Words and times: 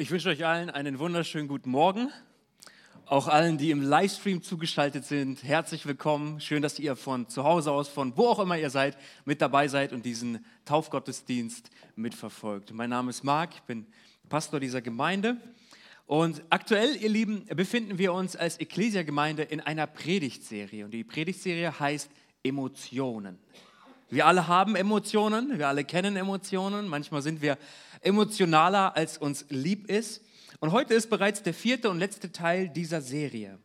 Ich 0.00 0.10
wünsche 0.10 0.30
euch 0.30 0.46
allen 0.46 0.70
einen 0.70 0.98
wunderschönen 0.98 1.46
guten 1.46 1.68
Morgen. 1.68 2.10
Auch 3.04 3.28
allen, 3.28 3.58
die 3.58 3.70
im 3.70 3.82
Livestream 3.82 4.42
zugeschaltet 4.42 5.04
sind, 5.04 5.44
herzlich 5.44 5.84
willkommen. 5.84 6.40
Schön, 6.40 6.62
dass 6.62 6.78
ihr 6.78 6.96
von 6.96 7.28
zu 7.28 7.44
Hause 7.44 7.70
aus, 7.70 7.90
von 7.90 8.16
wo 8.16 8.28
auch 8.28 8.38
immer 8.38 8.56
ihr 8.56 8.70
seid, 8.70 8.96
mit 9.26 9.42
dabei 9.42 9.68
seid 9.68 9.92
und 9.92 10.06
diesen 10.06 10.42
Taufgottesdienst 10.64 11.68
mitverfolgt. 11.96 12.72
Mein 12.72 12.88
Name 12.88 13.10
ist 13.10 13.24
Marc, 13.24 13.56
ich 13.56 13.60
bin 13.64 13.84
Pastor 14.30 14.58
dieser 14.58 14.80
Gemeinde. 14.80 15.36
Und 16.06 16.42
aktuell, 16.48 16.96
ihr 16.96 17.10
Lieben, 17.10 17.44
befinden 17.54 17.98
wir 17.98 18.14
uns 18.14 18.36
als 18.36 18.56
Ecclesia-Gemeinde 18.56 19.42
in 19.42 19.60
einer 19.60 19.86
Predigtserie. 19.86 20.86
Und 20.86 20.92
die 20.92 21.04
Predigtserie 21.04 21.78
heißt 21.78 22.10
Emotionen. 22.42 23.38
Wir 24.12 24.26
alle 24.26 24.48
haben 24.48 24.74
Emotionen, 24.74 25.58
wir 25.58 25.68
alle 25.68 25.84
kennen 25.84 26.16
Emotionen. 26.16 26.88
Manchmal 26.88 27.22
sind 27.22 27.42
wir 27.42 27.56
emotionaler, 28.00 28.96
als 28.96 29.18
uns 29.18 29.46
lieb 29.48 29.88
ist. 29.90 30.22
Und 30.60 30.72
heute 30.72 30.94
ist 30.94 31.10
bereits 31.10 31.42
der 31.42 31.54
vierte 31.54 31.90
und 31.90 31.98
letzte 31.98 32.32
Teil 32.32 32.68
dieser 32.68 33.00
Serie. 33.00 33.58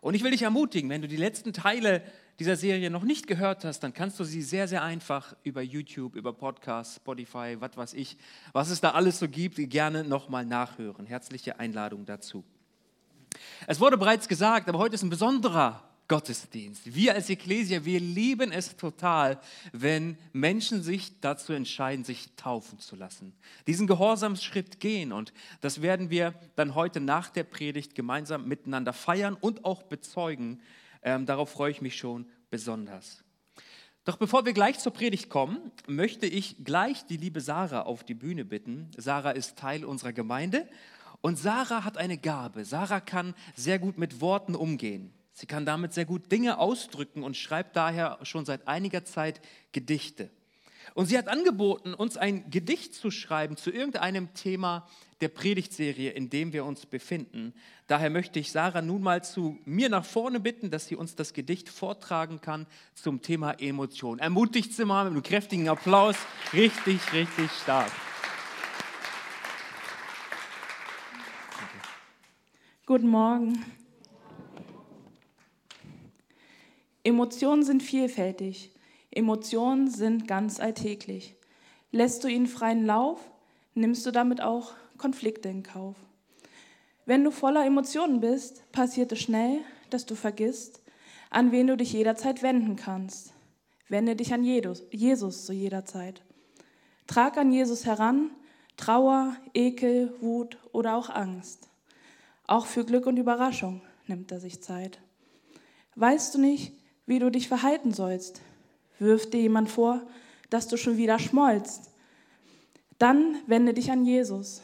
Und 0.00 0.14
ich 0.14 0.22
will 0.22 0.30
dich 0.30 0.42
ermutigen, 0.42 0.90
wenn 0.90 1.02
du 1.02 1.08
die 1.08 1.16
letzten 1.16 1.52
Teile 1.52 2.02
dieser 2.38 2.56
Serie 2.56 2.90
noch 2.90 3.02
nicht 3.02 3.26
gehört 3.26 3.64
hast, 3.64 3.80
dann 3.80 3.94
kannst 3.94 4.20
du 4.20 4.24
sie 4.24 4.42
sehr, 4.42 4.68
sehr 4.68 4.82
einfach 4.82 5.34
über 5.42 5.62
YouTube, 5.62 6.14
über 6.16 6.32
Podcasts, 6.32 6.96
Spotify, 6.96 7.56
was 7.58 7.76
weiß 7.76 7.94
ich, 7.94 8.18
was 8.52 8.70
es 8.70 8.80
da 8.80 8.90
alles 8.90 9.18
so 9.18 9.28
gibt, 9.28 9.56
gerne 9.70 10.04
nochmal 10.04 10.44
nachhören. 10.44 11.06
Herzliche 11.06 11.58
Einladung 11.58 12.04
dazu. 12.04 12.44
Es 13.66 13.80
wurde 13.80 13.96
bereits 13.96 14.28
gesagt, 14.28 14.68
aber 14.68 14.78
heute 14.78 14.94
ist 14.94 15.02
ein 15.02 15.10
besonderer 15.10 15.85
Gottesdienst. 16.08 16.94
Wir 16.94 17.14
als 17.14 17.28
Ekklesia, 17.30 17.84
wir 17.84 17.98
lieben 17.98 18.52
es 18.52 18.76
total, 18.76 19.40
wenn 19.72 20.16
Menschen 20.32 20.82
sich 20.82 21.20
dazu 21.20 21.52
entscheiden, 21.52 22.04
sich 22.04 22.28
taufen 22.36 22.78
zu 22.78 22.94
lassen. 22.94 23.34
Diesen 23.66 23.86
Gehorsamsschritt 23.86 24.78
gehen 24.78 25.12
und 25.12 25.32
das 25.60 25.82
werden 25.82 26.10
wir 26.10 26.34
dann 26.54 26.74
heute 26.74 27.00
nach 27.00 27.28
der 27.30 27.44
Predigt 27.44 27.94
gemeinsam 27.94 28.46
miteinander 28.46 28.92
feiern 28.92 29.36
und 29.40 29.64
auch 29.64 29.82
bezeugen. 29.82 30.60
Ähm, 31.02 31.26
darauf 31.26 31.50
freue 31.50 31.72
ich 31.72 31.80
mich 31.80 31.96
schon 31.96 32.26
besonders. 32.50 33.24
Doch 34.04 34.16
bevor 34.16 34.46
wir 34.46 34.52
gleich 34.52 34.78
zur 34.78 34.92
Predigt 34.92 35.28
kommen, 35.28 35.72
möchte 35.88 36.26
ich 36.26 36.64
gleich 36.64 37.04
die 37.06 37.16
liebe 37.16 37.40
Sarah 37.40 37.82
auf 37.82 38.04
die 38.04 38.14
Bühne 38.14 38.44
bitten. 38.44 38.88
Sarah 38.96 39.32
ist 39.32 39.58
Teil 39.58 39.84
unserer 39.84 40.12
Gemeinde 40.12 40.68
und 41.20 41.36
Sarah 41.36 41.82
hat 41.82 41.98
eine 41.98 42.16
Gabe. 42.16 42.64
Sarah 42.64 43.00
kann 43.00 43.34
sehr 43.56 43.80
gut 43.80 43.98
mit 43.98 44.20
Worten 44.20 44.54
umgehen. 44.54 45.12
Sie 45.38 45.44
kann 45.44 45.66
damit 45.66 45.92
sehr 45.92 46.06
gut 46.06 46.32
Dinge 46.32 46.56
ausdrücken 46.56 47.22
und 47.22 47.36
schreibt 47.36 47.76
daher 47.76 48.18
schon 48.22 48.46
seit 48.46 48.66
einiger 48.66 49.04
Zeit 49.04 49.42
Gedichte. 49.70 50.30
Und 50.94 51.06
sie 51.06 51.18
hat 51.18 51.28
angeboten, 51.28 51.92
uns 51.92 52.16
ein 52.16 52.48
Gedicht 52.48 52.94
zu 52.94 53.10
schreiben 53.10 53.58
zu 53.58 53.70
irgendeinem 53.70 54.32
Thema 54.32 54.88
der 55.20 55.28
Predigtserie, 55.28 56.10
in 56.12 56.30
dem 56.30 56.54
wir 56.54 56.64
uns 56.64 56.86
befinden. 56.86 57.52
Daher 57.86 58.08
möchte 58.08 58.38
ich 58.38 58.50
Sarah 58.50 58.80
nun 58.80 59.02
mal 59.02 59.22
zu 59.22 59.58
mir 59.66 59.90
nach 59.90 60.06
vorne 60.06 60.40
bitten, 60.40 60.70
dass 60.70 60.86
sie 60.86 60.96
uns 60.96 61.16
das 61.16 61.34
Gedicht 61.34 61.68
vortragen 61.68 62.40
kann 62.40 62.66
zum 62.94 63.20
Thema 63.20 63.60
Emotion. 63.60 64.20
Ermutigt 64.20 64.72
sie 64.72 64.86
mal 64.86 65.04
mit 65.04 65.12
einem 65.12 65.22
kräftigen 65.22 65.68
Applaus. 65.68 66.16
Richtig, 66.54 67.12
richtig 67.12 67.50
stark. 67.50 67.92
Guten 72.86 73.08
Morgen. 73.08 73.85
Emotionen 77.06 77.62
sind 77.62 77.84
vielfältig. 77.84 78.72
Emotionen 79.12 79.88
sind 79.88 80.26
ganz 80.26 80.58
alltäglich. 80.58 81.36
Lässt 81.92 82.24
du 82.24 82.28
ihnen 82.28 82.48
freien 82.48 82.84
Lauf, 82.84 83.20
nimmst 83.74 84.04
du 84.06 84.10
damit 84.10 84.40
auch 84.40 84.72
Konflikte 84.98 85.48
in 85.48 85.62
Kauf. 85.62 85.94
Wenn 87.04 87.22
du 87.22 87.30
voller 87.30 87.64
Emotionen 87.64 88.18
bist, 88.18 88.64
passiert 88.72 89.12
es 89.12 89.20
schnell, 89.20 89.60
dass 89.88 90.04
du 90.04 90.16
vergisst, 90.16 90.82
an 91.30 91.52
wen 91.52 91.68
du 91.68 91.76
dich 91.76 91.92
jederzeit 91.92 92.42
wenden 92.42 92.74
kannst. 92.74 93.32
Wende 93.88 94.16
dich 94.16 94.34
an 94.34 94.42
Jesus 94.42 95.46
zu 95.46 95.52
jeder 95.52 95.84
Zeit. 95.84 96.22
Trag 97.06 97.36
an 97.38 97.52
Jesus 97.52 97.86
heran 97.86 98.32
Trauer, 98.76 99.36
Ekel, 99.54 100.12
Wut 100.20 100.58
oder 100.72 100.96
auch 100.96 101.08
Angst. 101.08 101.68
Auch 102.48 102.66
für 102.66 102.84
Glück 102.84 103.06
und 103.06 103.16
Überraschung 103.16 103.80
nimmt 104.08 104.32
er 104.32 104.40
sich 104.40 104.60
Zeit. 104.60 104.98
Weißt 105.94 106.34
du 106.34 106.40
nicht, 106.40 106.72
wie 107.06 107.18
du 107.18 107.30
dich 107.30 107.48
verhalten 107.48 107.92
sollst. 107.92 108.42
Wirft 108.98 109.32
dir 109.32 109.40
jemand 109.40 109.70
vor, 109.70 110.02
dass 110.50 110.68
du 110.68 110.76
schon 110.76 110.96
wieder 110.96 111.18
schmollst. 111.18 111.90
Dann 112.98 113.36
wende 113.46 113.74
dich 113.74 113.90
an 113.90 114.04
Jesus. 114.04 114.62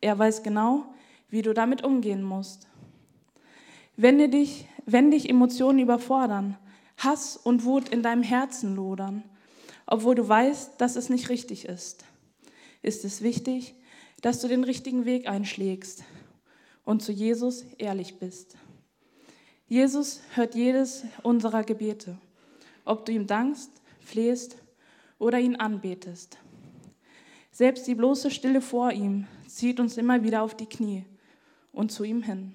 Er 0.00 0.18
weiß 0.18 0.42
genau, 0.42 0.84
wie 1.30 1.42
du 1.42 1.54
damit 1.54 1.84
umgehen 1.84 2.22
musst. 2.22 2.66
Wende 3.96 4.28
dich, 4.28 4.66
wenn 4.84 5.10
dich 5.10 5.28
Emotionen 5.28 5.78
überfordern, 5.78 6.58
Hass 6.98 7.36
und 7.36 7.64
Wut 7.64 7.88
in 7.88 8.02
deinem 8.02 8.22
Herzen 8.22 8.76
lodern, 8.76 9.22
obwohl 9.86 10.14
du 10.14 10.28
weißt, 10.28 10.80
dass 10.80 10.96
es 10.96 11.08
nicht 11.08 11.28
richtig 11.28 11.66
ist, 11.66 12.04
ist 12.82 13.04
es 13.04 13.22
wichtig, 13.22 13.74
dass 14.20 14.40
du 14.40 14.48
den 14.48 14.64
richtigen 14.64 15.04
Weg 15.04 15.28
einschlägst 15.28 16.04
und 16.84 17.02
zu 17.02 17.12
Jesus 17.12 17.64
ehrlich 17.78 18.18
bist. 18.18 18.56
Jesus 19.72 20.20
hört 20.34 20.54
jedes 20.54 21.02
unserer 21.22 21.62
Gebete, 21.62 22.18
ob 22.84 23.06
du 23.06 23.12
ihm 23.12 23.26
dankst, 23.26 23.70
flehst 24.00 24.58
oder 25.18 25.38
ihn 25.38 25.56
anbetest. 25.56 26.36
Selbst 27.52 27.86
die 27.86 27.94
bloße 27.94 28.30
Stille 28.30 28.60
vor 28.60 28.92
ihm 28.92 29.26
zieht 29.46 29.80
uns 29.80 29.96
immer 29.96 30.22
wieder 30.24 30.42
auf 30.42 30.54
die 30.54 30.66
Knie 30.66 31.06
und 31.72 31.90
zu 31.90 32.04
ihm 32.04 32.22
hin. 32.22 32.54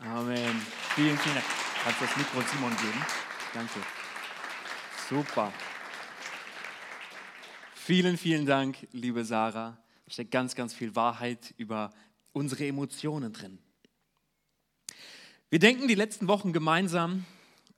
Amen. 0.00 0.62
Vielen, 0.94 1.18
vielen 1.18 1.34
Dank. 1.34 1.46
Kannst 1.84 2.00
du 2.00 2.04
das 2.06 2.16
Mikro 2.16 2.40
Simon 2.40 2.74
geben? 2.78 3.04
Danke. 3.52 3.80
Super. 5.10 5.52
Vielen, 7.74 8.16
vielen 8.16 8.46
Dank, 8.46 8.88
liebe 8.92 9.26
Sarah. 9.26 9.76
Da 10.06 10.10
steckt 10.10 10.30
ganz, 10.30 10.54
ganz 10.54 10.72
viel 10.72 10.96
Wahrheit 10.96 11.52
über 11.58 11.92
unsere 12.32 12.66
Emotionen 12.66 13.34
drin. 13.34 13.58
Wir 15.48 15.60
denken 15.60 15.86
die 15.86 15.94
letzten 15.94 16.26
Wochen 16.26 16.52
gemeinsam 16.52 17.24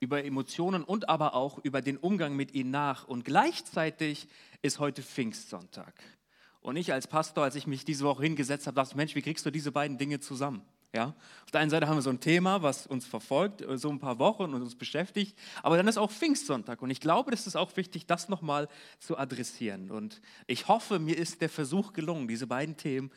über 0.00 0.24
Emotionen 0.24 0.82
und 0.84 1.10
aber 1.10 1.34
auch 1.34 1.58
über 1.58 1.82
den 1.82 1.98
Umgang 1.98 2.34
mit 2.34 2.54
ihnen 2.54 2.70
nach. 2.70 3.06
Und 3.06 3.26
gleichzeitig 3.26 4.26
ist 4.62 4.78
heute 4.78 5.02
Pfingstsonntag. 5.02 5.92
Und 6.62 6.76
ich 6.76 6.94
als 6.94 7.06
Pastor, 7.06 7.44
als 7.44 7.56
ich 7.56 7.66
mich 7.66 7.84
diese 7.84 8.06
Woche 8.06 8.22
hingesetzt 8.22 8.66
habe, 8.66 8.74
dachte, 8.74 8.96
Mensch, 8.96 9.14
wie 9.14 9.20
kriegst 9.20 9.44
du 9.44 9.50
diese 9.50 9.70
beiden 9.70 9.98
Dinge 9.98 10.18
zusammen? 10.18 10.62
Ja? 10.94 11.14
Auf 11.44 11.50
der 11.52 11.60
einen 11.60 11.68
Seite 11.68 11.88
haben 11.88 11.98
wir 11.98 12.02
so 12.02 12.08
ein 12.08 12.20
Thema, 12.20 12.62
was 12.62 12.86
uns 12.86 13.04
verfolgt, 13.04 13.60
äh, 13.60 13.76
so 13.76 13.90
ein 13.90 13.98
paar 13.98 14.18
Wochen 14.18 14.54
und 14.54 14.62
uns 14.62 14.74
beschäftigt, 14.74 15.38
aber 15.62 15.76
dann 15.76 15.88
ist 15.88 15.98
auch 15.98 16.10
Pfingstsonntag 16.10 16.80
und 16.80 16.88
ich 16.88 17.00
glaube, 17.00 17.32
es 17.32 17.46
ist 17.46 17.56
auch 17.56 17.76
wichtig, 17.76 18.06
das 18.06 18.30
nochmal 18.30 18.68
zu 18.98 19.18
adressieren. 19.18 19.90
Und 19.90 20.22
ich 20.46 20.68
hoffe, 20.68 20.98
mir 20.98 21.18
ist 21.18 21.42
der 21.42 21.50
Versuch 21.50 21.92
gelungen, 21.92 22.28
diese 22.28 22.46
beiden 22.46 22.78
Themen 22.78 23.10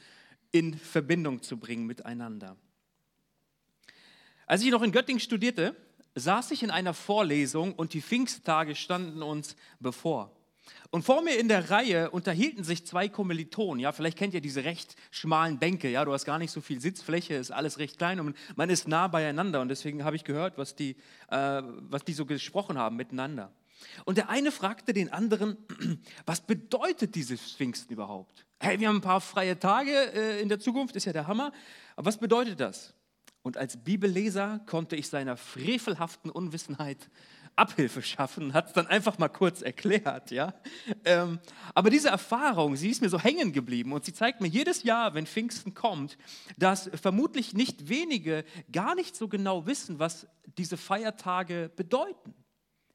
in 0.51 0.78
Verbindung 0.78 1.41
zu 1.41 1.57
bringen 1.57 1.88
miteinander. 1.88 2.57
Als 4.51 4.63
ich 4.63 4.69
noch 4.69 4.81
in 4.81 4.91
Göttingen 4.91 5.22
studierte, 5.22 5.78
saß 6.13 6.51
ich 6.51 6.62
in 6.62 6.72
einer 6.72 6.94
Vorlesung 6.94 7.73
und 7.73 7.94
die 7.94 8.01
Pfingsttage 8.01 8.75
standen 8.75 9.23
uns 9.23 9.56
bevor. 9.79 10.35
Und 10.89 11.03
vor 11.03 11.22
mir 11.22 11.39
in 11.39 11.47
der 11.47 11.69
Reihe 11.69 12.09
unterhielten 12.09 12.66
sich 12.66 12.85
zwei 12.85 13.07
Kommilitonen. 13.07 13.79
Ja, 13.79 13.94
vielleicht 13.94 14.17
kennt 14.17 14.34
ihr 14.34 14.41
diese 14.41 14.66
recht 14.66 14.97
schmalen 15.09 15.57
Bänke. 15.57 15.89
Ja, 15.89 16.03
du 16.03 16.12
hast 16.12 16.25
gar 16.25 16.38
nicht 16.38 16.51
so 16.51 16.59
viel 16.59 16.81
Sitzfläche, 16.81 17.35
ist 17.35 17.51
alles 17.51 17.79
recht 17.79 17.97
klein 17.97 18.19
und 18.19 18.35
man 18.57 18.69
ist 18.69 18.89
nah 18.89 19.07
beieinander. 19.07 19.62
Und 19.62 19.69
deswegen 19.69 20.03
habe 20.03 20.17
ich 20.17 20.25
gehört, 20.25 20.57
was 20.57 20.75
die, 20.75 20.97
äh, 21.29 21.62
was 21.63 22.03
die 22.03 22.12
so 22.12 22.25
gesprochen 22.25 22.78
haben 22.78 22.97
miteinander. 22.97 23.53
Und 24.03 24.18
der 24.18 24.28
eine 24.28 24.51
fragte 24.51 24.91
den 24.91 25.13
anderen, 25.13 25.56
was 26.25 26.41
bedeutet 26.41 27.16
dieses 27.16 27.53
Pfingsten 27.53 27.94
überhaupt? 27.94 28.45
Hey, 28.59 28.81
wir 28.81 28.89
haben 28.89 28.97
ein 28.97 29.01
paar 29.01 29.22
freie 29.22 29.57
Tage 29.57 29.94
äh, 30.13 30.41
in 30.41 30.50
der 30.50 30.59
Zukunft, 30.59 30.97
ist 30.97 31.06
ja 31.06 31.13
der 31.13 31.27
Hammer. 31.27 31.54
Aber 31.95 32.07
was 32.07 32.18
bedeutet 32.18 32.59
das? 32.59 32.94
Und 33.44 33.58
als 33.58 33.78
Bibelleser 33.84 34.62
konnte 34.68 34.96
ich 34.96 35.10
seiner 35.10 35.36
frevelhaften 35.36 36.30
Unwissenheit 36.30 37.10
Abhilfe 37.56 38.02
schaffen 38.02 38.54
hat 38.54 38.68
es 38.68 38.74
dann 38.74 38.88
einfach 38.88 39.18
mal 39.18 39.28
kurz 39.28 39.62
erklärt. 39.62 40.32
Ja? 40.32 40.54
Ähm, 41.04 41.40
aber 41.76 41.90
diese 41.90 42.10
Erfahrung, 42.10 42.76
sie 42.76 42.90
ist 42.90 43.02
mir 43.02 43.10
so 43.10 43.20
hängen 43.20 43.52
geblieben 43.52 43.92
und 43.92 44.06
sie 44.06 44.14
zeigt 44.14 44.42
mir 44.42 44.48
jedes 44.48 44.84
Jahr, 44.84 45.14
wenn 45.14 45.26
Pfingsten 45.26 45.74
kommt, 45.74 46.18
dass 46.58 46.90
vermutlich 46.94 47.54
nicht 47.54 47.90
wenige 47.90 48.46
gar 48.72 48.96
nicht 48.96 49.16
so 49.16 49.28
genau 49.28 49.66
wissen, 49.66 50.00
was 50.00 50.28
diese 50.58 50.78
Feiertage 50.78 51.70
bedeuten. 51.76 52.34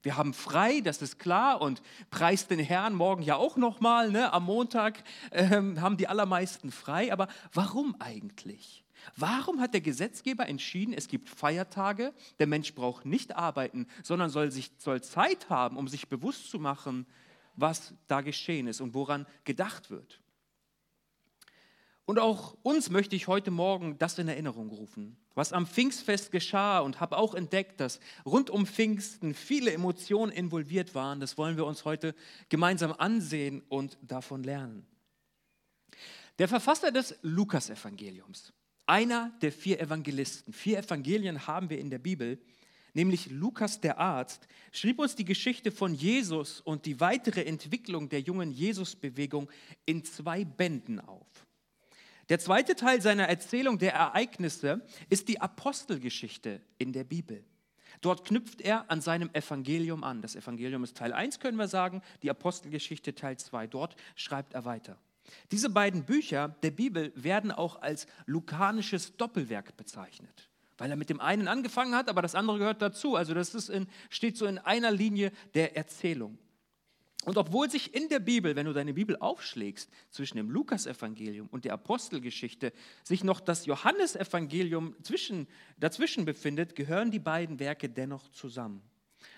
Wir 0.02 0.16
haben 0.16 0.34
frei, 0.34 0.80
das 0.80 1.02
ist 1.02 1.18
klar, 1.18 1.60
und 1.60 1.82
preist 2.10 2.50
den 2.50 2.60
Herrn 2.60 2.94
morgen 2.94 3.22
ja 3.22 3.36
auch 3.36 3.56
nochmal. 3.56 4.10
Ne? 4.10 4.32
Am 4.32 4.44
Montag 4.44 5.02
ähm, 5.32 5.80
haben 5.80 5.96
die 5.96 6.08
allermeisten 6.08 6.70
frei. 6.70 7.12
Aber 7.12 7.28
warum 7.52 7.96
eigentlich? 7.98 8.85
Warum 9.14 9.60
hat 9.60 9.74
der 9.74 9.80
Gesetzgeber 9.80 10.48
entschieden, 10.48 10.92
es 10.92 11.08
gibt 11.08 11.28
Feiertage, 11.28 12.12
der 12.38 12.46
Mensch 12.46 12.74
braucht 12.74 13.06
nicht 13.06 13.36
arbeiten, 13.36 13.86
sondern 14.02 14.30
soll, 14.30 14.50
sich, 14.50 14.72
soll 14.78 15.02
Zeit 15.02 15.48
haben, 15.48 15.76
um 15.76 15.86
sich 15.86 16.08
bewusst 16.08 16.50
zu 16.50 16.58
machen, 16.58 17.06
was 17.54 17.94
da 18.08 18.20
geschehen 18.20 18.66
ist 18.66 18.80
und 18.80 18.94
woran 18.94 19.26
gedacht 19.44 19.90
wird? 19.90 20.20
Und 22.06 22.20
auch 22.20 22.56
uns 22.62 22.88
möchte 22.88 23.16
ich 23.16 23.26
heute 23.26 23.50
Morgen 23.50 23.98
das 23.98 24.16
in 24.18 24.28
Erinnerung 24.28 24.68
rufen, 24.68 25.16
was 25.34 25.52
am 25.52 25.66
Pfingstfest 25.66 26.30
geschah 26.30 26.78
und 26.78 27.00
habe 27.00 27.18
auch 27.18 27.34
entdeckt, 27.34 27.80
dass 27.80 27.98
rund 28.24 28.48
um 28.48 28.64
Pfingsten 28.64 29.34
viele 29.34 29.72
Emotionen 29.72 30.30
involviert 30.30 30.94
waren. 30.94 31.18
Das 31.18 31.36
wollen 31.36 31.56
wir 31.56 31.66
uns 31.66 31.84
heute 31.84 32.14
gemeinsam 32.48 32.92
ansehen 32.92 33.62
und 33.68 33.98
davon 34.02 34.44
lernen. 34.44 34.86
Der 36.38 36.46
Verfasser 36.46 36.92
des 36.92 37.18
Lukasevangeliums, 37.22 38.52
einer 38.86 39.32
der 39.42 39.52
vier 39.52 39.80
Evangelisten, 39.80 40.52
vier 40.52 40.78
Evangelien 40.78 41.46
haben 41.46 41.70
wir 41.70 41.78
in 41.78 41.90
der 41.90 41.98
Bibel, 41.98 42.38
nämlich 42.94 43.30
Lukas 43.30 43.80
der 43.80 43.98
Arzt, 43.98 44.48
schrieb 44.72 44.98
uns 44.98 45.14
die 45.14 45.24
Geschichte 45.24 45.70
von 45.70 45.94
Jesus 45.94 46.60
und 46.60 46.86
die 46.86 47.00
weitere 47.00 47.44
Entwicklung 47.44 48.08
der 48.08 48.20
jungen 48.20 48.52
Jesusbewegung 48.52 49.50
in 49.84 50.04
zwei 50.04 50.44
Bänden 50.44 51.00
auf. 51.00 51.26
Der 52.28 52.38
zweite 52.40 52.74
Teil 52.74 53.00
seiner 53.00 53.28
Erzählung 53.28 53.78
der 53.78 53.92
Ereignisse 53.92 54.84
ist 55.08 55.28
die 55.28 55.40
Apostelgeschichte 55.40 56.60
in 56.78 56.92
der 56.92 57.04
Bibel. 57.04 57.44
Dort 58.00 58.26
knüpft 58.26 58.60
er 58.60 58.90
an 58.90 59.00
seinem 59.00 59.30
Evangelium 59.32 60.04
an. 60.04 60.22
Das 60.22 60.36
Evangelium 60.36 60.84
ist 60.84 60.96
Teil 60.96 61.12
1, 61.12 61.38
können 61.38 61.56
wir 61.56 61.68
sagen, 61.68 62.02
die 62.22 62.30
Apostelgeschichte 62.30 63.14
Teil 63.14 63.38
2. 63.38 63.68
Dort 63.68 63.96
schreibt 64.16 64.54
er 64.54 64.64
weiter. 64.64 64.98
Diese 65.50 65.70
beiden 65.70 66.04
Bücher 66.04 66.56
der 66.62 66.70
Bibel 66.70 67.12
werden 67.14 67.52
auch 67.52 67.80
als 67.82 68.06
lukanisches 68.26 69.16
Doppelwerk 69.16 69.76
bezeichnet, 69.76 70.48
weil 70.78 70.90
er 70.90 70.96
mit 70.96 71.10
dem 71.10 71.20
einen 71.20 71.48
angefangen 71.48 71.94
hat, 71.94 72.08
aber 72.08 72.22
das 72.22 72.34
andere 72.34 72.58
gehört 72.58 72.82
dazu. 72.82 73.16
Also 73.16 73.34
das 73.34 73.54
ist 73.54 73.68
in, 73.68 73.86
steht 74.10 74.36
so 74.36 74.46
in 74.46 74.58
einer 74.58 74.90
Linie 74.90 75.32
der 75.54 75.76
Erzählung. 75.76 76.38
Und 77.26 77.38
obwohl 77.38 77.68
sich 77.68 77.92
in 77.92 78.08
der 78.08 78.20
Bibel, 78.20 78.54
wenn 78.54 78.66
du 78.66 78.72
deine 78.72 78.94
Bibel 78.94 79.16
aufschlägst, 79.16 79.90
zwischen 80.10 80.36
dem 80.36 80.48
Lukasevangelium 80.48 81.48
und 81.48 81.64
der 81.64 81.72
Apostelgeschichte 81.72 82.72
sich 83.02 83.24
noch 83.24 83.40
das 83.40 83.66
Johannesevangelium 83.66 84.94
zwischen, 85.02 85.48
dazwischen 85.76 86.24
befindet, 86.24 86.76
gehören 86.76 87.10
die 87.10 87.18
beiden 87.18 87.58
Werke 87.58 87.88
dennoch 87.88 88.28
zusammen. 88.28 88.80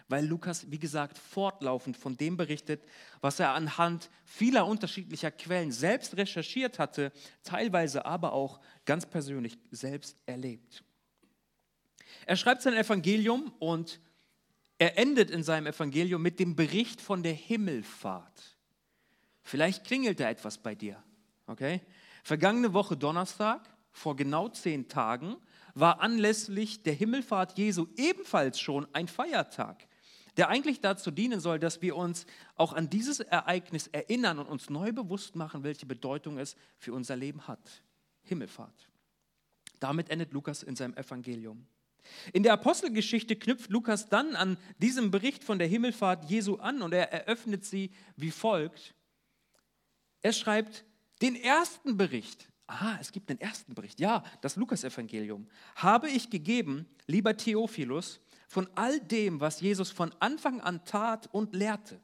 Weil 0.08 0.26
Lukas, 0.26 0.70
wie 0.70 0.78
gesagt, 0.78 1.18
fortlaufend 1.18 1.96
von 1.96 2.16
dem 2.16 2.36
berichtet, 2.36 2.82
was 3.20 3.40
er 3.40 3.52
anhand 3.52 4.08
vieler 4.24 4.66
unterschiedlicher 4.66 5.30
Quellen 5.30 5.70
selbst 5.70 6.16
recherchiert 6.16 6.78
hatte, 6.78 7.12
teilweise 7.42 8.06
aber 8.06 8.32
auch 8.32 8.60
ganz 8.86 9.04
persönlich 9.04 9.58
selbst 9.70 10.16
erlebt. 10.24 10.82
Er 12.24 12.36
schreibt 12.36 12.62
sein 12.62 12.74
Evangelium 12.74 13.52
und 13.58 14.00
er 14.78 14.96
endet 14.96 15.30
in 15.30 15.42
seinem 15.42 15.66
Evangelium 15.66 16.22
mit 16.22 16.38
dem 16.38 16.56
Bericht 16.56 17.00
von 17.00 17.22
der 17.22 17.34
Himmelfahrt. 17.34 18.56
Vielleicht 19.42 19.84
klingelt 19.84 20.20
da 20.20 20.30
etwas 20.30 20.58
bei 20.58 20.74
dir. 20.74 21.02
Okay? 21.46 21.80
Vergangene 22.22 22.72
Woche 22.72 22.96
Donnerstag, 22.96 23.68
vor 23.90 24.14
genau 24.14 24.48
zehn 24.48 24.88
Tagen, 24.88 25.36
war 25.74 26.00
anlässlich 26.00 26.82
der 26.82 26.92
Himmelfahrt 26.92 27.58
Jesu 27.58 27.86
ebenfalls 27.96 28.60
schon 28.60 28.86
ein 28.92 29.08
Feiertag, 29.08 29.87
der 30.38 30.48
eigentlich 30.48 30.80
dazu 30.80 31.10
dienen 31.10 31.40
soll, 31.40 31.58
dass 31.58 31.82
wir 31.82 31.96
uns 31.96 32.24
auch 32.54 32.72
an 32.72 32.88
dieses 32.88 33.18
Ereignis 33.18 33.88
erinnern 33.88 34.38
und 34.38 34.46
uns 34.46 34.70
neu 34.70 34.92
bewusst 34.92 35.34
machen, 35.34 35.64
welche 35.64 35.84
Bedeutung 35.84 36.38
es 36.38 36.56
für 36.78 36.92
unser 36.92 37.16
Leben 37.16 37.48
hat. 37.48 37.82
Himmelfahrt. 38.22 38.88
Damit 39.80 40.10
endet 40.10 40.32
Lukas 40.32 40.62
in 40.62 40.76
seinem 40.76 40.96
Evangelium. 40.96 41.66
In 42.32 42.44
der 42.44 42.52
Apostelgeschichte 42.52 43.36
knüpft 43.36 43.70
Lukas 43.70 44.08
dann 44.08 44.36
an 44.36 44.56
diesem 44.78 45.10
Bericht 45.10 45.42
von 45.42 45.58
der 45.58 45.66
Himmelfahrt 45.66 46.30
Jesu 46.30 46.56
an 46.56 46.82
und 46.82 46.94
er 46.94 47.12
eröffnet 47.12 47.64
sie 47.64 47.90
wie 48.16 48.30
folgt. 48.30 48.94
Er 50.22 50.32
schreibt 50.32 50.84
den 51.20 51.34
ersten 51.34 51.96
Bericht. 51.96 52.48
Aha, 52.68 52.98
es 53.00 53.12
gibt 53.12 53.28
den 53.28 53.40
ersten 53.40 53.74
Bericht. 53.74 53.98
Ja, 53.98 54.22
das 54.40 54.56
Lukasevangelium. 54.56 55.48
Habe 55.74 56.08
ich 56.08 56.30
gegeben, 56.30 56.86
lieber 57.06 57.36
Theophilus, 57.36 58.20
von 58.48 58.66
all 58.74 58.98
dem, 58.98 59.40
was 59.40 59.60
Jesus 59.60 59.90
von 59.90 60.12
Anfang 60.18 60.60
an 60.60 60.84
tat 60.84 61.28
und 61.32 61.54
lehrte, 61.54 62.00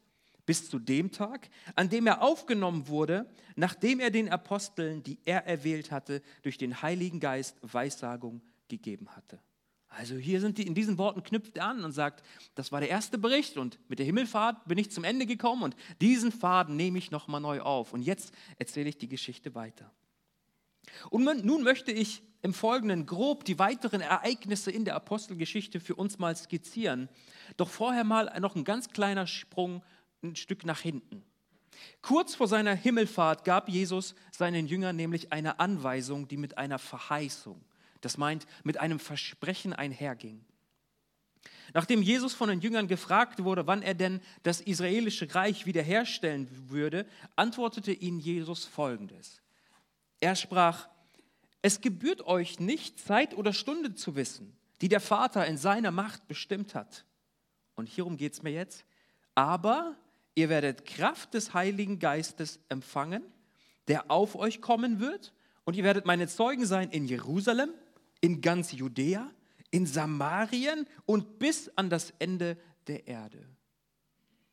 bis 0.46 0.68
zu 0.68 0.78
dem 0.78 1.10
Tag, 1.10 1.48
an 1.74 1.88
dem 1.88 2.06
er 2.06 2.22
aufgenommen 2.22 2.86
wurde, 2.86 3.26
nachdem 3.56 3.98
er 3.98 4.10
den 4.10 4.28
Aposteln, 4.28 5.02
die 5.02 5.18
er 5.24 5.46
erwählt 5.46 5.90
hatte, 5.90 6.22
durch 6.42 6.58
den 6.58 6.82
Heiligen 6.82 7.18
Geist 7.18 7.56
Weissagung 7.62 8.42
gegeben 8.68 9.08
hatte. 9.16 9.40
Also 9.88 10.16
hier 10.16 10.40
sind 10.40 10.58
die, 10.58 10.66
in 10.66 10.74
diesen 10.74 10.98
Worten 10.98 11.22
knüpft 11.22 11.56
er 11.56 11.66
an 11.66 11.84
und 11.84 11.92
sagt, 11.92 12.24
das 12.56 12.72
war 12.72 12.80
der 12.80 12.90
erste 12.90 13.16
Bericht 13.16 13.56
und 13.56 13.78
mit 13.88 13.98
der 14.00 14.06
Himmelfahrt 14.06 14.66
bin 14.66 14.76
ich 14.76 14.90
zum 14.90 15.04
Ende 15.04 15.24
gekommen 15.24 15.62
und 15.62 15.76
diesen 16.00 16.32
Faden 16.32 16.76
nehme 16.76 16.98
ich 16.98 17.10
nochmal 17.10 17.40
neu 17.40 17.60
auf. 17.60 17.92
Und 17.92 18.02
jetzt 18.02 18.34
erzähle 18.58 18.88
ich 18.88 18.98
die 18.98 19.08
Geschichte 19.08 19.54
weiter. 19.54 19.90
Und 21.10 21.44
nun 21.44 21.62
möchte 21.62 21.92
ich 21.92 22.22
im 22.42 22.52
Folgenden 22.52 23.06
grob 23.06 23.44
die 23.44 23.58
weiteren 23.58 24.00
Ereignisse 24.00 24.70
in 24.70 24.84
der 24.84 24.96
Apostelgeschichte 24.96 25.80
für 25.80 25.94
uns 25.94 26.18
mal 26.18 26.36
skizzieren. 26.36 27.08
Doch 27.56 27.70
vorher 27.70 28.04
mal 28.04 28.38
noch 28.40 28.54
ein 28.54 28.64
ganz 28.64 28.90
kleiner 28.90 29.26
Sprung 29.26 29.82
ein 30.22 30.36
Stück 30.36 30.64
nach 30.64 30.80
hinten. 30.80 31.22
Kurz 32.02 32.34
vor 32.34 32.48
seiner 32.48 32.74
Himmelfahrt 32.74 33.44
gab 33.44 33.68
Jesus 33.68 34.14
seinen 34.30 34.66
Jüngern 34.66 34.96
nämlich 34.96 35.32
eine 35.32 35.58
Anweisung, 35.58 36.28
die 36.28 36.36
mit 36.36 36.58
einer 36.58 36.78
Verheißung 36.78 37.64
das 38.04 38.18
meint, 38.18 38.46
mit 38.62 38.78
einem 38.78 39.00
Versprechen 39.00 39.72
einherging. 39.72 40.44
Nachdem 41.72 42.02
Jesus 42.02 42.34
von 42.34 42.48
den 42.48 42.60
Jüngern 42.60 42.86
gefragt 42.86 43.42
wurde, 43.42 43.66
wann 43.66 43.82
er 43.82 43.94
denn 43.94 44.20
das 44.42 44.60
israelische 44.60 45.34
Reich 45.34 45.66
wiederherstellen 45.66 46.48
würde, 46.68 47.06
antwortete 47.36 47.92
ihnen 47.92 48.20
Jesus 48.20 48.64
folgendes. 48.64 49.42
Er 50.20 50.36
sprach, 50.36 50.88
es 51.62 51.80
gebührt 51.80 52.26
euch 52.26 52.60
nicht, 52.60 52.98
Zeit 52.98 53.34
oder 53.34 53.52
Stunde 53.52 53.94
zu 53.94 54.16
wissen, 54.16 54.56
die 54.80 54.88
der 54.88 55.00
Vater 55.00 55.46
in 55.46 55.56
seiner 55.56 55.90
Macht 55.90 56.28
bestimmt 56.28 56.74
hat. 56.74 57.04
Und 57.74 57.88
hierum 57.88 58.16
geht 58.16 58.34
es 58.34 58.42
mir 58.42 58.52
jetzt. 58.52 58.84
Aber 59.34 59.96
ihr 60.34 60.48
werdet 60.48 60.84
Kraft 60.84 61.34
des 61.34 61.54
Heiligen 61.54 61.98
Geistes 61.98 62.60
empfangen, 62.68 63.22
der 63.88 64.10
auf 64.10 64.36
euch 64.36 64.60
kommen 64.60 65.00
wird, 65.00 65.32
und 65.64 65.76
ihr 65.76 65.84
werdet 65.84 66.04
meine 66.04 66.28
Zeugen 66.28 66.66
sein 66.66 66.90
in 66.90 67.06
Jerusalem, 67.06 67.70
in 68.20 68.42
ganz 68.42 68.72
Judäa, 68.72 69.30
in 69.70 69.86
Samarien 69.86 70.86
und 71.06 71.38
bis 71.38 71.70
an 71.76 71.88
das 71.88 72.12
Ende 72.18 72.58
der 72.86 73.06
Erde. 73.06 73.48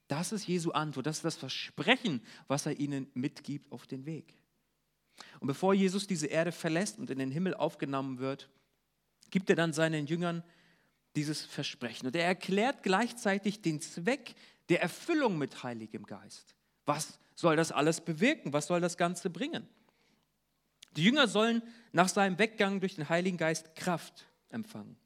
Das 0.07 0.31
ist 0.31 0.47
Jesu 0.47 0.71
Antwort, 0.71 1.05
das 1.05 1.17
ist 1.17 1.25
das 1.25 1.35
Versprechen, 1.35 2.21
was 2.47 2.65
er 2.65 2.79
ihnen 2.79 3.07
mitgibt 3.13 3.71
auf 3.71 3.87
den 3.87 4.05
Weg. 4.05 4.40
Und 5.39 5.47
bevor 5.47 5.73
Jesus 5.73 6.07
diese 6.07 6.27
Erde 6.27 6.51
verlässt 6.51 6.99
und 6.99 7.09
in 7.09 7.19
den 7.19 7.31
Himmel 7.31 7.53
aufgenommen 7.53 8.19
wird, 8.19 8.50
gibt 9.29 9.50
er 9.50 9.55
dann 9.55 9.74
seinen 9.74 10.07
Jüngern 10.07 10.43
dieses 11.15 11.41
Versprechen. 11.45 12.07
Und 12.07 12.15
er 12.15 12.25
erklärt 12.25 12.83
gleichzeitig 12.83 13.62
den 13.62 13.81
Zweck 13.81 14.36
der 14.69 14.81
Erfüllung 14.81 15.38
mit 15.38 15.63
Heiligem 15.63 16.05
Geist. 16.05 16.55
Was 16.86 17.19
soll 17.36 17.55
das 17.55 17.71
alles 17.71 18.01
bewirken? 18.01 18.53
Was 18.53 18.67
soll 18.67 18.81
das 18.81 18.97
Ganze 18.97 19.29
bringen? 19.29 19.67
Die 20.95 21.03
Jünger 21.03 21.27
sollen 21.27 21.63
nach 21.91 22.09
seinem 22.09 22.38
Weggang 22.38 22.79
durch 22.79 22.95
den 22.95 23.09
Heiligen 23.09 23.38
Geist 23.38 23.75
Kraft 23.75 24.25
empfangen. 24.50 24.97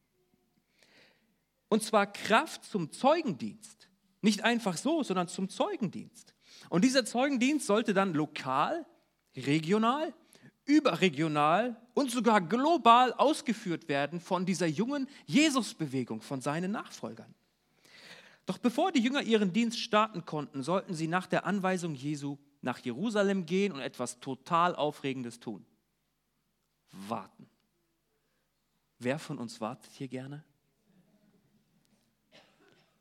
Und 1.69 1.83
zwar 1.83 2.11
Kraft 2.11 2.63
zum 2.65 2.91
Zeugendienst. 2.91 3.89
Nicht 4.21 4.43
einfach 4.43 4.77
so, 4.77 5.03
sondern 5.03 5.27
zum 5.27 5.49
Zeugendienst. 5.49 6.33
Und 6.69 6.83
dieser 6.83 7.05
Zeugendienst 7.05 7.67
sollte 7.67 7.93
dann 7.93 8.13
lokal, 8.13 8.85
regional, 9.35 10.13
überregional 10.65 11.75
und 11.93 12.11
sogar 12.11 12.41
global 12.41 13.13
ausgeführt 13.13 13.87
werden 13.87 14.19
von 14.19 14.45
dieser 14.45 14.67
jungen 14.67 15.07
Jesusbewegung, 15.25 16.21
von 16.21 16.41
seinen 16.41 16.71
Nachfolgern. 16.71 17.33
Doch 18.45 18.57
bevor 18.57 18.91
die 18.91 19.01
Jünger 19.01 19.23
ihren 19.23 19.53
Dienst 19.53 19.79
starten 19.79 20.25
konnten, 20.25 20.63
sollten 20.63 20.93
sie 20.93 21.07
nach 21.07 21.27
der 21.27 21.45
Anweisung 21.45 21.95
Jesu 21.95 22.37
nach 22.61 22.79
Jerusalem 22.79 23.45
gehen 23.45 23.71
und 23.71 23.79
etwas 23.79 24.19
total 24.19 24.75
Aufregendes 24.75 25.39
tun 25.39 25.65
warten. 27.09 27.49
Wer 28.99 29.19
von 29.19 29.37
uns 29.37 29.59
wartet 29.61 29.91
hier 29.93 30.07
gerne? 30.07 30.43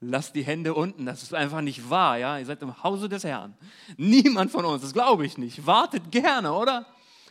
Lasst 0.07 0.35
die 0.35 0.45
Hände 0.45 0.75
unten, 0.75 1.07
das 1.07 1.23
ist 1.23 1.33
einfach 1.35 1.61
nicht 1.61 1.89
wahr, 1.89 2.19
ja? 2.19 2.39
Ihr 2.39 2.45
seid 2.45 2.61
im 2.63 2.83
Hause 2.83 3.09
des 3.09 3.25
Herrn. 3.25 3.55
Niemand 3.97 4.51
von 4.51 4.65
uns, 4.65 4.83
das 4.83 4.93
glaube 4.93 5.25
ich 5.25 5.39
nicht, 5.39 5.67
wartet 5.67 6.11
gerne, 6.11 6.53
oder? 6.53 6.87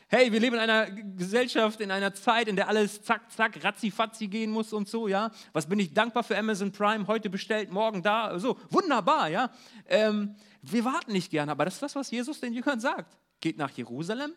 Hey, 0.07 0.31
wir 0.31 0.39
leben 0.39 0.55
in 0.55 0.61
einer 0.61 0.89
Gesellschaft, 0.89 1.81
in 1.81 1.91
einer 1.91 2.13
Zeit, 2.13 2.47
in 2.47 2.55
der 2.55 2.67
alles 2.67 3.03
zack, 3.03 3.31
zack, 3.31 3.63
ratzi-fatzi 3.63 4.27
gehen 4.27 4.51
muss 4.51 4.73
und 4.73 4.87
so, 4.87 5.07
ja? 5.07 5.31
Was 5.53 5.67
bin 5.67 5.79
ich 5.79 5.93
dankbar 5.93 6.23
für 6.23 6.37
Amazon 6.37 6.71
Prime, 6.71 7.05
heute 7.07 7.29
bestellt, 7.29 7.71
morgen 7.71 8.01
da, 8.01 8.39
so, 8.39 8.57
wunderbar, 8.69 9.29
ja? 9.29 9.51
Ähm, 9.87 10.35
wir 10.61 10.83
warten 10.83 11.11
nicht 11.11 11.29
gerne, 11.29 11.51
aber 11.51 11.65
das 11.65 11.75
ist 11.75 11.83
das, 11.83 11.95
was 11.95 12.09
Jesus 12.09 12.39
den 12.39 12.53
Jüngern 12.53 12.79
sagt. 12.79 13.17
Geht 13.39 13.57
nach 13.57 13.71
Jerusalem, 13.71 14.33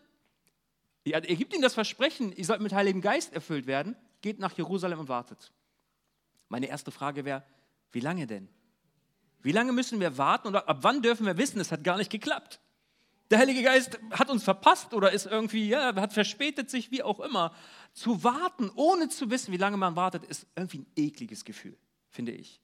er 1.05 1.21
gibt 1.21 1.53
ihnen 1.53 1.63
das 1.63 1.75
Versprechen, 1.75 2.33
ihr 2.33 2.45
sollt 2.45 2.61
mit 2.61 2.73
Heiligem 2.75 3.01
Geist 3.01 3.33
erfüllt 3.33 3.67
werden, 3.67 3.97
geht 4.21 4.41
nach 4.41 4.53
Jerusalem 4.53 4.99
und 4.99 5.09
wartet. 5.09 5.53
Meine 6.49 6.67
erste 6.67 6.91
Frage 6.91 7.25
wäre, 7.25 7.45
wie 7.93 8.01
lange 8.01 8.27
denn? 8.27 8.49
Wie 9.43 9.53
lange 9.53 9.73
müssen 9.73 10.01
wir 10.01 10.19
warten 10.19 10.49
und 10.49 10.57
ab 10.57 10.79
wann 10.81 11.03
dürfen 11.03 11.27
wir 11.27 11.39
wissen, 11.39 11.61
es 11.61 11.71
hat 11.73 11.85
gar 11.85 11.97
nicht 11.97 12.11
geklappt? 12.11 12.61
der 13.31 13.39
Heilige 13.39 13.63
Geist 13.63 13.99
hat 14.11 14.31
uns 14.31 14.45
verpasst 14.45 14.95
oder 14.95 15.11
ist 15.11 15.27
irgendwie, 15.27 15.69
ja, 15.69 15.95
hat 15.97 16.13
verspätet 16.13 16.71
sich, 16.71 16.91
wie 16.91 17.03
auch 17.03 17.21
immer. 17.21 17.55
Zu 17.93 18.23
warten, 18.23 18.71
ohne 18.75 19.09
zu 19.09 19.31
wissen, 19.31 19.53
wie 19.53 19.57
lange 19.57 19.77
man 19.77 19.97
wartet, 19.97 20.25
ist 20.25 20.47
irgendwie 20.55 20.81
ein 20.81 20.87
ekliges 20.97 21.45
Gefühl, 21.45 21.77
finde 22.11 22.33
ich. 22.33 22.61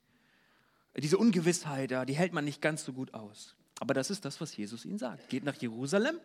Diese 0.97 1.19
Ungewissheit, 1.19 2.09
die 2.09 2.14
hält 2.14 2.33
man 2.33 2.45
nicht 2.45 2.61
ganz 2.61 2.85
so 2.85 2.93
gut 2.93 3.14
aus. 3.14 3.57
Aber 3.81 3.95
das 3.95 4.11
ist 4.11 4.25
das, 4.25 4.41
was 4.41 4.57
Jesus 4.57 4.85
ihnen 4.85 4.99
sagt. 4.99 5.29
Geht 5.31 5.43
nach 5.43 5.57
Jerusalem 5.57 6.21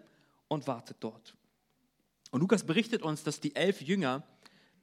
und 0.50 0.68
wartet 0.68 0.98
dort. 1.00 1.36
Und 2.30 2.42
Lukas 2.42 2.66
berichtet 2.66 3.01
uns, 3.01 3.24
dass 3.24 3.39
die 3.39 3.56
elf 3.56 3.82
Jünger, 3.82 4.24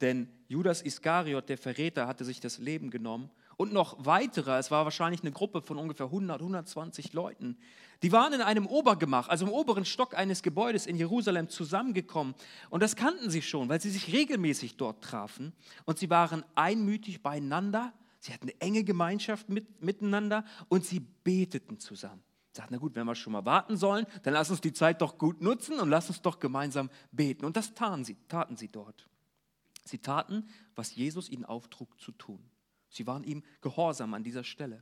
denn 0.01 0.27
Judas 0.47 0.81
Iskariot, 0.81 1.47
der 1.47 1.57
Verräter, 1.57 2.07
hatte 2.07 2.25
sich 2.25 2.39
das 2.39 2.57
Leben 2.57 2.89
genommen 2.89 3.29
und 3.57 3.73
noch 3.73 4.05
weitere, 4.05 4.57
es 4.57 4.71
war 4.71 4.85
wahrscheinlich 4.85 5.21
eine 5.21 5.31
Gruppe 5.31 5.61
von 5.61 5.77
ungefähr 5.77 6.07
100, 6.07 6.39
120 6.39 7.13
Leuten, 7.13 7.57
die 8.03 8.11
waren 8.11 8.33
in 8.33 8.41
einem 8.41 8.67
Obergemach, 8.67 9.29
also 9.29 9.45
im 9.45 9.51
oberen 9.51 9.85
Stock 9.85 10.17
eines 10.17 10.43
Gebäudes 10.43 10.85
in 10.85 10.97
Jerusalem 10.97 11.49
zusammengekommen. 11.49 12.35
Und 12.69 12.83
das 12.83 12.95
kannten 12.95 13.29
sie 13.29 13.41
schon, 13.41 13.69
weil 13.69 13.81
sie 13.81 13.89
sich 13.89 14.11
regelmäßig 14.11 14.77
dort 14.77 15.03
trafen. 15.03 15.53
Und 15.85 15.97
sie 15.97 16.09
waren 16.09 16.43
einmütig 16.55 17.23
beieinander, 17.23 17.93
sie 18.19 18.33
hatten 18.33 18.49
eine 18.49 18.61
enge 18.61 18.83
Gemeinschaft 18.83 19.49
mit, 19.49 19.81
miteinander 19.81 20.43
und 20.67 20.85
sie 20.85 20.99
beteten 20.99 21.79
zusammen. 21.79 22.21
Sie 22.51 22.57
sagten, 22.57 22.73
na 22.75 22.79
gut, 22.79 22.95
wenn 22.95 23.05
wir 23.05 23.15
schon 23.15 23.33
mal 23.33 23.45
warten 23.45 23.75
sollen, 23.75 24.05
dann 24.23 24.33
lass 24.33 24.49
uns 24.49 24.61
die 24.61 24.73
Zeit 24.73 25.01
doch 25.01 25.17
gut 25.17 25.41
nutzen 25.41 25.79
und 25.79 25.89
lass 25.89 26.07
uns 26.07 26.21
doch 26.21 26.39
gemeinsam 26.39 26.89
beten. 27.11 27.45
Und 27.45 27.57
das 27.57 27.73
taten 27.73 28.05
sie, 28.05 28.15
taten 28.27 28.55
sie 28.55 28.69
dort. 28.69 29.07
Sie 29.83 29.99
taten, 29.99 30.47
was 30.73 30.95
Jesus 30.95 31.29
ihnen 31.29 31.45
auftrug 31.45 31.99
zu 31.99 32.11
tun. 32.11 32.39
Sie 32.95 33.05
waren 33.05 33.23
ihm 33.23 33.43
gehorsam 33.61 34.13
an 34.13 34.23
dieser 34.23 34.43
Stelle. 34.43 34.81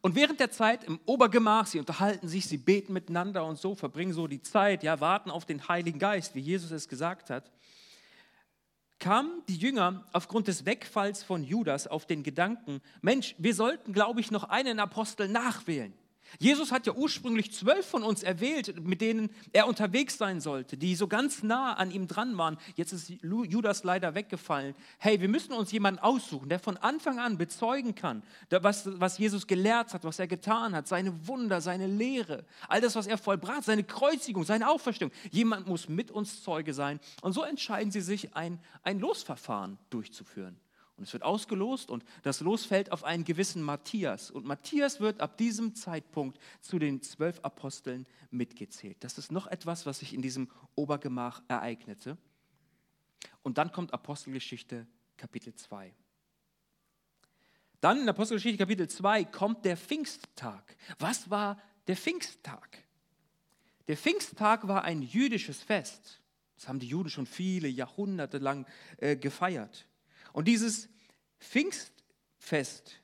Und 0.00 0.14
während 0.14 0.40
der 0.40 0.50
Zeit 0.50 0.84
im 0.84 1.00
Obergemach, 1.04 1.66
sie 1.66 1.78
unterhalten 1.78 2.28
sich, 2.28 2.46
sie 2.46 2.56
beten 2.56 2.92
miteinander 2.92 3.44
und 3.44 3.58
so, 3.58 3.74
verbringen 3.74 4.12
so 4.12 4.26
die 4.26 4.40
Zeit, 4.40 4.82
ja, 4.82 5.00
warten 5.00 5.30
auf 5.30 5.44
den 5.44 5.68
Heiligen 5.68 5.98
Geist, 5.98 6.34
wie 6.34 6.40
Jesus 6.40 6.70
es 6.70 6.88
gesagt 6.88 7.28
hat, 7.28 7.50
kamen 8.98 9.42
die 9.48 9.56
Jünger 9.56 10.04
aufgrund 10.12 10.48
des 10.48 10.64
Wegfalls 10.64 11.22
von 11.22 11.44
Judas 11.44 11.86
auf 11.86 12.06
den 12.06 12.22
Gedanken, 12.22 12.80
Mensch, 13.02 13.34
wir 13.38 13.54
sollten, 13.54 13.92
glaube 13.92 14.20
ich, 14.20 14.30
noch 14.30 14.44
einen 14.44 14.80
Apostel 14.80 15.28
nachwählen. 15.28 15.92
Jesus 16.38 16.72
hat 16.72 16.86
ja 16.86 16.92
ursprünglich 16.92 17.52
zwölf 17.52 17.86
von 17.86 18.02
uns 18.02 18.22
erwählt, 18.22 18.84
mit 18.84 19.00
denen 19.00 19.30
er 19.52 19.66
unterwegs 19.66 20.18
sein 20.18 20.40
sollte, 20.40 20.76
die 20.76 20.94
so 20.94 21.08
ganz 21.08 21.42
nah 21.42 21.74
an 21.74 21.90
ihm 21.90 22.06
dran 22.06 22.36
waren. 22.36 22.58
Jetzt 22.76 22.92
ist 22.92 23.10
Judas 23.22 23.82
leider 23.82 24.14
weggefallen. 24.14 24.74
Hey, 24.98 25.20
wir 25.20 25.28
müssen 25.28 25.52
uns 25.52 25.72
jemanden 25.72 26.00
aussuchen, 26.00 26.48
der 26.48 26.58
von 26.58 26.76
Anfang 26.76 27.18
an 27.18 27.38
bezeugen 27.38 27.94
kann, 27.94 28.22
was, 28.50 29.00
was 29.00 29.18
Jesus 29.18 29.46
gelehrt 29.46 29.94
hat, 29.94 30.04
was 30.04 30.18
er 30.18 30.26
getan 30.26 30.74
hat, 30.74 30.86
seine 30.86 31.26
Wunder, 31.26 31.60
seine 31.60 31.86
Lehre, 31.86 32.44
all 32.68 32.80
das, 32.80 32.94
was 32.94 33.06
er 33.06 33.18
vollbracht, 33.18 33.64
seine 33.64 33.84
Kreuzigung, 33.84 34.44
seine 34.44 34.68
Auferstehung. 34.68 35.12
Jemand 35.30 35.66
muss 35.66 35.88
mit 35.88 36.10
uns 36.10 36.42
Zeuge 36.42 36.74
sein. 36.74 37.00
Und 37.22 37.32
so 37.32 37.42
entscheiden 37.42 37.90
sie 37.90 38.02
sich, 38.02 38.34
ein, 38.36 38.60
ein 38.82 39.00
Losverfahren 39.00 39.78
durchzuführen. 39.90 40.56
Und 40.98 41.04
es 41.04 41.12
wird 41.12 41.22
ausgelost 41.22 41.90
und 41.90 42.04
das 42.22 42.40
Los 42.40 42.64
fällt 42.64 42.90
auf 42.90 43.04
einen 43.04 43.24
gewissen 43.24 43.62
Matthias. 43.62 44.32
Und 44.32 44.44
Matthias 44.44 44.98
wird 44.98 45.20
ab 45.20 45.38
diesem 45.38 45.76
Zeitpunkt 45.76 46.40
zu 46.60 46.80
den 46.80 47.02
zwölf 47.02 47.38
Aposteln 47.44 48.04
mitgezählt. 48.30 48.96
Das 49.00 49.16
ist 49.16 49.30
noch 49.30 49.46
etwas, 49.46 49.86
was 49.86 50.00
sich 50.00 50.12
in 50.12 50.22
diesem 50.22 50.50
Obergemach 50.74 51.40
ereignete. 51.46 52.18
Und 53.42 53.58
dann 53.58 53.70
kommt 53.70 53.94
Apostelgeschichte 53.94 54.88
Kapitel 55.16 55.54
2. 55.54 55.94
Dann 57.80 58.00
in 58.00 58.08
Apostelgeschichte 58.08 58.58
Kapitel 58.58 58.88
2 58.88 59.24
kommt 59.24 59.64
der 59.64 59.76
Pfingsttag. 59.76 60.76
Was 60.98 61.30
war 61.30 61.62
der 61.86 61.96
Pfingsttag? 61.96 62.84
Der 63.86 63.96
Pfingsttag 63.96 64.66
war 64.66 64.82
ein 64.82 65.02
jüdisches 65.02 65.62
Fest. 65.62 66.20
Das 66.56 66.66
haben 66.66 66.80
die 66.80 66.88
Juden 66.88 67.08
schon 67.08 67.26
viele 67.26 67.68
Jahrhunderte 67.68 68.38
lang 68.38 68.66
äh, 68.96 69.16
gefeiert. 69.16 69.87
Und 70.32 70.46
dieses 70.48 70.88
Pfingstfest 71.40 73.00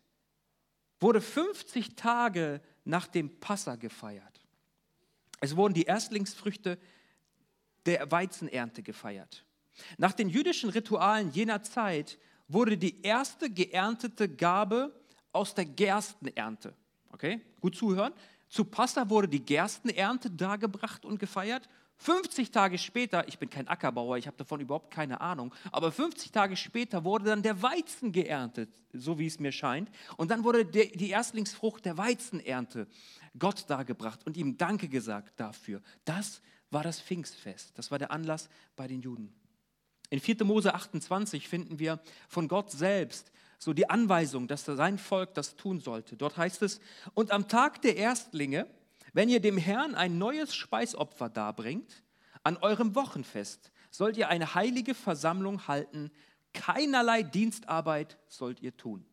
wurde 1.01 1.21
50 1.21 1.97
Tage 1.97 2.61
nach 2.85 3.07
dem 3.07 3.41
Passa 3.41 3.77
gefeiert. 3.77 4.41
Es 5.41 5.57
wurden 5.57 5.75
die 5.75 5.83
Erstlingsfrüchte 5.83 6.79
der 7.87 8.11
Weizenernte 8.11 8.83
gefeiert. 8.83 9.45
Nach 9.99 10.13
den 10.13 10.29
jüdischen 10.29 10.71
Ritualen 10.71 11.31
jener 11.33 11.63
Zeit 11.63 12.19
wurde 12.49 12.79
die 12.79 13.03
erste 13.03 13.51
geerntete 13.51 14.29
Gabe 14.29 14.95
aus 15.33 15.55
der 15.55 15.65
Gerstenernte. 15.65 16.75
Okay, 17.11 17.41
gut 17.61 17.77
zuhören. 17.77 18.13
Zu 18.49 18.65
Passa 18.65 19.09
wurde 19.11 19.29
die 19.29 19.45
Gerstenernte 19.45 20.31
dargebracht 20.31 21.05
und 21.05 21.19
gefeiert 21.19 21.69
50 22.05 22.51
Tage 22.51 22.77
später, 22.77 23.27
ich 23.29 23.39
bin 23.39 23.49
kein 23.49 23.67
Ackerbauer, 23.67 24.19
ich 24.19 24.27
habe 24.27 24.37
davon 24.37 24.61
überhaupt 24.61 24.91
keine 24.91 25.23
Ahnung, 25.23 25.55
aber 25.73 25.91
50 25.91 26.33
Tage 26.33 26.55
später 26.55 27.03
wurde 27.03 27.25
dann 27.25 27.43
der 27.43 27.63
Weizen 27.63 28.13
geerntet, 28.13 28.69
so 28.93 29.19
wie 29.19 29.27
es 29.27 29.41
mir 29.41 29.53
scheint. 29.53 29.89
Und 30.19 30.31
dann 30.31 30.45
wurde 30.45 30.67
die 30.67 31.09
Erstlingsfrucht 31.09 31.87
der 31.87 31.97
Weizenernte 31.97 32.89
Gott 33.39 33.65
dargebracht 33.69 34.27
und 34.27 34.37
ihm 34.37 34.59
Danke 34.59 34.89
gesagt 34.89 35.41
dafür. 35.41 35.81
Das 36.05 36.43
war 36.71 36.83
das 36.83 37.01
Pfingstfest, 37.01 37.79
das 37.79 37.91
war 37.91 37.99
der 37.99 38.11
Anlass 38.11 38.51
bei 38.77 38.87
den 38.87 39.01
Juden. 39.01 39.33
In 40.11 40.21
4. 40.21 40.45
Mose 40.45 40.75
28 40.75 41.49
finden 41.49 41.79
wir 41.79 42.01
von 42.29 42.49
Gott 42.49 42.71
selbst 42.71 43.33
so 43.59 43.73
die 43.73 43.89
Anweisung, 43.89 44.47
dass 44.47 44.67
sein 44.67 44.99
Volk 44.99 45.33
das 45.33 45.57
tun 45.57 45.81
sollte. 45.81 46.19
Dort 46.19 46.37
heißt 46.37 46.61
es, 46.61 46.81
und 47.15 47.31
am 47.31 47.49
Tag 47.49 47.81
der 47.81 47.97
Erstlinge, 47.97 48.67
wenn 49.15 49.29
ihr 49.29 49.41
dem 49.41 49.57
Herrn 49.57 49.95
ein 49.95 50.19
neues 50.19 50.55
Speisopfer 50.55 51.31
darbringt, 51.31 52.03
an 52.43 52.59
eurem 52.59 52.95
Wochenfest 52.95 53.73
sollt 53.91 54.17
ihr 54.17 54.29
eine 54.29 54.55
heilige 54.55 54.95
Versammlung 54.95 55.67
halten, 55.67 56.11
keinerlei 56.53 57.23
Dienstarbeit 57.23 58.19
sollt 58.29 58.61
ihr 58.61 58.77
tun. 58.77 59.07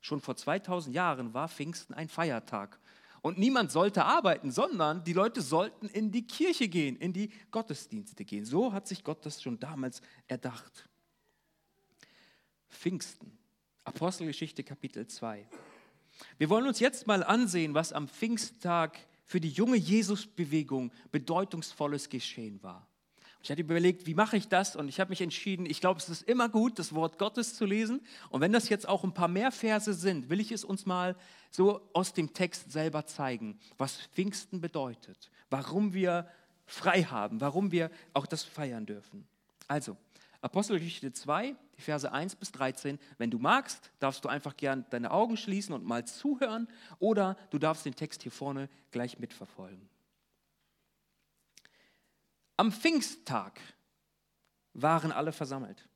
Schon 0.00 0.20
vor 0.20 0.36
2000 0.36 0.94
Jahren 0.94 1.34
war 1.34 1.48
Pfingsten 1.48 1.94
ein 1.94 2.08
Feiertag. 2.08 2.78
Und 3.22 3.38
niemand 3.38 3.72
sollte 3.72 4.04
arbeiten, 4.04 4.52
sondern 4.52 5.02
die 5.02 5.14
Leute 5.14 5.40
sollten 5.40 5.88
in 5.88 6.12
die 6.12 6.26
Kirche 6.26 6.68
gehen, 6.68 6.96
in 6.96 7.12
die 7.12 7.32
Gottesdienste 7.50 8.24
gehen. 8.24 8.44
So 8.44 8.72
hat 8.72 8.86
sich 8.86 9.02
Gott 9.02 9.26
das 9.26 9.42
schon 9.42 9.58
damals 9.58 10.00
erdacht. 10.28 10.88
Pfingsten, 12.68 13.36
Apostelgeschichte 13.82 14.62
Kapitel 14.62 15.06
2. 15.06 15.48
Wir 16.38 16.48
wollen 16.50 16.66
uns 16.66 16.80
jetzt 16.80 17.06
mal 17.06 17.22
ansehen, 17.22 17.74
was 17.74 17.92
am 17.92 18.08
Pfingsttag 18.08 18.98
für 19.24 19.40
die 19.40 19.50
junge 19.50 19.76
Jesusbewegung 19.76 20.92
bedeutungsvolles 21.10 22.08
geschehen 22.08 22.62
war. 22.62 22.86
Ich 23.42 23.50
hatte 23.50 23.60
überlegt, 23.60 24.06
wie 24.06 24.14
mache 24.14 24.36
ich 24.36 24.48
das? 24.48 24.74
Und 24.74 24.88
ich 24.88 24.98
habe 24.98 25.10
mich 25.10 25.20
entschieden, 25.20 25.66
ich 25.66 25.80
glaube, 25.80 26.00
es 26.00 26.08
ist 26.08 26.22
immer 26.22 26.48
gut, 26.48 26.80
das 26.80 26.94
Wort 26.94 27.16
Gottes 27.16 27.54
zu 27.54 27.64
lesen. 27.64 28.00
Und 28.30 28.40
wenn 28.40 28.52
das 28.52 28.68
jetzt 28.68 28.88
auch 28.88 29.04
ein 29.04 29.14
paar 29.14 29.28
mehr 29.28 29.52
Verse 29.52 29.94
sind, 29.94 30.30
will 30.30 30.40
ich 30.40 30.50
es 30.50 30.64
uns 30.64 30.84
mal 30.84 31.14
so 31.52 31.80
aus 31.92 32.12
dem 32.12 32.32
Text 32.32 32.72
selber 32.72 33.06
zeigen, 33.06 33.58
was 33.78 33.98
Pfingsten 34.14 34.60
bedeutet, 34.60 35.30
warum 35.48 35.94
wir 35.94 36.28
frei 36.66 37.04
haben, 37.04 37.40
warum 37.40 37.70
wir 37.70 37.90
auch 38.14 38.26
das 38.26 38.42
feiern 38.42 38.84
dürfen. 38.84 39.28
Also, 39.68 39.96
Apostelgeschichte 40.46 41.12
2, 41.12 41.56
die 41.76 41.82
Verse 41.82 42.12
1 42.12 42.36
bis 42.36 42.52
13. 42.52 43.00
Wenn 43.18 43.32
du 43.32 43.40
magst, 43.40 43.90
darfst 43.98 44.24
du 44.24 44.28
einfach 44.28 44.56
gern 44.56 44.86
deine 44.90 45.10
Augen 45.10 45.36
schließen 45.36 45.74
und 45.74 45.84
mal 45.84 46.06
zuhören 46.06 46.68
oder 47.00 47.36
du 47.50 47.58
darfst 47.58 47.84
den 47.84 47.96
Text 47.96 48.22
hier 48.22 48.30
vorne 48.30 48.68
gleich 48.92 49.18
mitverfolgen. 49.18 49.88
Am 52.56 52.70
Pfingsttag 52.70 53.60
waren 54.72 55.10
alle 55.10 55.32
versammelt. 55.32 55.88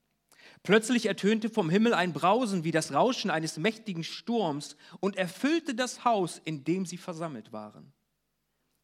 Plötzlich 0.64 1.06
ertönte 1.06 1.48
vom 1.48 1.70
Himmel 1.70 1.94
ein 1.94 2.12
Brausen 2.12 2.64
wie 2.64 2.72
das 2.72 2.92
Rauschen 2.92 3.30
eines 3.30 3.56
mächtigen 3.56 4.02
Sturms 4.02 4.76
und 4.98 5.14
erfüllte 5.14 5.76
das 5.76 6.04
Haus, 6.04 6.42
in 6.44 6.64
dem 6.64 6.86
sie 6.86 6.98
versammelt 6.98 7.52
waren. 7.52 7.92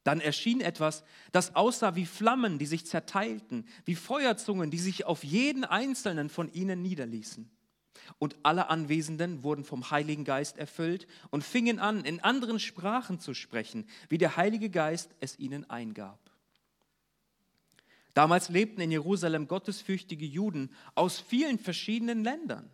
Dann 0.07 0.21
erschien 0.21 0.61
etwas, 0.61 1.03
das 1.33 1.57
aussah 1.57 1.95
wie 1.97 2.05
Flammen, 2.05 2.59
die 2.59 2.65
sich 2.65 2.85
zerteilten, 2.85 3.67
wie 3.83 3.95
Feuerzungen, 3.95 4.71
die 4.71 4.77
sich 4.77 5.03
auf 5.03 5.25
jeden 5.25 5.65
einzelnen 5.65 6.29
von 6.29 6.49
ihnen 6.53 6.81
niederließen. 6.81 7.51
Und 8.17 8.37
alle 8.41 8.69
Anwesenden 8.69 9.43
wurden 9.43 9.65
vom 9.65 9.91
Heiligen 9.91 10.23
Geist 10.23 10.57
erfüllt 10.59 11.07
und 11.29 11.43
fingen 11.43 11.79
an, 11.79 12.05
in 12.05 12.21
anderen 12.21 12.57
Sprachen 12.57 13.19
zu 13.19 13.33
sprechen, 13.33 13.85
wie 14.07 14.17
der 14.17 14.37
Heilige 14.37 14.69
Geist 14.69 15.13
es 15.19 15.37
ihnen 15.39 15.69
eingab. 15.69 16.31
Damals 18.13 18.47
lebten 18.47 18.79
in 18.79 18.91
Jerusalem 18.91 19.49
gottesfürchtige 19.49 20.25
Juden 20.25 20.69
aus 20.95 21.19
vielen 21.19 21.59
verschiedenen 21.59 22.23
Ländern. 22.23 22.71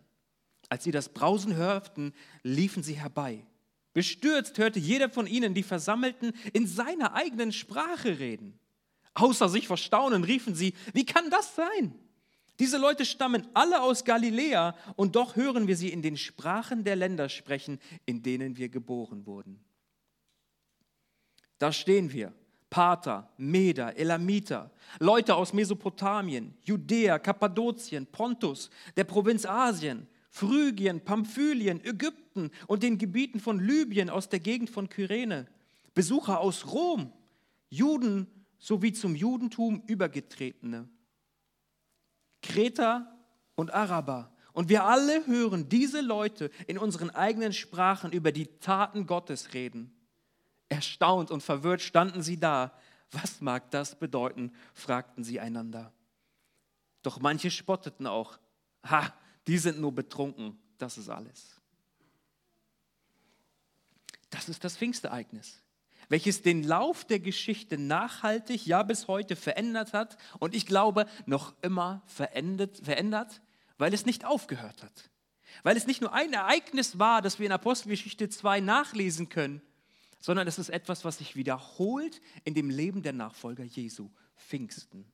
Als 0.68 0.84
sie 0.84 0.92
das 0.92 1.08
Brausen 1.08 1.56
hörten, 1.56 2.14
liefen 2.44 2.84
sie 2.84 2.94
herbei 2.94 3.44
Bestürzt 3.94 4.58
hörte 4.58 4.78
jeder 4.78 5.08
von 5.08 5.26
ihnen 5.26 5.54
die 5.54 5.62
Versammelten 5.62 6.32
in 6.52 6.66
seiner 6.66 7.14
eigenen 7.14 7.52
Sprache 7.52 8.18
reden. 8.18 8.58
Außer 9.14 9.48
sich 9.48 9.68
vor 9.68 9.76
Staunen 9.76 10.24
riefen 10.24 10.54
sie, 10.54 10.74
wie 10.92 11.06
kann 11.06 11.30
das 11.30 11.54
sein? 11.54 11.94
Diese 12.58 12.76
Leute 12.76 13.04
stammen 13.04 13.46
alle 13.54 13.80
aus 13.82 14.04
Galiläa 14.04 14.76
und 14.96 15.16
doch 15.16 15.36
hören 15.36 15.68
wir 15.68 15.76
sie 15.76 15.90
in 15.90 16.02
den 16.02 16.16
Sprachen 16.16 16.84
der 16.84 16.96
Länder 16.96 17.28
sprechen, 17.28 17.80
in 18.04 18.22
denen 18.22 18.56
wir 18.56 18.68
geboren 18.68 19.26
wurden. 19.26 19.64
Da 21.58 21.72
stehen 21.72 22.12
wir, 22.12 22.32
Parther, 22.70 23.30
Meder, 23.36 23.96
Elamiter, 23.96 24.72
Leute 24.98 25.36
aus 25.36 25.52
Mesopotamien, 25.52 26.56
Judäa, 26.62 27.20
Kappadokien, 27.20 28.06
Pontus, 28.06 28.70
der 28.96 29.04
Provinz 29.04 29.46
Asien, 29.46 30.08
Phrygien, 30.30 31.00
Pamphylien, 31.00 31.84
Ägypten 31.84 32.23
und 32.66 32.82
den 32.82 32.98
Gebieten 32.98 33.40
von 33.40 33.58
Libyen 33.60 34.10
aus 34.10 34.28
der 34.28 34.40
Gegend 34.40 34.70
von 34.70 34.88
Kyrene, 34.88 35.46
Besucher 35.94 36.40
aus 36.40 36.72
Rom, 36.72 37.12
Juden 37.70 38.26
sowie 38.58 38.92
zum 38.92 39.14
Judentum 39.14 39.82
übergetretene, 39.86 40.88
Kreter 42.42 43.16
und 43.54 43.72
Araber. 43.72 44.32
Und 44.52 44.68
wir 44.68 44.84
alle 44.84 45.26
hören 45.26 45.68
diese 45.68 46.00
Leute 46.00 46.50
in 46.66 46.78
unseren 46.78 47.10
eigenen 47.10 47.52
Sprachen 47.52 48.12
über 48.12 48.30
die 48.30 48.46
Taten 48.60 49.06
Gottes 49.06 49.52
reden. 49.52 49.92
Erstaunt 50.68 51.30
und 51.30 51.42
verwirrt 51.42 51.82
standen 51.82 52.22
sie 52.22 52.38
da. 52.38 52.72
Was 53.10 53.40
mag 53.40 53.70
das 53.70 53.98
bedeuten? 53.98 54.52
fragten 54.72 55.24
sie 55.24 55.40
einander. 55.40 55.92
Doch 57.02 57.20
manche 57.20 57.50
spotteten 57.50 58.06
auch. 58.06 58.38
Ha, 58.88 59.12
die 59.46 59.58
sind 59.58 59.80
nur 59.80 59.94
betrunken, 59.94 60.58
das 60.78 60.98
ist 60.98 61.08
alles. 61.08 61.53
Das 64.34 64.48
ist 64.48 64.64
das 64.64 64.76
Pfingstereignis, 64.76 65.62
welches 66.08 66.42
den 66.42 66.64
Lauf 66.64 67.04
der 67.04 67.20
Geschichte 67.20 67.78
nachhaltig, 67.78 68.66
ja 68.66 68.82
bis 68.82 69.06
heute 69.06 69.36
verändert 69.36 69.92
hat 69.92 70.16
und 70.40 70.56
ich 70.56 70.66
glaube 70.66 71.06
noch 71.24 71.54
immer 71.62 72.02
verändert, 72.06 72.78
verändert, 72.82 73.40
weil 73.78 73.94
es 73.94 74.06
nicht 74.06 74.24
aufgehört 74.24 74.82
hat. 74.82 75.10
Weil 75.62 75.76
es 75.76 75.86
nicht 75.86 76.00
nur 76.00 76.12
ein 76.12 76.32
Ereignis 76.32 76.98
war, 76.98 77.22
das 77.22 77.38
wir 77.38 77.46
in 77.46 77.52
Apostelgeschichte 77.52 78.28
2 78.28 78.58
nachlesen 78.58 79.28
können, 79.28 79.62
sondern 80.18 80.48
es 80.48 80.58
ist 80.58 80.70
etwas, 80.70 81.04
was 81.04 81.18
sich 81.18 81.36
wiederholt 81.36 82.20
in 82.42 82.54
dem 82.54 82.70
Leben 82.70 83.02
der 83.02 83.12
Nachfolger 83.12 83.62
Jesu, 83.62 84.10
Pfingsten. 84.36 85.13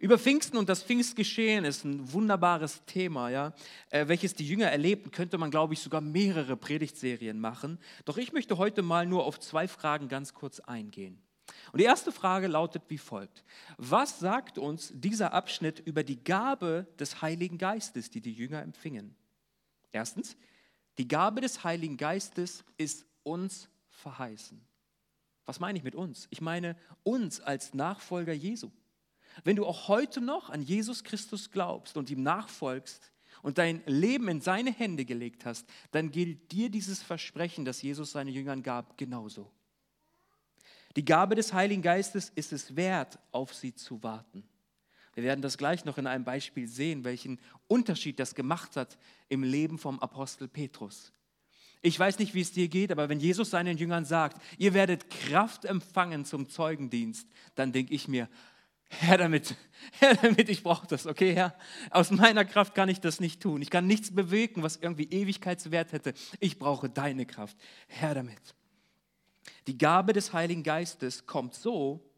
Über 0.00 0.18
Pfingsten 0.18 0.56
und 0.56 0.68
das 0.68 0.82
Pfingstgeschehen 0.82 1.64
ist 1.64 1.84
ein 1.84 2.12
wunderbares 2.12 2.84
Thema, 2.86 3.30
ja, 3.30 3.52
äh, 3.90 4.08
welches 4.08 4.34
die 4.34 4.46
Jünger 4.46 4.66
erlebten, 4.66 5.10
könnte 5.10 5.38
man, 5.38 5.50
glaube 5.50 5.74
ich, 5.74 5.80
sogar 5.80 6.00
mehrere 6.00 6.56
Predigtserien 6.56 7.40
machen. 7.40 7.78
Doch 8.04 8.16
ich 8.18 8.32
möchte 8.32 8.58
heute 8.58 8.82
mal 8.82 9.06
nur 9.06 9.24
auf 9.24 9.38
zwei 9.40 9.68
Fragen 9.68 10.08
ganz 10.08 10.34
kurz 10.34 10.60
eingehen. 10.60 11.22
Und 11.72 11.80
die 11.80 11.84
erste 11.84 12.12
Frage 12.12 12.46
lautet 12.46 12.82
wie 12.88 12.98
folgt. 12.98 13.44
Was 13.76 14.18
sagt 14.18 14.58
uns 14.58 14.92
dieser 14.94 15.32
Abschnitt 15.32 15.80
über 15.80 16.02
die 16.02 16.22
Gabe 16.22 16.86
des 16.98 17.22
Heiligen 17.22 17.58
Geistes, 17.58 18.10
die 18.10 18.20
die 18.20 18.32
Jünger 18.32 18.62
empfingen? 18.62 19.14
Erstens, 19.92 20.36
die 20.98 21.08
Gabe 21.08 21.40
des 21.40 21.64
Heiligen 21.64 21.96
Geistes 21.96 22.64
ist 22.76 23.06
uns 23.22 23.68
verheißen. 23.88 24.60
Was 25.46 25.60
meine 25.60 25.78
ich 25.78 25.84
mit 25.84 25.94
uns? 25.94 26.26
Ich 26.30 26.40
meine 26.40 26.76
uns 27.02 27.40
als 27.40 27.74
Nachfolger 27.74 28.32
Jesu. 28.32 28.70
Wenn 29.42 29.56
du 29.56 29.66
auch 29.66 29.88
heute 29.88 30.20
noch 30.20 30.50
an 30.50 30.62
Jesus 30.62 31.02
Christus 31.02 31.50
glaubst 31.50 31.96
und 31.96 32.10
ihm 32.10 32.22
nachfolgst 32.22 33.10
und 33.42 33.58
dein 33.58 33.82
Leben 33.86 34.28
in 34.28 34.40
seine 34.40 34.72
Hände 34.72 35.04
gelegt 35.04 35.44
hast, 35.44 35.66
dann 35.90 36.10
gilt 36.10 36.52
dir 36.52 36.70
dieses 36.70 37.02
Versprechen, 37.02 37.64
das 37.64 37.82
Jesus 37.82 38.12
seinen 38.12 38.32
Jüngern 38.32 38.62
gab, 38.62 38.96
genauso. 38.96 39.50
Die 40.96 41.04
Gabe 41.04 41.34
des 41.34 41.52
Heiligen 41.52 41.82
Geistes 41.82 42.30
ist 42.36 42.52
es 42.52 42.76
wert, 42.76 43.18
auf 43.32 43.52
sie 43.52 43.74
zu 43.74 44.02
warten. 44.02 44.44
Wir 45.14 45.24
werden 45.24 45.42
das 45.42 45.58
gleich 45.58 45.84
noch 45.84 45.98
in 45.98 46.06
einem 46.06 46.24
Beispiel 46.24 46.68
sehen, 46.68 47.04
welchen 47.04 47.40
Unterschied 47.66 48.18
das 48.18 48.34
gemacht 48.34 48.76
hat 48.76 48.96
im 49.28 49.42
Leben 49.42 49.78
vom 49.78 49.98
Apostel 50.00 50.48
Petrus. 50.48 51.12
Ich 51.82 51.98
weiß 51.98 52.18
nicht, 52.18 52.34
wie 52.34 52.40
es 52.40 52.52
dir 52.52 52.68
geht, 52.68 52.90
aber 52.90 53.08
wenn 53.08 53.20
Jesus 53.20 53.50
seinen 53.50 53.76
Jüngern 53.76 54.04
sagt, 54.04 54.40
ihr 54.58 54.72
werdet 54.72 55.10
Kraft 55.10 55.66
empfangen 55.66 56.24
zum 56.24 56.48
Zeugendienst, 56.48 57.28
dann 57.56 57.72
denke 57.72 57.92
ich 57.92 58.08
mir, 58.08 58.28
Herr 59.00 59.18
damit, 59.18 59.56
Herr 59.98 60.14
damit, 60.14 60.48
ich 60.48 60.62
brauche 60.62 60.86
das, 60.86 61.06
okay, 61.06 61.34
Herr? 61.34 61.56
Aus 61.90 62.10
meiner 62.10 62.44
Kraft 62.44 62.74
kann 62.74 62.88
ich 62.88 63.00
das 63.00 63.20
nicht 63.20 63.40
tun. 63.40 63.62
Ich 63.62 63.70
kann 63.70 63.86
nichts 63.86 64.14
bewegen, 64.14 64.62
was 64.62 64.76
irgendwie 64.76 65.04
Ewigkeitswert 65.04 65.92
hätte. 65.92 66.14
Ich 66.40 66.58
brauche 66.58 66.88
deine 66.88 67.26
Kraft. 67.26 67.56
Herr 67.88 68.14
damit. 68.14 68.54
Die 69.66 69.78
Gabe 69.78 70.12
des 70.12 70.32
Heiligen 70.32 70.62
Geistes 70.62 71.26
kommt 71.26 71.54
so, 71.54 72.10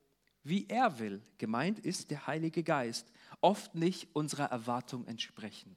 wie 0.42 0.66
er 0.68 0.98
will. 0.98 1.22
Gemeint 1.38 1.78
ist 1.78 2.10
der 2.10 2.26
Heilige 2.26 2.62
Geist, 2.62 3.12
oft 3.40 3.74
nicht 3.74 4.08
unserer 4.14 4.46
Erwartung 4.46 5.06
entsprechend. 5.06 5.76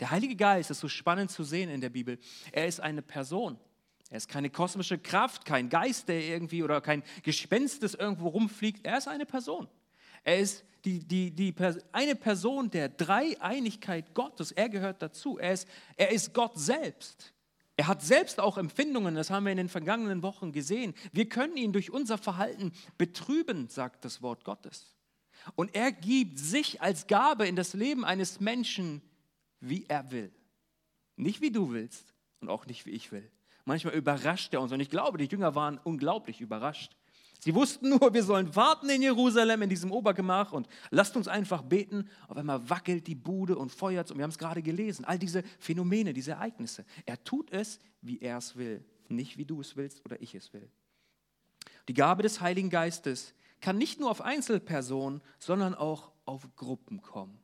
Der 0.00 0.10
Heilige 0.10 0.36
Geist 0.36 0.70
ist 0.70 0.80
so 0.80 0.88
spannend 0.88 1.30
zu 1.30 1.44
sehen 1.44 1.68
in 1.68 1.80
der 1.80 1.90
Bibel. 1.90 2.18
Er 2.52 2.66
ist 2.66 2.80
eine 2.80 3.02
Person. 3.02 3.58
Er 4.08 4.16
ist 4.16 4.28
keine 4.28 4.50
kosmische 4.50 4.98
Kraft, 4.98 5.44
kein 5.44 5.68
Geist, 5.68 6.08
der 6.08 6.22
irgendwie 6.22 6.62
oder 6.62 6.80
kein 6.80 7.02
Gespenst, 7.22 7.82
das 7.82 7.94
irgendwo 7.94 8.28
rumfliegt. 8.28 8.84
Er 8.84 8.98
ist 8.98 9.08
eine 9.08 9.26
Person. 9.26 9.68
Er 10.24 10.38
ist 10.38 10.64
die, 10.84 11.06
die, 11.06 11.30
die, 11.30 11.54
eine 11.92 12.14
Person 12.14 12.70
der 12.70 12.88
Dreieinigkeit 12.88 14.14
Gottes. 14.14 14.52
Er 14.52 14.68
gehört 14.68 15.02
dazu. 15.02 15.38
Er 15.38 15.52
ist, 15.52 15.68
er 15.96 16.10
ist 16.10 16.32
Gott 16.32 16.58
selbst. 16.58 17.32
Er 17.76 17.86
hat 17.86 18.02
selbst 18.02 18.40
auch 18.40 18.58
Empfindungen, 18.58 19.14
das 19.14 19.30
haben 19.30 19.44
wir 19.44 19.52
in 19.52 19.56
den 19.56 19.70
vergangenen 19.70 20.22
Wochen 20.22 20.52
gesehen. 20.52 20.92
Wir 21.12 21.30
können 21.30 21.56
ihn 21.56 21.72
durch 21.72 21.90
unser 21.90 22.18
Verhalten 22.18 22.72
betrüben, 22.98 23.68
sagt 23.68 24.04
das 24.04 24.20
Wort 24.20 24.44
Gottes. 24.44 24.94
Und 25.54 25.74
er 25.74 25.90
gibt 25.90 26.38
sich 26.38 26.82
als 26.82 27.06
Gabe 27.06 27.46
in 27.46 27.56
das 27.56 27.72
Leben 27.72 28.04
eines 28.04 28.38
Menschen, 28.38 29.00
wie 29.60 29.86
er 29.88 30.10
will. 30.10 30.30
Nicht 31.16 31.40
wie 31.40 31.50
du 31.50 31.72
willst 31.72 32.12
und 32.40 32.50
auch 32.50 32.66
nicht 32.66 32.84
wie 32.84 32.90
ich 32.90 33.12
will. 33.12 33.30
Manchmal 33.64 33.94
überrascht 33.94 34.52
er 34.52 34.60
uns. 34.60 34.72
Und 34.72 34.80
ich 34.80 34.90
glaube, 34.90 35.16
die 35.16 35.24
Jünger 35.24 35.54
waren 35.54 35.78
unglaublich 35.78 36.42
überrascht. 36.42 36.96
Sie 37.42 37.54
wussten 37.54 37.88
nur, 37.88 38.12
wir 38.12 38.22
sollen 38.22 38.54
warten 38.54 38.90
in 38.90 39.00
Jerusalem, 39.00 39.62
in 39.62 39.70
diesem 39.70 39.92
Obergemach 39.92 40.52
und 40.52 40.68
lasst 40.90 41.16
uns 41.16 41.26
einfach 41.26 41.62
beten. 41.62 42.08
Auf 42.28 42.36
einmal 42.36 42.68
wackelt 42.68 43.06
die 43.06 43.14
Bude 43.14 43.56
und 43.56 43.72
feuert 43.72 44.10
und 44.10 44.18
wir 44.18 44.24
haben 44.24 44.30
es 44.30 44.38
gerade 44.38 44.62
gelesen. 44.62 45.06
All 45.06 45.18
diese 45.18 45.42
Phänomene, 45.58 46.12
diese 46.12 46.32
Ereignisse. 46.32 46.84
Er 47.06 47.22
tut 47.24 47.50
es, 47.50 47.80
wie 48.02 48.20
er 48.20 48.36
es 48.36 48.56
will, 48.56 48.84
nicht 49.08 49.38
wie 49.38 49.46
du 49.46 49.60
es 49.62 49.74
willst 49.76 50.04
oder 50.04 50.20
ich 50.20 50.34
es 50.34 50.52
will. 50.52 50.68
Die 51.88 51.94
Gabe 51.94 52.22
des 52.22 52.42
Heiligen 52.42 52.68
Geistes 52.68 53.34
kann 53.62 53.78
nicht 53.78 54.00
nur 54.00 54.10
auf 54.10 54.20
Einzelpersonen, 54.20 55.22
sondern 55.38 55.74
auch 55.74 56.12
auf 56.26 56.46
Gruppen 56.56 57.00
kommen. 57.00 57.38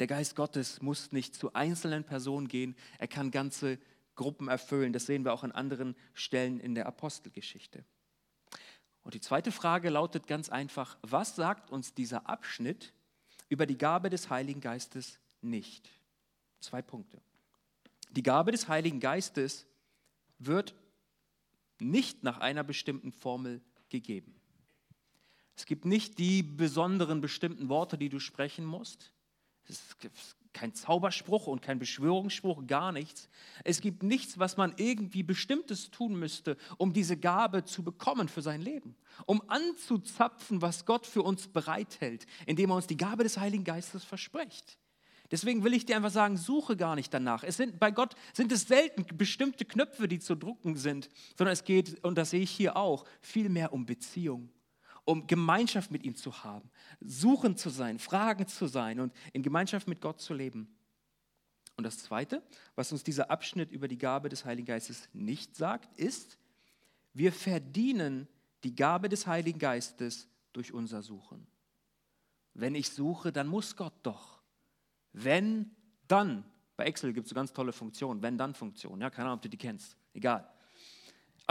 Der 0.00 0.06
Geist 0.06 0.36
Gottes 0.36 0.80
muss 0.80 1.12
nicht 1.12 1.34
zu 1.34 1.52
einzelnen 1.52 2.04
Personen 2.04 2.48
gehen, 2.48 2.74
er 2.98 3.08
kann 3.08 3.30
ganze 3.30 3.78
Gruppen 4.14 4.48
erfüllen. 4.48 4.92
Das 4.92 5.06
sehen 5.06 5.24
wir 5.24 5.32
auch 5.32 5.44
an 5.44 5.52
anderen 5.52 5.96
Stellen 6.14 6.60
in 6.60 6.74
der 6.74 6.86
Apostelgeschichte. 6.86 7.84
Und 9.02 9.14
die 9.14 9.20
zweite 9.20 9.52
Frage 9.52 9.90
lautet 9.90 10.26
ganz 10.26 10.48
einfach, 10.48 10.96
was 11.02 11.36
sagt 11.36 11.70
uns 11.70 11.94
dieser 11.94 12.28
Abschnitt 12.28 12.92
über 13.48 13.66
die 13.66 13.78
Gabe 13.78 14.10
des 14.10 14.30
Heiligen 14.30 14.60
Geistes 14.60 15.18
nicht? 15.40 15.90
Zwei 16.60 16.82
Punkte. 16.82 17.20
Die 18.10 18.22
Gabe 18.22 18.52
des 18.52 18.68
Heiligen 18.68 19.00
Geistes 19.00 19.66
wird 20.38 20.74
nicht 21.80 22.22
nach 22.22 22.38
einer 22.38 22.62
bestimmten 22.62 23.12
Formel 23.12 23.60
gegeben. 23.88 24.34
Es 25.56 25.66
gibt 25.66 25.84
nicht 25.84 26.18
die 26.18 26.42
besonderen 26.42 27.20
bestimmten 27.20 27.68
Worte, 27.68 27.98
die 27.98 28.08
du 28.08 28.20
sprechen 28.20 28.64
musst. 28.64 29.12
Es 29.68 29.96
kein 30.52 30.74
Zauberspruch 30.74 31.46
und 31.46 31.62
kein 31.62 31.78
Beschwörungsspruch, 31.78 32.66
gar 32.66 32.92
nichts. 32.92 33.28
Es 33.64 33.80
gibt 33.80 34.02
nichts, 34.02 34.38
was 34.38 34.56
man 34.56 34.74
irgendwie 34.76 35.22
Bestimmtes 35.22 35.90
tun 35.90 36.18
müsste, 36.18 36.56
um 36.78 36.92
diese 36.92 37.16
Gabe 37.16 37.64
zu 37.64 37.82
bekommen 37.82 38.28
für 38.28 38.42
sein 38.42 38.60
Leben, 38.60 38.94
um 39.26 39.42
anzuzapfen, 39.48 40.62
was 40.62 40.84
Gott 40.86 41.06
für 41.06 41.22
uns 41.22 41.48
bereithält, 41.48 42.26
indem 42.46 42.70
er 42.70 42.76
uns 42.76 42.86
die 42.86 42.96
Gabe 42.96 43.22
des 43.22 43.38
Heiligen 43.38 43.64
Geistes 43.64 44.04
verspricht. 44.04 44.78
Deswegen 45.30 45.64
will 45.64 45.72
ich 45.72 45.86
dir 45.86 45.96
einfach 45.96 46.10
sagen, 46.10 46.36
suche 46.36 46.76
gar 46.76 46.94
nicht 46.94 47.12
danach. 47.14 47.42
Es 47.42 47.56
sind, 47.56 47.80
bei 47.80 47.90
Gott 47.90 48.14
sind 48.34 48.52
es 48.52 48.68
selten 48.68 49.06
bestimmte 49.16 49.64
Knöpfe, 49.64 50.06
die 50.06 50.18
zu 50.18 50.34
drucken 50.34 50.76
sind, 50.76 51.08
sondern 51.38 51.54
es 51.54 51.64
geht, 51.64 52.04
und 52.04 52.18
das 52.18 52.30
sehe 52.30 52.42
ich 52.42 52.50
hier 52.50 52.76
auch, 52.76 53.06
vielmehr 53.22 53.72
um 53.72 53.86
Beziehung 53.86 54.50
um 55.04 55.26
Gemeinschaft 55.26 55.90
mit 55.90 56.04
ihm 56.04 56.14
zu 56.14 56.44
haben, 56.44 56.70
suchen 57.00 57.56
zu 57.56 57.70
sein, 57.70 57.98
fragen 57.98 58.46
zu 58.46 58.66
sein 58.66 59.00
und 59.00 59.12
in 59.32 59.42
Gemeinschaft 59.42 59.88
mit 59.88 60.00
Gott 60.00 60.20
zu 60.20 60.34
leben. 60.34 60.74
Und 61.76 61.84
das 61.84 61.98
Zweite, 61.98 62.42
was 62.74 62.92
uns 62.92 63.02
dieser 63.02 63.30
Abschnitt 63.30 63.72
über 63.72 63.88
die 63.88 63.98
Gabe 63.98 64.28
des 64.28 64.44
Heiligen 64.44 64.66
Geistes 64.66 65.08
nicht 65.12 65.56
sagt, 65.56 65.98
ist, 65.98 66.38
wir 67.14 67.32
verdienen 67.32 68.28
die 68.62 68.74
Gabe 68.74 69.08
des 69.08 69.26
Heiligen 69.26 69.58
Geistes 69.58 70.28
durch 70.52 70.72
unser 70.72 71.02
Suchen. 71.02 71.46
Wenn 72.54 72.74
ich 72.74 72.90
suche, 72.90 73.32
dann 73.32 73.48
muss 73.48 73.76
Gott 73.76 73.94
doch. 74.02 74.42
Wenn, 75.12 75.70
dann. 76.08 76.44
Bei 76.76 76.84
Excel 76.84 77.12
gibt 77.12 77.26
es 77.26 77.30
so 77.30 77.34
ganz 77.34 77.52
tolle 77.52 77.72
Funktionen, 77.72 78.22
Wenn-Dann-Funktionen. 78.22 79.00
Ja, 79.00 79.10
keine 79.10 79.28
Ahnung, 79.28 79.36
ob 79.38 79.42
du 79.42 79.48
die 79.48 79.56
kennst. 79.56 79.96
Egal. 80.14 80.48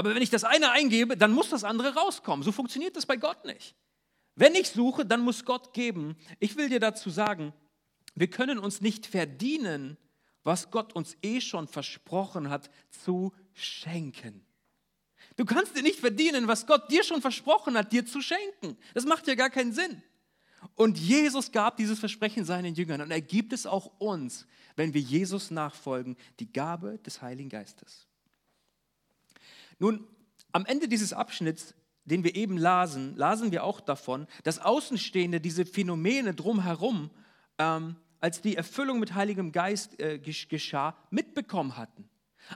Aber 0.01 0.15
wenn 0.15 0.23
ich 0.23 0.31
das 0.31 0.43
eine 0.43 0.71
eingebe, 0.71 1.15
dann 1.15 1.31
muss 1.31 1.49
das 1.49 1.63
andere 1.63 1.93
rauskommen. 1.93 2.43
So 2.43 2.51
funktioniert 2.51 2.95
das 2.95 3.05
bei 3.05 3.17
Gott 3.17 3.45
nicht. 3.45 3.75
Wenn 4.33 4.55
ich 4.55 4.69
suche, 4.69 5.05
dann 5.05 5.21
muss 5.21 5.45
Gott 5.45 5.75
geben. 5.75 6.17
Ich 6.39 6.55
will 6.55 6.69
dir 6.69 6.79
dazu 6.79 7.11
sagen, 7.11 7.53
wir 8.15 8.27
können 8.27 8.57
uns 8.57 8.81
nicht 8.81 9.05
verdienen, 9.05 9.99
was 10.41 10.71
Gott 10.71 10.93
uns 10.93 11.15
eh 11.21 11.39
schon 11.39 11.67
versprochen 11.67 12.49
hat 12.49 12.71
zu 12.89 13.31
schenken. 13.53 14.43
Du 15.35 15.45
kannst 15.45 15.77
dir 15.77 15.83
nicht 15.83 15.99
verdienen, 15.99 16.47
was 16.47 16.65
Gott 16.65 16.89
dir 16.89 17.03
schon 17.03 17.21
versprochen 17.21 17.77
hat, 17.77 17.91
dir 17.91 18.03
zu 18.03 18.21
schenken. 18.21 18.79
Das 18.95 19.05
macht 19.05 19.27
ja 19.27 19.35
gar 19.35 19.51
keinen 19.51 19.71
Sinn. 19.71 20.01
Und 20.73 20.97
Jesus 20.97 21.51
gab 21.51 21.77
dieses 21.77 21.99
Versprechen 21.99 22.43
seinen 22.43 22.73
Jüngern 22.73 23.01
und 23.01 23.11
er 23.11 23.21
gibt 23.21 23.53
es 23.53 23.67
auch 23.67 23.99
uns, 23.99 24.47
wenn 24.75 24.95
wir 24.95 25.01
Jesus 25.01 25.51
nachfolgen, 25.51 26.17
die 26.39 26.51
Gabe 26.51 26.97
des 27.05 27.21
Heiligen 27.21 27.49
Geistes. 27.49 28.07
Nun, 29.81 30.07
am 30.51 30.63
Ende 30.67 30.87
dieses 30.87 31.11
Abschnitts, 31.11 31.73
den 32.05 32.23
wir 32.23 32.35
eben 32.35 32.55
lasen, 32.55 33.15
lasen 33.15 33.51
wir 33.51 33.63
auch 33.63 33.81
davon, 33.81 34.27
dass 34.43 34.59
Außenstehende 34.59 35.41
diese 35.41 35.65
Phänomene 35.65 36.35
drumherum, 36.35 37.09
ähm, 37.57 37.95
als 38.19 38.41
die 38.41 38.55
Erfüllung 38.55 38.99
mit 38.99 39.15
Heiligem 39.15 39.51
Geist 39.51 39.99
äh, 39.99 40.19
geschah, 40.19 40.95
mitbekommen 41.09 41.77
hatten. 41.77 42.07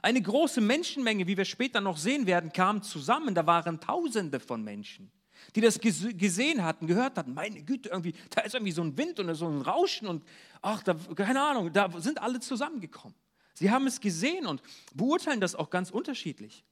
Eine 0.04 0.22
große 0.22 0.62
Menschenmenge, 0.62 1.26
wie 1.26 1.36
wir 1.36 1.46
später 1.46 1.82
noch 1.82 1.98
sehen 1.98 2.28
werden, 2.28 2.54
kam 2.54 2.84
zusammen. 2.84 3.34
Da 3.34 3.48
waren 3.48 3.80
Tausende 3.80 4.40
von 4.40 4.64
Menschen 4.64 5.12
die 5.56 5.62
das 5.62 5.80
gesehen 5.80 6.64
hatten, 6.64 6.88
gehört 6.88 7.18
hatten, 7.18 7.34
meine 7.34 7.62
Güte, 7.62 7.90
irgendwie, 7.90 8.14
da 8.32 8.42
ist 8.42 8.56
irgendwie 8.56 8.72
so 8.72 8.82
ein 8.82 8.98
Wind 8.98 9.20
und 9.20 9.36
so 9.36 9.48
ein 9.48 9.62
Rauschen 9.62 10.08
und 10.08 10.24
ach, 10.62 10.82
da, 10.82 10.96
keine 11.14 11.42
Ahnung, 11.42 11.72
da 11.72 11.92
sind 12.00 12.22
alle 12.22 12.40
zusammengekommen. 12.40 13.16
Sie 13.54 13.70
haben 13.70 13.86
es 13.86 14.00
gesehen 14.00 14.48
und 14.48 14.64
beurteilen 14.94 15.42
das 15.42 15.54
auch 15.54 15.70
ganz 15.70 15.92
unterschiedlich. 15.92 16.66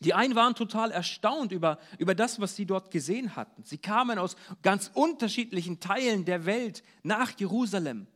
Die 0.00 0.14
einen 0.14 0.36
waren 0.36 0.54
total 0.54 0.92
erstaunt 0.92 1.50
über, 1.50 1.78
über 1.98 2.14
das, 2.14 2.40
was 2.40 2.54
sie 2.54 2.66
dort 2.66 2.90
gesehen 2.90 3.34
hatten. 3.34 3.64
Sie 3.64 3.78
kamen 3.78 4.18
aus 4.18 4.36
ganz 4.62 4.90
unterschiedlichen 4.94 5.80
Teilen 5.80 6.24
der 6.24 6.46
Welt 6.46 6.84
nach 7.02 7.32
Jerusalem. 7.38 8.06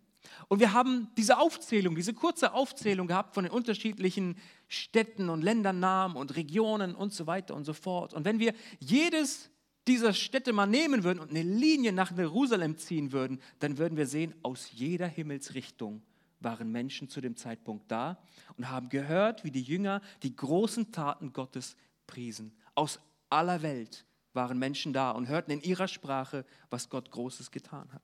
Und 0.48 0.60
wir 0.60 0.72
haben 0.72 1.08
diese 1.16 1.38
Aufzählung, 1.38 1.96
diese 1.96 2.14
kurze 2.14 2.52
Aufzählung 2.52 3.06
gehabt 3.08 3.34
von 3.34 3.44
den 3.44 3.52
unterschiedlichen 3.52 4.36
Städten 4.68 5.28
und 5.28 5.42
Ländernamen 5.42 6.16
und 6.16 6.36
Regionen 6.36 6.94
und 6.94 7.12
so 7.12 7.26
weiter 7.26 7.54
und 7.54 7.64
so 7.64 7.72
fort. 7.72 8.14
Und 8.14 8.24
wenn 8.24 8.38
wir 8.38 8.54
jedes 8.78 9.50
dieser 9.88 10.12
Städte 10.12 10.52
mal 10.52 10.66
nehmen 10.66 11.02
würden 11.02 11.18
und 11.18 11.30
eine 11.30 11.42
Linie 11.42 11.92
nach 11.92 12.16
Jerusalem 12.16 12.78
ziehen 12.78 13.10
würden, 13.10 13.40
dann 13.58 13.78
würden 13.78 13.96
wir 13.96 14.06
sehen, 14.06 14.34
aus 14.42 14.70
jeder 14.70 15.08
Himmelsrichtung 15.08 16.02
waren 16.44 16.70
Menschen 16.70 17.08
zu 17.08 17.20
dem 17.20 17.36
Zeitpunkt 17.36 17.90
da 17.90 18.18
und 18.56 18.68
haben 18.68 18.88
gehört, 18.88 19.44
wie 19.44 19.50
die 19.50 19.62
Jünger 19.62 20.00
die 20.22 20.34
großen 20.34 20.92
Taten 20.92 21.32
Gottes 21.32 21.76
priesen. 22.06 22.56
Aus 22.74 23.00
aller 23.30 23.62
Welt 23.62 24.04
waren 24.32 24.58
Menschen 24.58 24.92
da 24.92 25.10
und 25.10 25.28
hörten 25.28 25.50
in 25.50 25.60
ihrer 25.60 25.88
Sprache, 25.88 26.44
was 26.70 26.88
Gott 26.88 27.10
Großes 27.10 27.50
getan 27.50 27.92
hat. 27.92 28.02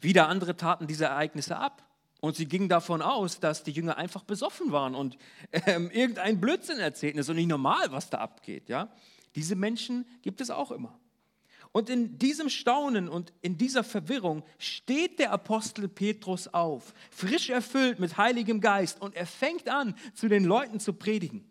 Wieder 0.00 0.28
andere 0.28 0.56
taten 0.56 0.86
diese 0.86 1.06
Ereignisse 1.06 1.56
ab. 1.56 1.82
Und 2.20 2.36
sie 2.36 2.46
gingen 2.46 2.70
davon 2.70 3.02
aus, 3.02 3.38
dass 3.38 3.64
die 3.64 3.70
Jünger 3.70 3.98
einfach 3.98 4.22
besoffen 4.24 4.72
waren 4.72 4.94
und 4.94 5.18
ähm, 5.52 5.90
irgendein 5.90 6.40
Blödsinn 6.40 6.78
erzählten. 6.78 7.18
Das 7.18 7.28
ist 7.28 7.34
nicht 7.34 7.48
normal, 7.48 7.92
was 7.92 8.08
da 8.08 8.18
abgeht. 8.18 8.70
Ja? 8.70 8.88
Diese 9.34 9.56
Menschen 9.56 10.06
gibt 10.22 10.40
es 10.40 10.48
auch 10.50 10.70
immer. 10.70 10.98
Und 11.76 11.90
in 11.90 12.18
diesem 12.18 12.50
Staunen 12.50 13.08
und 13.08 13.32
in 13.42 13.58
dieser 13.58 13.82
Verwirrung 13.82 14.44
steht 14.58 15.18
der 15.18 15.32
Apostel 15.32 15.88
Petrus 15.88 16.46
auf, 16.46 16.94
frisch 17.10 17.50
erfüllt 17.50 17.98
mit 17.98 18.16
Heiligem 18.16 18.60
Geist, 18.60 19.02
und 19.02 19.16
er 19.16 19.26
fängt 19.26 19.68
an, 19.68 19.96
zu 20.14 20.28
den 20.28 20.44
Leuten 20.44 20.78
zu 20.78 20.92
predigen. 20.92 21.44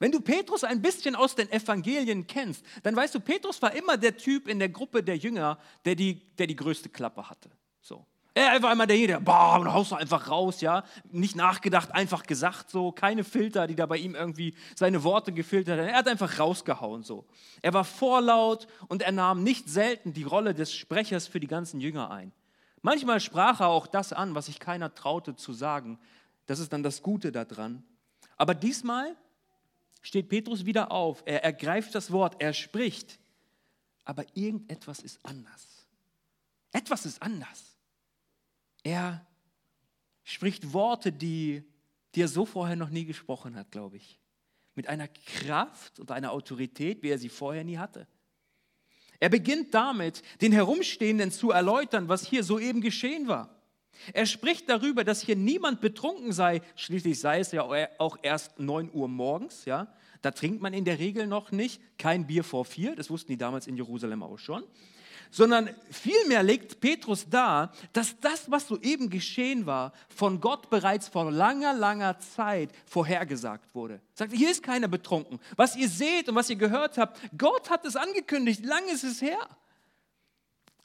Wenn 0.00 0.12
du 0.12 0.20
Petrus 0.20 0.64
ein 0.64 0.82
bisschen 0.82 1.16
aus 1.16 1.34
den 1.34 1.50
Evangelien 1.50 2.26
kennst, 2.26 2.62
dann 2.82 2.94
weißt 2.94 3.14
du, 3.14 3.20
Petrus 3.20 3.62
war 3.62 3.74
immer 3.74 3.96
der 3.96 4.18
Typ 4.18 4.48
in 4.48 4.58
der 4.58 4.68
Gruppe 4.68 5.02
der 5.02 5.16
Jünger, 5.16 5.58
der 5.86 5.94
die, 5.94 6.20
der 6.36 6.46
die 6.46 6.56
größte 6.56 6.90
Klappe 6.90 7.30
hatte. 7.30 7.48
So. 7.80 8.04
Er 8.38 8.62
war 8.62 8.72
immer 8.72 8.86
derjenige, 8.86 9.14
der, 9.14 9.20
boah, 9.20 9.58
und 9.58 9.72
haust 9.72 9.90
du 9.90 9.96
einfach 9.96 10.30
raus, 10.30 10.60
ja. 10.60 10.84
Nicht 11.10 11.34
nachgedacht, 11.34 11.92
einfach 11.92 12.22
gesagt, 12.22 12.70
so. 12.70 12.92
Keine 12.92 13.24
Filter, 13.24 13.66
die 13.66 13.74
da 13.74 13.86
bei 13.86 13.96
ihm 13.96 14.14
irgendwie 14.14 14.54
seine 14.76 15.02
Worte 15.02 15.32
gefiltert 15.32 15.80
haben. 15.80 15.88
Er 15.88 15.96
hat 15.96 16.06
einfach 16.06 16.38
rausgehauen, 16.38 17.02
so. 17.02 17.26
Er 17.62 17.74
war 17.74 17.84
vorlaut 17.84 18.68
und 18.86 19.02
er 19.02 19.10
nahm 19.10 19.42
nicht 19.42 19.68
selten 19.68 20.12
die 20.12 20.22
Rolle 20.22 20.54
des 20.54 20.72
Sprechers 20.72 21.26
für 21.26 21.40
die 21.40 21.48
ganzen 21.48 21.80
Jünger 21.80 22.12
ein. 22.12 22.32
Manchmal 22.80 23.18
sprach 23.18 23.58
er 23.60 23.68
auch 23.68 23.88
das 23.88 24.12
an, 24.12 24.36
was 24.36 24.46
sich 24.46 24.60
keiner 24.60 24.94
traute 24.94 25.34
zu 25.34 25.52
sagen. 25.52 25.98
Das 26.46 26.60
ist 26.60 26.72
dann 26.72 26.84
das 26.84 27.02
Gute 27.02 27.32
daran. 27.32 27.82
Aber 28.36 28.54
diesmal 28.54 29.16
steht 30.00 30.28
Petrus 30.28 30.64
wieder 30.64 30.92
auf. 30.92 31.24
Er 31.26 31.42
ergreift 31.42 31.92
das 31.96 32.12
Wort, 32.12 32.36
er 32.38 32.52
spricht. 32.52 33.18
Aber 34.04 34.24
irgendetwas 34.34 35.00
ist 35.00 35.18
anders. 35.24 35.88
Etwas 36.70 37.04
ist 37.04 37.20
anders. 37.20 37.77
Er 38.88 39.20
spricht 40.24 40.72
Worte, 40.72 41.12
die, 41.12 41.62
die 42.14 42.22
er 42.22 42.28
so 42.28 42.46
vorher 42.46 42.74
noch 42.74 42.88
nie 42.88 43.04
gesprochen 43.04 43.54
hat, 43.54 43.70
glaube 43.70 43.98
ich. 43.98 44.18
Mit 44.74 44.86
einer 44.86 45.08
Kraft 45.08 46.00
und 46.00 46.10
einer 46.10 46.32
Autorität, 46.32 47.02
wie 47.02 47.10
er 47.10 47.18
sie 47.18 47.28
vorher 47.28 47.64
nie 47.64 47.76
hatte. 47.76 48.06
Er 49.20 49.28
beginnt 49.28 49.74
damit, 49.74 50.22
den 50.40 50.52
Herumstehenden 50.52 51.30
zu 51.30 51.50
erläutern, 51.50 52.08
was 52.08 52.26
hier 52.26 52.42
soeben 52.42 52.80
geschehen 52.80 53.28
war. 53.28 53.62
Er 54.14 54.24
spricht 54.24 54.70
darüber, 54.70 55.04
dass 55.04 55.20
hier 55.20 55.36
niemand 55.36 55.82
betrunken 55.82 56.32
sei. 56.32 56.62
Schließlich 56.74 57.20
sei 57.20 57.40
es 57.40 57.52
ja 57.52 57.64
auch 57.98 58.16
erst 58.22 58.58
9 58.58 58.90
Uhr 58.94 59.08
morgens. 59.08 59.66
Ja? 59.66 59.92
Da 60.22 60.30
trinkt 60.30 60.62
man 60.62 60.72
in 60.72 60.86
der 60.86 60.98
Regel 60.98 61.26
noch 61.26 61.50
nicht. 61.50 61.82
Kein 61.98 62.26
Bier 62.26 62.44
vor 62.44 62.64
vier. 62.64 62.96
Das 62.96 63.10
wussten 63.10 63.32
die 63.32 63.38
damals 63.38 63.66
in 63.66 63.76
Jerusalem 63.76 64.22
auch 64.22 64.38
schon 64.38 64.64
sondern 65.30 65.70
vielmehr 65.90 66.42
legt 66.42 66.80
Petrus 66.80 67.28
dar, 67.28 67.72
dass 67.92 68.18
das, 68.20 68.50
was 68.50 68.68
soeben 68.68 69.10
geschehen 69.10 69.66
war, 69.66 69.92
von 70.08 70.40
Gott 70.40 70.70
bereits 70.70 71.08
vor 71.08 71.30
langer, 71.30 71.74
langer 71.74 72.18
Zeit 72.18 72.70
vorhergesagt 72.86 73.74
wurde. 73.74 73.94
Er 73.94 74.00
sagt, 74.14 74.32
hier 74.32 74.50
ist 74.50 74.62
keiner 74.62 74.88
betrunken. 74.88 75.38
Was 75.56 75.76
ihr 75.76 75.88
seht 75.88 76.28
und 76.28 76.34
was 76.34 76.50
ihr 76.50 76.56
gehört 76.56 76.98
habt, 76.98 77.20
Gott 77.36 77.70
hat 77.70 77.84
es 77.84 77.96
angekündigt, 77.96 78.64
lange 78.64 78.90
ist 78.92 79.04
es 79.04 79.22
her. 79.22 79.48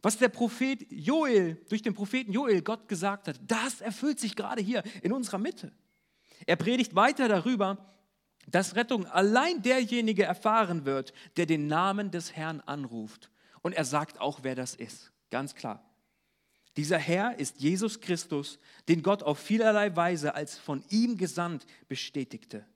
Was 0.01 0.17
der 0.17 0.29
Prophet 0.29 0.85
Joel, 0.91 1.55
durch 1.69 1.81
den 1.81 1.93
Propheten 1.93 2.33
Joel 2.33 2.61
Gott 2.61 2.89
gesagt 2.89 3.29
hat, 3.29 3.39
das 3.47 3.79
erfüllt 3.79 4.19
sich 4.19 4.35
gerade 4.35 4.61
hier 4.61 4.83
in 5.01 5.13
unserer 5.13 5.37
Mitte. 5.37 5.71
Er 6.45 6.57
predigt 6.57 6.93
weiter 6.93 7.29
darüber, 7.29 7.93
dass 8.47 8.75
Rettung 8.75 9.05
allein 9.05 9.61
derjenige 9.61 10.23
erfahren 10.23 10.85
wird, 10.85 11.13
der 11.37 11.45
den 11.45 11.67
Namen 11.67 12.11
des 12.11 12.35
Herrn 12.35 12.59
anruft. 12.61 13.29
Und 13.63 13.73
er 13.73 13.85
sagt 13.85 14.21
auch, 14.21 14.41
wer 14.43 14.53
das 14.53 14.75
ist. 14.75 15.11
Ganz 15.31 15.55
klar. 15.55 15.83
Dieser 16.77 16.97
Herr 16.97 17.39
ist 17.39 17.59
Jesus 17.59 17.99
Christus, 18.01 18.59
den 18.87 19.01
Gott 19.01 19.23
auf 19.23 19.39
vielerlei 19.39 19.95
Weise 19.95 20.35
als 20.35 20.57
von 20.57 20.83
ihm 20.89 21.17
gesandt 21.17 21.65
bestätigte. 21.87 22.67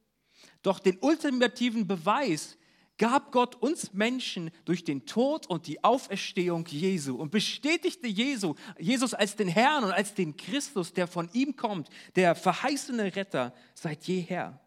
Doch 0.62 0.80
den 0.80 0.97
ultimativen 1.02 1.88
Beweis 1.88 2.58
gab 2.97 3.32
Gott 3.32 3.56
uns 3.56 3.93
Menschen 3.93 4.52
durch 4.65 4.84
den 4.84 5.06
Tod 5.06 5.47
und 5.47 5.67
die 5.67 5.84
Auferstehung 5.84 6.65
Jesu 6.67 7.15
und 7.15 7.32
bestätigte 7.32 8.08
Jesu, 8.08 8.56
Jesus 8.80 9.13
als 9.13 9.36
den 9.36 9.47
Herrn 9.47 9.84
und 9.84 9.91
als 9.91 10.13
den 10.13 10.36
Christus, 10.36 10.93
der 10.93 11.08
von 11.08 11.30
ihm 11.34 11.56
kommt, 11.56 11.89
der 12.15 12.36
verheißene 12.36 13.15
Retter 13.15 13.54
seit 13.73 14.04
jeher. 14.06 14.60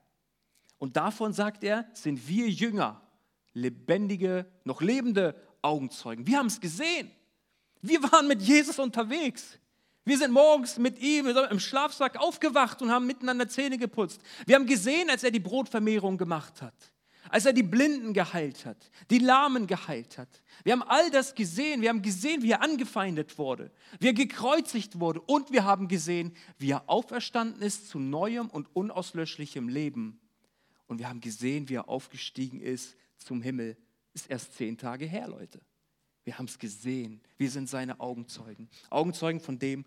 Und 0.79 0.97
davon 0.97 1.33
sagt 1.33 1.65
er, 1.65 1.89
sind 1.93 2.29
wir 2.29 2.49
Jünger, 2.49 3.03
lebendige, 3.53 4.47
noch 4.65 4.81
lebende 4.81 5.35
Augenzeugen. 5.63 6.27
Wir 6.27 6.39
haben 6.39 6.47
es 6.47 6.61
gesehen. 6.61 7.11
Wir 7.83 8.03
waren 8.03 8.29
mit 8.29 8.43
Jesus 8.43 8.79
unterwegs. 8.79 9.59
Wir 10.05 10.19
sind 10.19 10.33
morgens 10.33 10.79
mit 10.79 10.99
ihm 10.99 11.27
im 11.29 11.61
Schlafsack 11.61 12.17
aufgewacht 12.17 12.81
und 12.83 12.91
haben 12.91 13.07
miteinander 13.07 13.49
Zähne 13.49 13.79
geputzt. 13.79 14.21
Wir 14.47 14.57
haben 14.57 14.67
gesehen, 14.67 15.11
als 15.11 15.23
er 15.23 15.31
die 15.31 15.41
Brotvermehrung 15.41 16.17
gemacht 16.17 16.63
hat, 16.63 16.75
als 17.29 17.45
er 17.45 17.53
die 17.53 17.63
Blinden 17.63 18.15
geheilt 18.15 18.65
hat, 18.65 18.91
die 19.11 19.19
Lahmen 19.19 19.67
geheilt 19.67 20.19
hat. 20.19 20.43
Wir 20.65 20.73
haben 20.73 20.83
all 20.83 21.11
das 21.11 21.35
gesehen. 21.35 21.83
Wir 21.83 21.91
haben 21.91 22.03
gesehen, 22.03 22.43
wie 22.43 22.51
er 22.51 22.63
angefeindet 22.63 23.39
wurde, 23.39 23.71
wie 23.99 24.09
er 24.09 24.15
gekreuzigt 24.15 24.99
wurde 24.99 25.21
und 25.21 25.53
wir 25.53 25.65
haben 25.65 25.87
gesehen, 25.87 26.35
wie 26.59 26.71
er 26.71 26.89
auferstanden 26.89 27.63
ist 27.63 27.89
zu 27.89 27.99
neuem 27.99 28.49
und 28.49 28.75
unauslöschlichem 28.75 29.69
Leben. 29.69 30.19
Und 30.87 30.99
wir 30.99 31.09
haben 31.09 31.21
gesehen, 31.21 31.69
wie 31.69 31.75
er 31.75 31.89
aufgestiegen 31.89 32.61
ist 32.61 32.97
zum 33.19 33.43
Himmel 33.43 33.77
ist 34.15 34.31
erst 34.31 34.55
zehn 34.55 34.77
Tage 34.77 35.07
her, 35.07 35.29
Leute. 35.29 35.61
Wir 36.25 36.39
haben 36.39 36.47
es 36.47 36.59
gesehen. 36.59 37.21
Wir 37.39 37.51
sind 37.51 37.69
seine 37.69 38.01
Augenzeugen. 38.01 38.69
Augenzeugen 38.91 39.41
von 39.41 39.59
dem, 39.59 39.85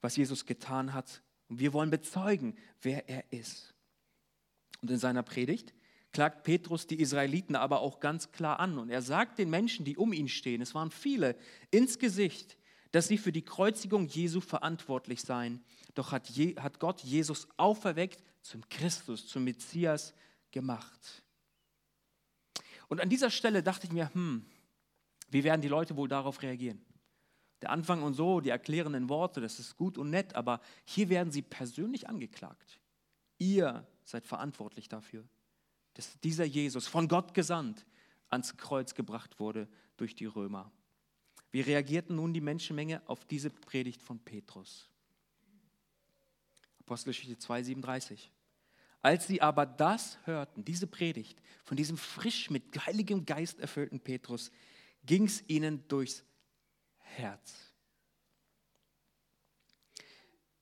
was 0.00 0.16
Jesus 0.16 0.46
getan 0.46 0.94
hat. 0.94 1.22
Und 1.48 1.58
wir 1.58 1.72
wollen 1.72 1.90
bezeugen, 1.90 2.56
wer 2.80 3.08
er 3.08 3.24
ist. 3.32 3.74
Und 4.80 4.90
in 4.90 4.98
seiner 4.98 5.22
Predigt 5.22 5.74
klagt 6.12 6.44
Petrus 6.44 6.86
die 6.86 7.00
Israeliten 7.00 7.56
aber 7.56 7.80
auch 7.80 8.00
ganz 8.00 8.32
klar 8.32 8.60
an. 8.60 8.78
Und 8.78 8.90
er 8.90 9.02
sagt 9.02 9.38
den 9.38 9.50
Menschen, 9.50 9.84
die 9.84 9.96
um 9.96 10.12
ihn 10.12 10.28
stehen, 10.28 10.62
es 10.62 10.74
waren 10.74 10.90
viele, 10.90 11.36
ins 11.70 11.98
Gesicht, 11.98 12.56
dass 12.90 13.08
sie 13.08 13.18
für 13.18 13.32
die 13.32 13.44
Kreuzigung 13.44 14.06
Jesu 14.06 14.40
verantwortlich 14.40 15.22
seien. 15.22 15.64
Doch 15.94 16.12
hat, 16.12 16.28
Je, 16.28 16.56
hat 16.56 16.78
Gott 16.78 17.00
Jesus 17.00 17.48
auferweckt 17.56 18.22
zum 18.42 18.68
Christus, 18.68 19.26
zum 19.26 19.44
Messias 19.44 20.14
gemacht. 20.50 21.21
Und 22.92 23.00
an 23.00 23.08
dieser 23.08 23.30
Stelle 23.30 23.62
dachte 23.62 23.86
ich 23.86 23.92
mir, 23.94 24.12
hm, 24.12 24.44
wie 25.30 25.44
werden 25.44 25.62
die 25.62 25.68
Leute 25.68 25.96
wohl 25.96 26.08
darauf 26.08 26.42
reagieren? 26.42 26.84
Der 27.62 27.70
Anfang 27.70 28.02
und 28.02 28.12
so, 28.12 28.42
die 28.42 28.50
erklärenden 28.50 29.08
Worte, 29.08 29.40
das 29.40 29.58
ist 29.58 29.78
gut 29.78 29.96
und 29.96 30.10
nett, 30.10 30.34
aber 30.34 30.60
hier 30.84 31.08
werden 31.08 31.32
sie 31.32 31.40
persönlich 31.40 32.06
angeklagt. 32.10 32.80
Ihr 33.38 33.86
seid 34.04 34.26
verantwortlich 34.26 34.90
dafür. 34.90 35.26
dass 35.94 36.20
dieser 36.20 36.44
Jesus 36.44 36.86
von 36.86 37.08
Gott 37.08 37.32
gesandt 37.32 37.86
ans 38.28 38.58
Kreuz 38.58 38.94
gebracht 38.94 39.40
wurde 39.40 39.68
durch 39.96 40.14
die 40.14 40.26
Römer. 40.26 40.70
Wie 41.50 41.62
reagierten 41.62 42.16
nun 42.16 42.34
die 42.34 42.42
Menschenmenge 42.42 43.00
auf 43.06 43.24
diese 43.24 43.48
Predigt 43.48 44.02
von 44.02 44.18
Petrus? 44.18 44.90
Apostelgeschichte 46.80 47.38
2, 47.38 47.62
37. 47.62 48.31
Als 49.02 49.26
sie 49.26 49.42
aber 49.42 49.66
das 49.66 50.16
hörten, 50.24 50.64
diese 50.64 50.86
Predigt 50.86 51.42
von 51.64 51.76
diesem 51.76 51.98
frisch 51.98 52.50
mit 52.50 52.86
heiligem 52.86 53.26
Geist 53.26 53.58
erfüllten 53.58 53.98
Petrus, 53.98 54.52
ging 55.04 55.24
es 55.24 55.42
ihnen 55.48 55.86
durchs 55.88 56.24
Herz. 56.98 57.72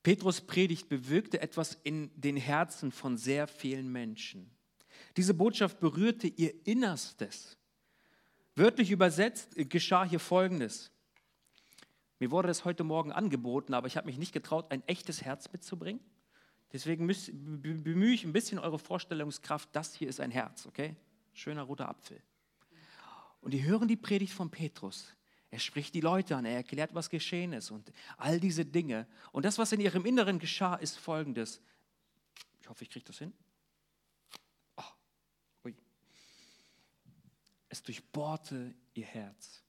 Petrus 0.02 0.40
Predigt 0.40 0.88
bewirkte 0.88 1.42
etwas 1.42 1.78
in 1.82 2.10
den 2.18 2.38
Herzen 2.38 2.90
von 2.90 3.18
sehr 3.18 3.46
vielen 3.46 3.92
Menschen. 3.92 4.50
Diese 5.18 5.34
Botschaft 5.34 5.78
berührte 5.78 6.26
ihr 6.26 6.66
Innerstes. 6.66 7.58
Wörtlich 8.56 8.90
übersetzt 8.90 9.52
geschah 9.56 10.04
hier 10.04 10.20
Folgendes. 10.20 10.90
Mir 12.18 12.30
wurde 12.30 12.48
das 12.48 12.64
heute 12.64 12.84
Morgen 12.84 13.12
angeboten, 13.12 13.74
aber 13.74 13.86
ich 13.86 13.98
habe 13.98 14.06
mich 14.06 14.16
nicht 14.16 14.32
getraut, 14.32 14.70
ein 14.70 14.86
echtes 14.86 15.22
Herz 15.22 15.52
mitzubringen. 15.52 16.00
Deswegen 16.72 17.06
müsst, 17.06 17.30
bemühe 17.32 18.14
ich 18.14 18.24
ein 18.24 18.32
bisschen 18.32 18.58
eure 18.58 18.78
Vorstellungskraft. 18.78 19.68
Das 19.72 19.94
hier 19.94 20.08
ist 20.08 20.20
ein 20.20 20.30
Herz, 20.30 20.66
okay? 20.66 20.96
Schöner 21.32 21.62
roter 21.62 21.88
Apfel. 21.88 22.22
Und 23.40 23.52
die 23.52 23.64
hören 23.64 23.88
die 23.88 23.96
Predigt 23.96 24.32
von 24.32 24.50
Petrus. 24.50 25.14
Er 25.50 25.58
spricht 25.58 25.94
die 25.94 26.00
Leute 26.00 26.36
an, 26.36 26.44
er 26.44 26.54
erklärt, 26.54 26.94
was 26.94 27.10
geschehen 27.10 27.52
ist 27.52 27.72
und 27.72 27.92
all 28.18 28.38
diese 28.38 28.64
Dinge. 28.64 29.08
Und 29.32 29.44
das, 29.44 29.58
was 29.58 29.72
in 29.72 29.80
ihrem 29.80 30.04
Inneren 30.04 30.38
geschah, 30.38 30.76
ist 30.76 30.96
folgendes. 30.96 31.60
Ich 32.60 32.68
hoffe, 32.68 32.84
ich 32.84 32.90
kriege 32.90 33.04
das 33.04 33.18
hin. 33.18 33.32
Oh, 34.76 34.82
ui. 35.64 35.74
Es 37.68 37.82
durchbohrte 37.82 38.74
ihr 38.94 39.06
Herz. 39.06 39.64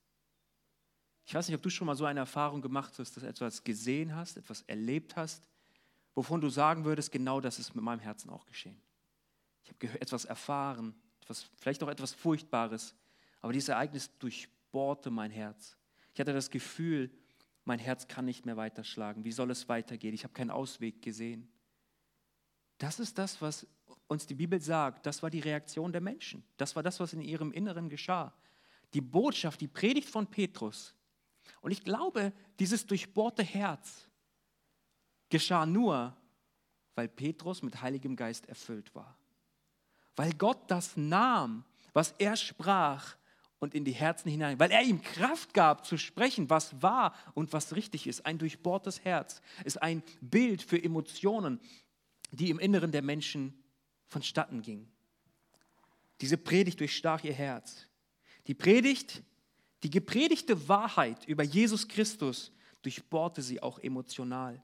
Ich 1.26 1.34
weiß 1.34 1.48
nicht, 1.48 1.56
ob 1.56 1.64
du 1.64 1.70
schon 1.72 1.88
mal 1.88 1.96
so 1.96 2.06
eine 2.06 2.20
Erfahrung 2.20 2.62
gemacht 2.62 3.00
hast, 3.00 3.16
dass 3.16 3.24
du 3.24 3.28
etwas 3.28 3.64
gesehen 3.64 4.16
hast, 4.16 4.38
etwas 4.38 4.62
erlebt 4.64 5.16
hast, 5.16 5.48
wovon 6.16 6.42
du 6.42 6.50
sagen 6.50 6.86
würdest, 6.86 7.12
genau 7.12 7.40
das 7.40 7.60
ist 7.60 7.76
mit 7.76 7.84
meinem 7.84 8.00
Herzen 8.00 8.30
auch 8.30 8.46
geschehen. 8.46 8.82
Ich 9.64 9.70
habe 9.70 10.02
etwas 10.02 10.26
erfahren, 10.26 10.96
etwas, 11.22 11.50
vielleicht 11.58 11.84
auch 11.84 11.88
etwas 11.88 12.14
Furchtbares, 12.14 12.96
aber 13.42 13.54
dieses 13.54 13.70
Ereignis 13.70 14.18
durchbohrte 14.20 15.10
mein 15.10 15.32
Herz. 15.32 15.78
Ich 16.14 16.20
hatte 16.20 16.34
das 16.34 16.50
Gefühl, 16.50 17.12
mein 17.64 17.80
Herz 17.80 18.08
kann 18.08 18.26
nicht 18.26 18.46
mehr 18.46 18.58
weiterschlagen. 18.58 19.24
Wie 19.24 19.32
soll 19.32 19.52
es 19.52 19.70
weitergehen? 19.70 20.14
Ich 20.14 20.24
habe 20.24 20.34
keinen 20.34 20.52
Ausweg 20.52 21.02
gesehen. 21.02 21.48
Das 22.78 23.00
ist 23.00 23.18
das, 23.18 23.42
was 23.42 23.68
uns 24.08 24.26
die 24.26 24.34
Bibel 24.34 24.60
sagt. 24.60 25.06
Das 25.06 25.22
war 25.22 25.30
die 25.30 25.40
Reaktion 25.40 25.92
der 25.92 26.02
Menschen. 26.02 26.44
Das 26.58 26.76
war 26.76 26.84
das, 26.84 27.00
was 27.00 27.14
in 27.14 27.22
ihrem 27.22 27.52
Inneren 27.52 27.90
geschah. 27.90 28.34
Die 28.94 29.02
Botschaft, 29.02 29.62
die 29.62 29.68
Predigt 29.68 30.10
von 30.10 30.28
Petrus. 30.28 30.96
Und 31.62 31.72
ich 31.72 31.84
glaube, 31.84 32.34
dieses 32.60 32.86
durchbohrte 32.86 33.44
Herz 33.44 34.10
geschah 35.32 35.66
nur, 35.66 36.16
weil 36.94 37.08
Petrus 37.08 37.64
mit 37.64 37.82
Heiligem 37.82 38.16
Geist 38.16 38.48
erfüllt 38.48 38.94
war. 38.94 39.18
Weil 40.16 40.34
Gott 40.34 40.70
das 40.70 40.96
nahm, 40.96 41.66
was 41.94 42.14
er 42.20 42.36
sprach, 42.36 43.16
und 43.62 43.76
in 43.76 43.86
die 43.86 43.92
Herzen 43.92 44.30
hinein, 44.30 44.60
weil 44.60 44.72
er 44.72 44.82
ihm 44.82 45.04
Kraft 45.04 45.54
gab 45.54 45.86
zu 45.86 45.96
sprechen, 45.98 46.50
was 46.50 46.82
wahr 46.82 47.14
und 47.36 47.54
was 47.54 47.76
richtig 47.76 48.08
ist. 48.08 48.26
Ein 48.26 48.40
durchbohrtes 48.40 49.06
Herz 49.06 49.40
ist 49.64 49.80
ein 49.82 50.02
Bild 50.20 50.64
für 50.64 50.84
Emotionen, 50.84 51.60
die 52.32 52.50
im 52.50 52.58
Inneren 52.58 52.92
der 52.92 53.04
Menschen 53.04 53.54
vonstatten 54.08 54.64
gingen. 54.64 54.92
Diese 56.22 56.38
Predigt 56.38 56.80
durchstach 56.80 57.24
ihr 57.24 57.34
Herz. 57.34 57.88
Die 58.48 58.56
Predigt, 58.56 59.22
die 59.84 59.92
gepredigte 59.92 60.68
Wahrheit 60.68 61.24
über 61.28 61.44
Jesus 61.44 61.88
Christus 61.88 62.52
durchbohrte 62.82 63.44
sie 63.44 63.62
auch 63.62 63.78
emotional. 63.78 64.60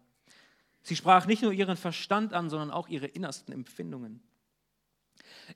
Sie 0.87 0.95
sprach 0.95 1.25
nicht 1.25 1.41
nur 1.41 1.51
ihren 1.51 1.75
Verstand 1.75 2.31
an, 2.31 2.49
sondern 2.49 2.71
auch 2.71 2.87
ihre 2.87 3.07
innersten 3.07 3.53
Empfindungen. 3.53 4.21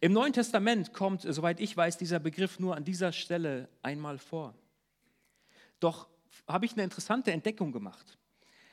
Im 0.02 0.12
Neuen 0.12 0.34
Testament 0.34 0.92
kommt, 0.92 1.22
soweit 1.22 1.62
ich 1.62 1.78
weiß, 1.78 1.98
dieser 1.98 2.20
Begriff 2.20 2.60
nur 2.60 2.76
an 2.76 2.84
dieser 2.84 3.14
Stelle 3.14 3.70
einmal 3.82 4.18
vor. 4.18 4.54
Doch 5.80 6.10
habe 6.50 6.66
ich 6.66 6.74
eine 6.74 6.84
interessante 6.84 7.32
Entdeckung 7.32 7.72
gemacht. 7.72 8.18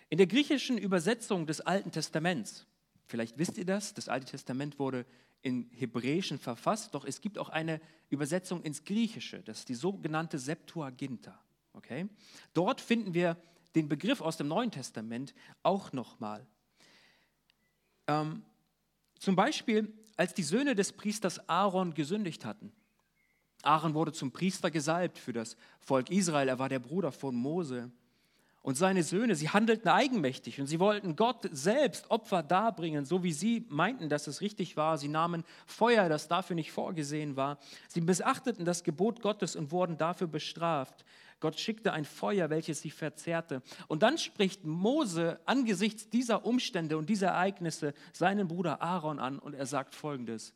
In 0.09 0.18
der 0.18 0.27
griechischen 0.27 0.79
Übersetzung 0.79 1.47
des 1.47 1.61
Alten 1.61 1.92
Testaments, 1.92 2.66
vielleicht 3.07 3.38
wisst 3.38 3.57
ihr 3.57 3.64
das, 3.64 3.94
das 3.94 4.09
Alte 4.09 4.27
Testament 4.27 4.81
wurde 4.81 5.07
in 5.42 5.71
Hebräischen 5.71 6.40
verfasst, 6.40 6.92
doch 6.92 7.05
es 7.05 7.21
gibt 7.21 7.38
auch 7.38 7.51
eine 7.51 7.81
Übersetzung 8.11 8.64
ins 8.64 8.83
Griechische, 8.83 9.44
das 9.44 9.61
ist 9.61 9.68
die 9.68 9.77
sogenannte 9.77 10.40
Septuaginta. 10.40 11.40
Okay? 11.75 12.09
Dort 12.53 12.81
finden 12.81 13.14
wir 13.14 13.37
den 13.79 13.88
Begriff 13.88 14.21
aus 14.21 14.37
dem 14.37 14.49
Neuen 14.49 14.71
Testament 14.71 15.35
auch 15.62 15.93
nochmal. 15.93 16.47
Ähm, 18.09 18.43
zum 19.19 19.37
Beispiel 19.37 19.93
als 20.17 20.35
die 20.35 20.43
Söhne 20.43 20.75
des 20.75 20.93
Priesters 20.93 21.49
Aaron 21.49 21.95
gesündigt 21.95 22.45
hatten. 22.45 22.73
Aaron 23.62 23.95
wurde 23.95 24.12
zum 24.12 24.33
Priester 24.33 24.71
gesalbt 24.71 25.17
für 25.17 25.33
das 25.33 25.57
Volk 25.79 26.11
Israel. 26.11 26.49
Er 26.49 26.59
war 26.59 26.69
der 26.69 26.81
Bruder 26.81 27.12
von 27.12 27.37
Mose. 27.37 27.91
Und 28.62 28.77
seine 28.77 29.03
Söhne, 29.03 29.35
sie 29.35 29.49
handelten 29.49 29.88
eigenmächtig 29.88 30.61
und 30.61 30.66
sie 30.66 30.81
wollten 30.81 31.16
Gott 31.16 31.49
selbst 31.53 32.11
Opfer 32.11 32.42
darbringen, 32.42 33.05
so 33.05 33.23
wie 33.23 33.33
sie 33.33 33.64
meinten, 33.68 34.09
dass 34.09 34.27
es 34.27 34.40
richtig 34.40 34.77
war. 34.77 34.99
Sie 34.99 35.09
nahmen 35.09 35.44
Feuer, 35.66 36.09
das 36.09 36.29
dafür 36.29 36.57
nicht 36.57 36.73
vorgesehen 36.73 37.37
war. 37.37 37.59
Sie 37.88 38.01
missachteten 38.01 38.64
das 38.64 38.83
Gebot 38.83 39.23
Gottes 39.23 39.57
und 39.57 39.71
wurden 39.71 39.97
dafür 39.97 40.27
bestraft. 40.27 41.05
Gott 41.40 41.59
schickte 41.59 41.92
ein 41.92 42.05
Feuer, 42.05 42.51
welches 42.51 42.81
sie 42.81 42.90
verzehrte. 42.90 43.62
Und 43.87 44.03
dann 44.03 44.18
spricht 44.18 44.64
Mose 44.64 45.40
angesichts 45.44 46.11
dieser 46.11 46.44
Umstände 46.44 46.99
und 46.99 47.09
dieser 47.09 47.29
Ereignisse 47.29 47.94
seinen 48.12 48.49
Bruder 48.49 48.83
Aaron 48.83 49.21
an 49.21 49.38
und 49.38 49.55
er 49.55 49.66
sagt 49.66 49.94
folgendes. 49.94 50.53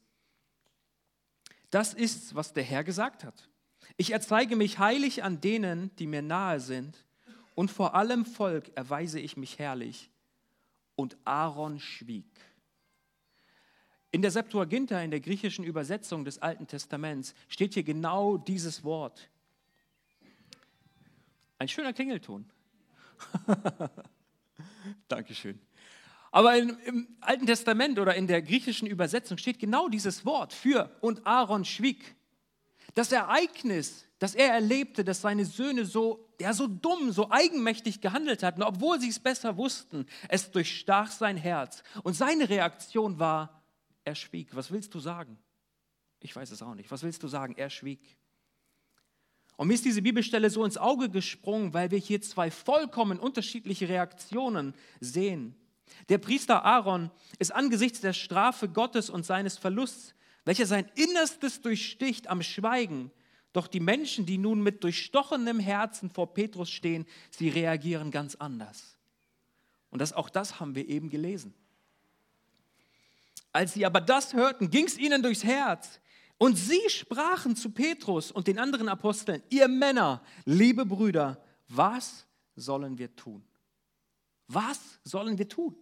Das 1.70 1.94
ist, 1.94 2.34
was 2.34 2.52
der 2.52 2.64
Herr 2.64 2.84
gesagt 2.84 3.24
hat. 3.24 3.48
Ich 3.96 4.10
erzeige 4.10 4.56
mich 4.56 4.78
heilig 4.78 5.22
an 5.22 5.40
denen, 5.40 5.94
die 5.96 6.06
mir 6.06 6.22
nahe 6.22 6.60
sind, 6.60 7.06
und 7.54 7.70
vor 7.70 7.94
allem 7.94 8.24
Volk 8.24 8.70
erweise 8.74 9.20
ich 9.20 9.36
mich 9.36 9.58
herrlich. 9.58 10.10
Und 10.94 11.16
Aaron 11.24 11.80
schwieg. 11.80 12.26
In 14.10 14.20
der 14.20 14.30
Septuaginta, 14.30 15.00
in 15.00 15.10
der 15.10 15.20
griechischen 15.20 15.64
Übersetzung 15.64 16.24
des 16.24 16.38
Alten 16.38 16.66
Testaments, 16.66 17.34
steht 17.48 17.74
hier 17.74 17.82
genau 17.82 18.36
dieses 18.36 18.84
Wort. 18.84 19.30
Ein 21.58 21.68
schöner 21.68 21.92
Klingelton. 21.92 22.44
Dankeschön. 25.08 25.58
Aber 26.30 26.56
im, 26.58 26.76
im, 26.84 27.16
Alten 27.20 27.46
Testament 27.46 27.98
oder 27.98 28.14
in 28.14 28.26
der 28.26 28.42
griechischen 28.42 28.86
Übersetzung 28.86 29.38
steht 29.38 29.58
genau 29.58 29.88
dieses 29.88 30.24
Wort 30.24 30.52
für 30.52 30.90
und 31.00 31.26
Aaron 31.26 31.64
schwieg. 31.64 32.16
Das 32.94 33.10
Ereignis, 33.10 34.06
das 34.18 34.34
er 34.34 34.52
erlebte, 34.52 35.04
dass 35.04 35.22
seine 35.22 35.44
Söhne 35.44 35.84
so, 35.84 36.28
ja, 36.40 36.52
so 36.52 36.66
dumm, 36.66 37.10
so 37.12 37.30
eigenmächtig 37.30 38.00
gehandelt 38.00 38.42
hatten, 38.42 38.62
obwohl 38.62 39.00
sie 39.00 39.08
es 39.08 39.18
besser 39.18 39.56
wussten, 39.56 40.06
es 40.28 40.50
durchstach 40.50 41.10
sein 41.10 41.36
Herz. 41.36 41.82
Und 42.02 42.14
seine 42.14 42.48
Reaktion 42.48 43.18
war, 43.18 43.62
er 44.04 44.14
schwieg. 44.14 44.54
Was 44.54 44.70
willst 44.70 44.94
du 44.94 45.00
sagen? 45.00 45.38
Ich 46.20 46.36
weiß 46.36 46.50
es 46.50 46.62
auch 46.62 46.74
nicht. 46.74 46.90
Was 46.90 47.02
willst 47.02 47.22
du 47.22 47.28
sagen? 47.28 47.54
Er 47.56 47.70
schwieg. 47.70 48.00
Und 49.56 49.68
mir 49.68 49.74
ist 49.74 49.84
diese 49.84 50.02
Bibelstelle 50.02 50.50
so 50.50 50.64
ins 50.64 50.78
Auge 50.78 51.08
gesprungen, 51.08 51.72
weil 51.72 51.90
wir 51.90 51.98
hier 51.98 52.20
zwei 52.20 52.50
vollkommen 52.50 53.18
unterschiedliche 53.18 53.88
Reaktionen 53.88 54.74
sehen. 55.00 55.54
Der 56.08 56.18
Priester 56.18 56.64
Aaron 56.64 57.10
ist 57.38 57.52
angesichts 57.52 58.00
der 58.00 58.12
Strafe 58.12 58.68
Gottes 58.68 59.10
und 59.10 59.24
seines 59.26 59.58
Verlusts, 59.58 60.14
welcher 60.44 60.66
sein 60.66 60.90
Innerstes 60.94 61.60
durchsticht, 61.60 62.28
am 62.28 62.42
Schweigen. 62.42 63.10
Doch 63.52 63.66
die 63.66 63.80
Menschen, 63.80 64.26
die 64.26 64.38
nun 64.38 64.62
mit 64.62 64.82
durchstochenem 64.82 65.60
Herzen 65.60 66.10
vor 66.10 66.32
Petrus 66.32 66.70
stehen, 66.70 67.06
sie 67.30 67.48
reagieren 67.48 68.10
ganz 68.10 68.34
anders. 68.34 68.96
Und 69.90 70.00
das, 70.00 70.12
auch 70.12 70.30
das 70.30 70.58
haben 70.58 70.74
wir 70.74 70.88
eben 70.88 71.10
gelesen. 71.10 71.54
Als 73.52 73.74
sie 73.74 73.84
aber 73.84 74.00
das 74.00 74.32
hörten, 74.32 74.70
ging 74.70 74.86
es 74.86 74.96
ihnen 74.96 75.22
durchs 75.22 75.44
Herz. 75.44 76.00
Und 76.38 76.56
sie 76.56 76.80
sprachen 76.88 77.54
zu 77.54 77.70
Petrus 77.70 78.32
und 78.32 78.48
den 78.48 78.58
anderen 78.58 78.88
Aposteln, 78.88 79.42
ihr 79.50 79.68
Männer, 79.68 80.22
liebe 80.44 80.84
Brüder, 80.84 81.40
was 81.68 82.26
sollen 82.56 82.98
wir 82.98 83.14
tun? 83.14 83.44
Was 84.48 84.80
sollen 85.04 85.38
wir 85.38 85.48
tun? 85.48 85.76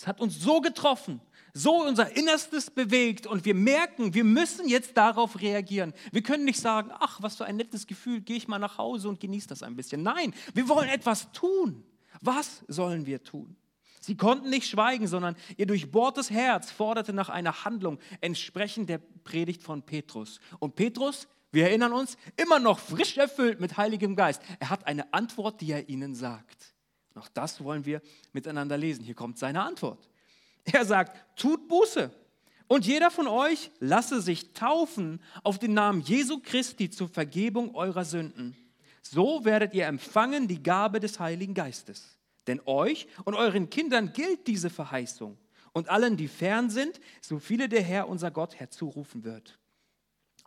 Es 0.00 0.06
hat 0.06 0.22
uns 0.22 0.40
so 0.40 0.62
getroffen, 0.62 1.20
so 1.52 1.86
unser 1.86 2.16
Innerstes 2.16 2.70
bewegt 2.70 3.26
und 3.26 3.44
wir 3.44 3.54
merken, 3.54 4.14
wir 4.14 4.24
müssen 4.24 4.66
jetzt 4.66 4.96
darauf 4.96 5.42
reagieren. 5.42 5.92
Wir 6.10 6.22
können 6.22 6.46
nicht 6.46 6.58
sagen, 6.58 6.90
ach, 6.98 7.20
was 7.20 7.36
für 7.36 7.44
ein 7.44 7.56
nettes 7.56 7.86
Gefühl, 7.86 8.22
gehe 8.22 8.38
ich 8.38 8.48
mal 8.48 8.58
nach 8.58 8.78
Hause 8.78 9.10
und 9.10 9.20
genieße 9.20 9.48
das 9.48 9.62
ein 9.62 9.76
bisschen. 9.76 10.02
Nein, 10.02 10.32
wir 10.54 10.70
wollen 10.70 10.88
etwas 10.88 11.30
tun. 11.32 11.84
Was 12.22 12.64
sollen 12.66 13.04
wir 13.04 13.22
tun? 13.22 13.56
Sie 14.00 14.16
konnten 14.16 14.48
nicht 14.48 14.70
schweigen, 14.70 15.06
sondern 15.06 15.36
ihr 15.58 15.66
durchbohrtes 15.66 16.30
Herz 16.30 16.70
forderte 16.70 17.12
nach 17.12 17.28
einer 17.28 17.66
Handlung 17.66 17.98
entsprechend 18.22 18.88
der 18.88 19.02
Predigt 19.24 19.62
von 19.62 19.82
Petrus. 19.82 20.40
Und 20.60 20.76
Petrus, 20.76 21.28
wir 21.52 21.64
erinnern 21.64 21.92
uns, 21.92 22.16
immer 22.38 22.58
noch 22.58 22.78
frisch 22.78 23.18
erfüllt 23.18 23.60
mit 23.60 23.76
Heiligem 23.76 24.16
Geist. 24.16 24.40
Er 24.60 24.70
hat 24.70 24.86
eine 24.86 25.12
Antwort, 25.12 25.60
die 25.60 25.72
er 25.72 25.90
ihnen 25.90 26.14
sagt. 26.14 26.74
Auch 27.20 27.28
das 27.28 27.62
wollen 27.62 27.84
wir 27.84 28.00
miteinander 28.32 28.78
lesen. 28.78 29.04
Hier 29.04 29.14
kommt 29.14 29.38
seine 29.38 29.62
Antwort. 29.62 30.08
Er 30.64 30.86
sagt, 30.86 31.38
tut 31.38 31.68
Buße 31.68 32.10
und 32.66 32.86
jeder 32.86 33.10
von 33.10 33.28
euch 33.28 33.70
lasse 33.78 34.22
sich 34.22 34.54
taufen 34.54 35.20
auf 35.42 35.58
den 35.58 35.74
Namen 35.74 36.00
Jesu 36.00 36.40
Christi 36.40 36.88
zur 36.88 37.08
Vergebung 37.08 37.74
eurer 37.74 38.06
Sünden. 38.06 38.56
So 39.02 39.44
werdet 39.44 39.74
ihr 39.74 39.86
empfangen 39.86 40.48
die 40.48 40.62
Gabe 40.62 40.98
des 40.98 41.20
Heiligen 41.20 41.52
Geistes. 41.54 42.16
Denn 42.46 42.60
euch 42.64 43.06
und 43.24 43.34
euren 43.34 43.68
Kindern 43.68 44.12
gilt 44.14 44.46
diese 44.46 44.70
Verheißung 44.70 45.36
und 45.72 45.88
allen, 45.88 46.16
die 46.16 46.28
fern 46.28 46.70
sind, 46.70 47.00
so 47.20 47.38
viele 47.38 47.68
der 47.68 47.82
Herr 47.82 48.08
unser 48.08 48.30
Gott 48.30 48.58
herzurufen 48.58 49.24
wird. 49.24 49.59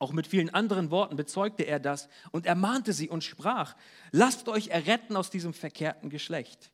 Auch 0.03 0.11
mit 0.11 0.27
vielen 0.27 0.49
anderen 0.49 0.91
Worten 0.91 1.15
bezeugte 1.15 1.63
er 1.63 1.79
das 1.79 2.09
und 2.31 2.45
ermahnte 2.45 2.91
sie 2.91 3.07
und 3.07 3.23
sprach, 3.23 3.73
lasst 4.11 4.49
euch 4.49 4.67
erretten 4.67 5.15
aus 5.15 5.29
diesem 5.29 5.53
verkehrten 5.53 6.09
Geschlecht. 6.09 6.73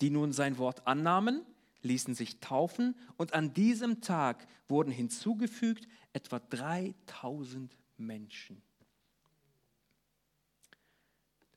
Die 0.00 0.08
nun 0.08 0.32
sein 0.32 0.56
Wort 0.56 0.86
annahmen, 0.86 1.44
ließen 1.82 2.14
sich 2.14 2.40
taufen 2.40 2.96
und 3.18 3.34
an 3.34 3.52
diesem 3.52 4.00
Tag 4.00 4.46
wurden 4.66 4.90
hinzugefügt 4.90 5.86
etwa 6.14 6.38
3000 6.38 7.76
Menschen. 7.98 8.62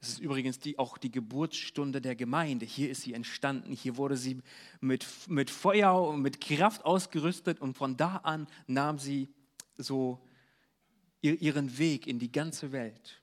Das 0.01 0.09
ist 0.09 0.19
übrigens 0.19 0.59
die, 0.59 0.77
auch 0.77 0.97
die 0.97 1.09
Geburtsstunde 1.09 2.01
der 2.01 2.17
Gemeinde. 2.17 2.65
Hier 2.65 2.89
ist 2.89 3.03
sie 3.03 3.13
entstanden. 3.13 3.71
Hier 3.71 3.95
wurde 3.95 4.17
sie 4.17 4.41
mit, 4.81 5.07
mit 5.29 5.51
Feuer 5.51 6.01
und 6.01 6.21
mit 6.21 6.41
Kraft 6.41 6.83
ausgerüstet 6.83 7.61
und 7.61 7.77
von 7.77 7.95
da 7.95 8.17
an 8.17 8.47
nahm 8.67 8.99
sie 8.99 9.29
so 9.77 10.19
ihren 11.21 11.77
Weg 11.77 12.07
in 12.07 12.19
die 12.19 12.31
ganze 12.31 12.71
Welt. 12.71 13.21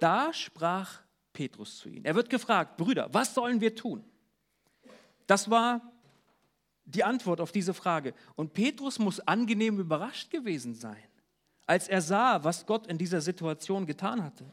Da 0.00 0.32
sprach 0.32 1.00
Petrus 1.32 1.78
zu 1.78 1.88
ihnen. 1.88 2.04
Er 2.04 2.14
wird 2.14 2.30
gefragt, 2.30 2.76
Brüder, 2.76 3.08
was 3.12 3.34
sollen 3.34 3.60
wir 3.60 3.74
tun? 3.74 4.04
Das 5.26 5.50
war 5.50 5.80
die 6.84 7.04
Antwort 7.04 7.40
auf 7.40 7.52
diese 7.52 7.74
Frage. 7.74 8.14
Und 8.34 8.54
Petrus 8.54 8.98
muss 8.98 9.20
angenehm 9.20 9.78
überrascht 9.78 10.30
gewesen 10.30 10.74
sein, 10.74 11.02
als 11.66 11.88
er 11.88 12.02
sah, 12.02 12.44
was 12.44 12.66
Gott 12.66 12.86
in 12.86 12.98
dieser 12.98 13.20
Situation 13.20 13.86
getan 13.86 14.22
hatte. 14.22 14.52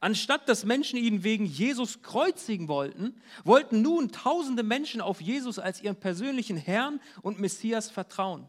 Anstatt 0.00 0.48
dass 0.48 0.64
Menschen 0.64 0.98
ihn 0.98 1.22
wegen 1.22 1.44
Jesus 1.44 2.02
kreuzigen 2.02 2.66
wollten, 2.68 3.20
wollten 3.44 3.82
nun 3.82 4.10
tausende 4.10 4.62
Menschen 4.62 5.00
auf 5.00 5.20
Jesus 5.20 5.58
als 5.58 5.80
ihren 5.80 5.96
persönlichen 5.96 6.56
Herrn 6.56 7.00
und 7.20 7.38
Messias 7.38 7.90
vertrauen. 7.90 8.48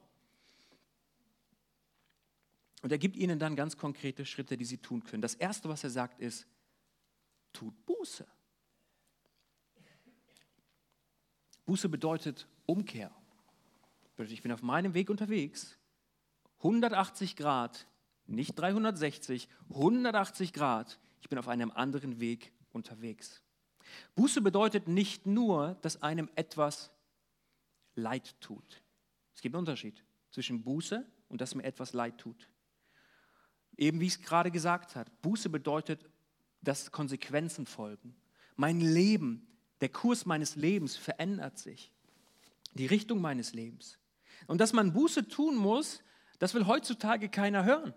Und 2.84 2.92
er 2.92 3.00
gibt 3.00 3.16
ihnen 3.16 3.40
dann 3.40 3.56
ganz 3.56 3.78
konkrete 3.78 4.26
Schritte, 4.26 4.56
die 4.58 4.66
sie 4.66 4.78
tun 4.78 5.04
können. 5.04 5.22
Das 5.22 5.34
Erste, 5.34 5.68
was 5.70 5.84
er 5.84 5.90
sagt, 5.90 6.20
ist, 6.20 6.46
tut 7.52 7.74
Buße. 7.88 8.28
Buße 11.66 11.90
bedeutet 11.90 12.48
Umkehr. 12.68 13.12
Ich 14.20 14.44
bin 14.44 14.52
auf 14.52 14.62
meinem 14.62 14.94
Weg 14.94 15.10
unterwegs, 15.10 15.80
180 16.60 17.36
Grad, 17.36 17.88
nicht 18.28 18.54
360, 18.60 19.50
180 19.70 20.54
Grad 20.54 21.00
ich 21.24 21.30
bin 21.30 21.40
auf 21.40 21.48
einem 21.48 21.72
anderen 21.72 22.20
Weg 22.20 22.52
unterwegs. 22.74 23.42
Buße 24.16 24.42
bedeutet 24.42 24.90
nicht 24.90 25.26
nur, 25.26 25.78
dass 25.82 26.02
einem 26.04 26.30
etwas 26.36 26.92
leid 27.96 28.36
tut. 28.42 28.84
Es 29.34 29.42
gibt 29.42 29.56
einen 29.56 29.62
Unterschied 29.62 30.04
zwischen 30.32 30.64
Buße 30.64 31.10
und 31.30 31.40
dass 31.40 31.56
mir 31.56 31.64
etwas 31.64 31.94
leid 31.94 32.18
tut. 32.18 32.50
Eben 33.78 34.00
wie 34.00 34.08
ich 34.08 34.14
es 34.14 34.22
gerade 34.22 34.52
gesagt 34.52 34.96
habe, 34.96 35.10
Buße 35.22 35.50
bedeutet, 35.50 36.06
dass 36.62 36.92
Konsequenzen 36.92 37.66
folgen. 37.66 38.16
Mein 38.56 38.80
Leben, 38.80 39.48
der 39.82 39.90
Kurs 39.90 40.26
meines 40.26 40.56
Lebens 40.56 40.96
verändert 40.96 41.58
sich. 41.58 41.92
Die 42.74 42.86
Richtung 42.86 43.22
meines 43.22 43.54
Lebens. 43.54 44.00
Und 44.48 44.60
dass 44.60 44.74
man 44.74 44.94
Buße 44.94 45.28
tun 45.28 45.56
muss, 45.56 46.04
das 46.40 46.54
will 46.54 46.68
heutzutage 46.68 47.30
keiner 47.30 47.66
hören. 47.66 47.94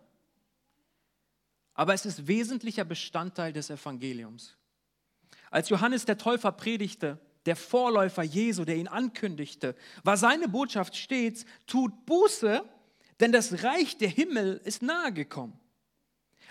Aber 1.75 1.95
es 1.95 2.07
ist 2.07 2.27
wesentlicher 2.27 2.85
Bestandteil 2.85 3.53
des 3.53 3.71
Evangeliums. 3.71 4.57
Als 5.51 5.69
Johannes 5.69 6.05
der 6.05 6.19
Täufer 6.19 6.53
predigte, 6.53 7.21
der 7.45 7.57
Vorläufer 7.57 8.23
Jesu, 8.23 8.65
der 8.65 8.77
ihn 8.77 8.89
ankündigte, 8.89 9.77
war 10.03 10.17
seine 10.17 10.49
Botschaft 10.49 10.97
stets, 10.97 11.45
tut 11.67 12.07
Buße, 12.07 12.65
denn 13.21 13.33
das 13.33 13.63
Reich 13.63 13.97
der 13.99 14.09
Himmel 14.09 14.61
ist 14.65 14.83
nahe 14.83 15.13
gekommen. 15.13 15.59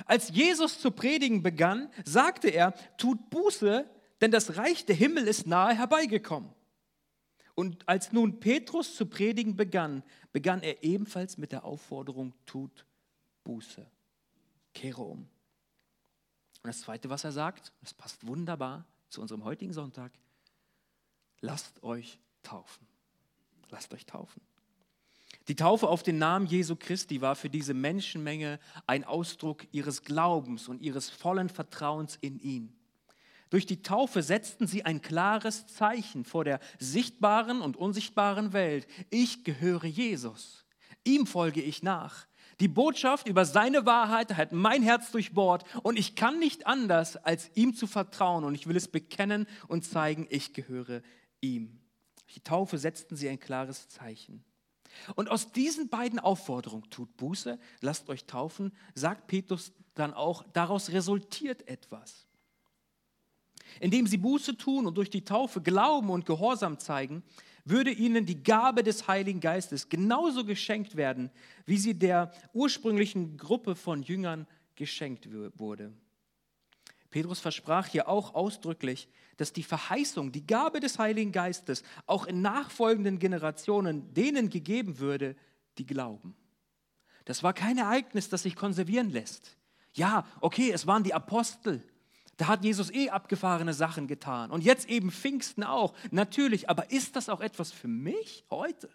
Als 0.06 0.30
Jesus 0.30 0.80
zu 0.80 0.92
predigen 0.92 1.42
begann, 1.42 1.90
sagte 2.04 2.50
er, 2.50 2.74
tut 2.98 3.30
Buße, 3.30 3.90
denn 4.22 4.32
das 4.32 4.58
Reich 4.58 4.86
der 4.86 4.96
Himmel 4.96 5.28
ist 5.28 5.48
nahe 5.48 5.76
herbeigekommen. 5.76 6.50
Und 7.56 7.88
als 7.88 8.12
nun 8.12 8.40
Petrus 8.40 8.96
zu 8.96 9.06
predigen 9.06 9.56
begann, 9.56 10.04
begann 10.34 10.62
er 10.62 10.84
ebenfalls 10.84 11.38
mit 11.38 11.52
der 11.52 11.64
Aufforderung, 11.64 12.34
tut 12.46 12.86
Buße 13.44 13.86
kehre 14.76 15.02
um. 15.02 15.22
Und 16.62 16.68
das 16.68 16.82
Zweite, 16.82 17.10
was 17.10 17.24
er 17.24 17.32
sagt, 17.32 17.72
das 17.82 17.94
passt 17.94 18.28
wunderbar 18.28 18.86
zu 19.10 19.22
unserem 19.22 19.44
heutigen 19.44 19.74
Sonntag, 19.74 20.12
lasst 21.42 21.82
euch 21.82 22.20
taufen. 22.44 22.86
Lasst 23.70 23.94
euch 23.94 24.06
taufen. 24.06 24.42
Die 25.48 25.56
Taufe 25.56 25.88
auf 25.88 26.02
den 26.02 26.18
Namen 26.18 26.48
Jesu 26.48 26.76
Christi 26.76 27.22
war 27.22 27.36
für 27.36 27.50
diese 27.50 27.76
Menschenmenge 27.76 28.60
ein 28.88 29.04
Ausdruck 29.04 29.68
ihres 29.72 30.04
Glaubens 30.04 30.68
und 30.68 30.82
ihres 30.82 31.10
vollen 31.10 31.50
Vertrauens 31.50 32.18
in 32.20 32.40
ihn. 32.40 32.76
Durch 33.52 33.68
die 33.68 33.84
Taufe 33.84 34.24
setzten 34.24 34.66
sie 34.66 34.86
ein 34.86 35.04
klares 35.04 35.68
Zeichen 35.68 36.26
vor 36.26 36.44
der 36.44 36.60
sichtbaren 36.80 37.62
und 37.62 37.78
unsichtbaren 37.78 38.54
Welt. 38.54 38.88
Ich 39.12 39.44
gehöre 39.44 39.86
Jesus. 39.86 40.66
Ihm 41.04 41.28
folge 41.28 41.62
ich 41.62 41.84
nach. 41.84 42.26
Die 42.60 42.68
Botschaft 42.68 43.28
über 43.28 43.46
seine 43.46 43.86
Wahrheit 43.86 44.36
hat 44.36 44.52
mein 44.52 44.82
Herz 44.82 45.12
durchbohrt 45.12 45.64
und 45.84 46.00
ich 46.00 46.16
kann 46.16 46.40
nicht 46.40 46.66
anders, 46.66 47.18
als 47.18 47.52
ihm 47.54 47.76
zu 47.76 47.86
vertrauen 47.86 48.46
und 48.46 48.56
ich 48.56 48.66
will 48.66 48.78
es 48.78 48.88
bekennen 48.88 49.46
und 49.68 49.86
zeigen, 49.86 50.26
ich 50.30 50.54
gehöre 50.54 51.02
ihm. 51.42 51.80
Die 52.34 52.40
Taufe 52.40 52.78
setzten 52.78 53.16
sie 53.16 53.30
ein 53.30 53.40
klares 53.40 53.90
Zeichen. 53.90 54.44
Und 55.16 55.30
aus 55.30 55.52
diesen 55.52 55.90
beiden 55.90 56.20
Aufforderungen, 56.20 56.90
tut 56.90 57.16
Buße, 57.18 57.60
lasst 57.82 58.10
euch 58.10 58.26
taufen, 58.26 58.72
sagt 58.94 59.28
Petrus 59.28 59.74
dann 59.94 60.14
auch, 60.14 60.44
daraus 60.54 60.92
resultiert 60.92 61.68
etwas. 61.68 62.28
Indem 63.80 64.08
sie 64.08 64.18
Buße 64.18 64.58
tun 64.58 64.86
und 64.86 64.96
durch 64.96 65.10
die 65.10 65.26
Taufe 65.26 65.62
Glauben 65.62 66.10
und 66.10 66.26
Gehorsam 66.26 66.80
zeigen, 66.80 67.24
würde 67.66 67.92
ihnen 67.92 68.26
die 68.26 68.44
Gabe 68.44 68.84
des 68.84 69.08
Heiligen 69.08 69.40
Geistes 69.40 69.90
genauso 69.90 70.46
geschenkt 70.46 70.96
werden, 70.96 71.32
wie 71.66 71.78
sie 71.78 71.96
der 71.96 72.32
ursprünglichen 72.54 73.38
Gruppe 73.38 73.76
von 73.76 74.04
Jüngern 74.04 74.48
geschenkt 74.76 75.28
wurde. 75.58 75.92
Petrus 77.16 77.40
versprach 77.40 77.88
hier 77.88 78.10
auch 78.10 78.36
ausdrücklich, 78.36 79.08
dass 79.38 79.54
die 79.54 79.64
Verheißung, 79.64 80.34
die 80.34 80.46
Gabe 80.46 80.82
des 80.82 81.00
Heiligen 81.00 81.32
Geistes 81.32 81.82
auch 82.08 82.26
in 82.26 82.42
nachfolgenden 82.42 83.20
Generationen 83.20 84.14
denen 84.14 84.50
gegeben 84.50 85.00
würde, 85.00 85.38
die 85.78 85.86
glauben. 85.86 86.36
Das 87.24 87.42
war 87.42 87.54
kein 87.54 87.78
Ereignis, 87.78 88.28
das 88.28 88.44
sich 88.44 88.58
konservieren 88.58 89.12
lässt. 89.12 89.56
Ja, 89.94 90.28
okay, 90.42 90.72
es 90.74 90.88
waren 90.88 91.06
die 91.06 91.14
Apostel, 91.14 91.82
da 92.36 92.48
hat 92.48 92.66
Jesus 92.66 92.92
eh 92.92 93.10
abgefahrene 93.10 93.74
Sachen 93.74 94.08
getan. 94.08 94.52
Und 94.52 94.66
jetzt 94.66 94.90
eben 94.90 95.10
Pfingsten 95.10 95.64
auch. 95.64 95.94
Natürlich, 96.12 96.70
aber 96.70 96.92
ist 96.92 97.16
das 97.16 97.30
auch 97.30 97.40
etwas 97.40 97.72
für 97.72 97.88
mich 97.88 98.44
heute? 98.50 98.90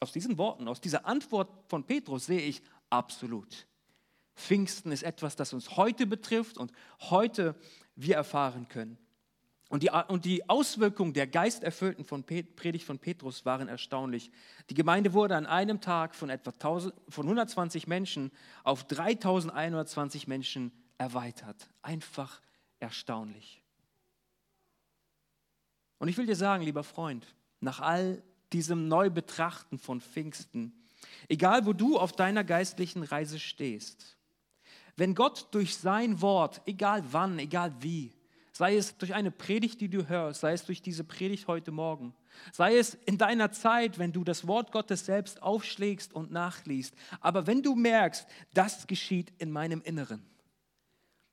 Aus 0.00 0.10
diesen 0.10 0.36
Worten, 0.36 0.66
aus 0.66 0.80
dieser 0.80 1.06
Antwort 1.06 1.48
von 1.68 1.84
Petrus 1.84 2.26
sehe 2.26 2.40
ich 2.40 2.60
absolut. 2.88 3.68
Pfingsten 4.40 4.90
ist 4.90 5.02
etwas, 5.02 5.36
das 5.36 5.52
uns 5.52 5.76
heute 5.76 6.06
betrifft 6.06 6.56
und 6.58 6.72
heute 6.98 7.54
wir 7.94 8.16
erfahren 8.16 8.68
können. 8.68 8.98
Und 9.68 9.84
die, 9.84 9.90
und 10.08 10.24
die 10.24 10.48
Auswirkungen 10.48 11.12
der 11.12 11.28
geisterfüllten 11.28 12.04
von 12.04 12.24
Predigt 12.24 12.84
von 12.84 12.98
Petrus 12.98 13.44
waren 13.44 13.68
erstaunlich. 13.68 14.32
Die 14.68 14.74
Gemeinde 14.74 15.12
wurde 15.12 15.36
an 15.36 15.46
einem 15.46 15.80
Tag 15.80 16.16
von 16.16 16.28
etwa 16.28 16.50
1000, 16.50 16.92
von 17.08 17.26
120 17.26 17.86
Menschen 17.86 18.32
auf 18.64 18.82
3120 18.82 20.26
Menschen 20.26 20.72
erweitert. 20.98 21.70
Einfach 21.82 22.40
erstaunlich. 22.80 23.62
Und 25.98 26.08
ich 26.08 26.18
will 26.18 26.26
dir 26.26 26.34
sagen, 26.34 26.64
lieber 26.64 26.82
Freund, 26.82 27.32
nach 27.60 27.78
all 27.78 28.24
diesem 28.52 28.88
Neubetrachten 28.88 29.78
von 29.78 30.00
Pfingsten, 30.00 30.72
egal 31.28 31.64
wo 31.64 31.74
du 31.74 31.96
auf 31.96 32.10
deiner 32.10 32.42
geistlichen 32.42 33.04
Reise 33.04 33.38
stehst, 33.38 34.16
wenn 34.96 35.14
Gott 35.14 35.48
durch 35.52 35.76
sein 35.76 36.20
Wort, 36.20 36.62
egal 36.66 37.02
wann, 37.10 37.38
egal 37.38 37.74
wie, 37.80 38.12
Sei 38.60 38.76
es 38.76 38.98
durch 38.98 39.14
eine 39.14 39.30
Predigt, 39.30 39.80
die 39.80 39.88
du 39.88 40.06
hörst, 40.06 40.40
sei 40.40 40.52
es 40.52 40.66
durch 40.66 40.82
diese 40.82 41.02
Predigt 41.02 41.46
heute 41.46 41.70
Morgen, 41.70 42.14
sei 42.52 42.76
es 42.76 42.92
in 43.06 43.16
deiner 43.16 43.52
Zeit, 43.52 43.98
wenn 43.98 44.12
du 44.12 44.22
das 44.22 44.46
Wort 44.46 44.70
Gottes 44.70 45.06
selbst 45.06 45.42
aufschlägst 45.42 46.12
und 46.12 46.30
nachliest. 46.30 46.94
Aber 47.20 47.46
wenn 47.46 47.62
du 47.62 47.74
merkst, 47.74 48.26
das 48.52 48.86
geschieht 48.86 49.32
in 49.38 49.50
meinem 49.50 49.80
Inneren, 49.80 50.26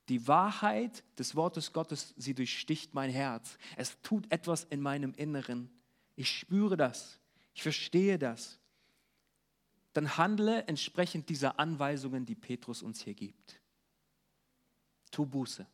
die 0.08 0.26
Wahrheit 0.26 1.04
des 1.20 1.36
Wortes 1.36 1.74
Gottes, 1.74 2.14
sie 2.16 2.34
durchsticht 2.34 2.94
mein 2.94 3.10
Herz. 3.10 3.58
Es 3.76 4.00
tut 4.02 4.32
etwas 4.32 4.64
in 4.64 4.80
meinem 4.80 5.14
Inneren. 5.14 5.70
Ich 6.16 6.30
spüre 6.30 6.78
das. 6.78 7.20
Ich 7.54 7.62
verstehe 7.62 8.18
das. 8.18 8.58
Dann 9.98 10.16
handle 10.16 10.64
entsprechend 10.68 11.28
dieser 11.28 11.60
Anweisungen, 11.60 12.24
die 12.24 12.36
Petrus 12.36 12.84
uns 12.84 13.02
hier 13.02 13.16
gibt. 13.16 13.60
Tu 15.10 15.26
Buße. 15.26 15.66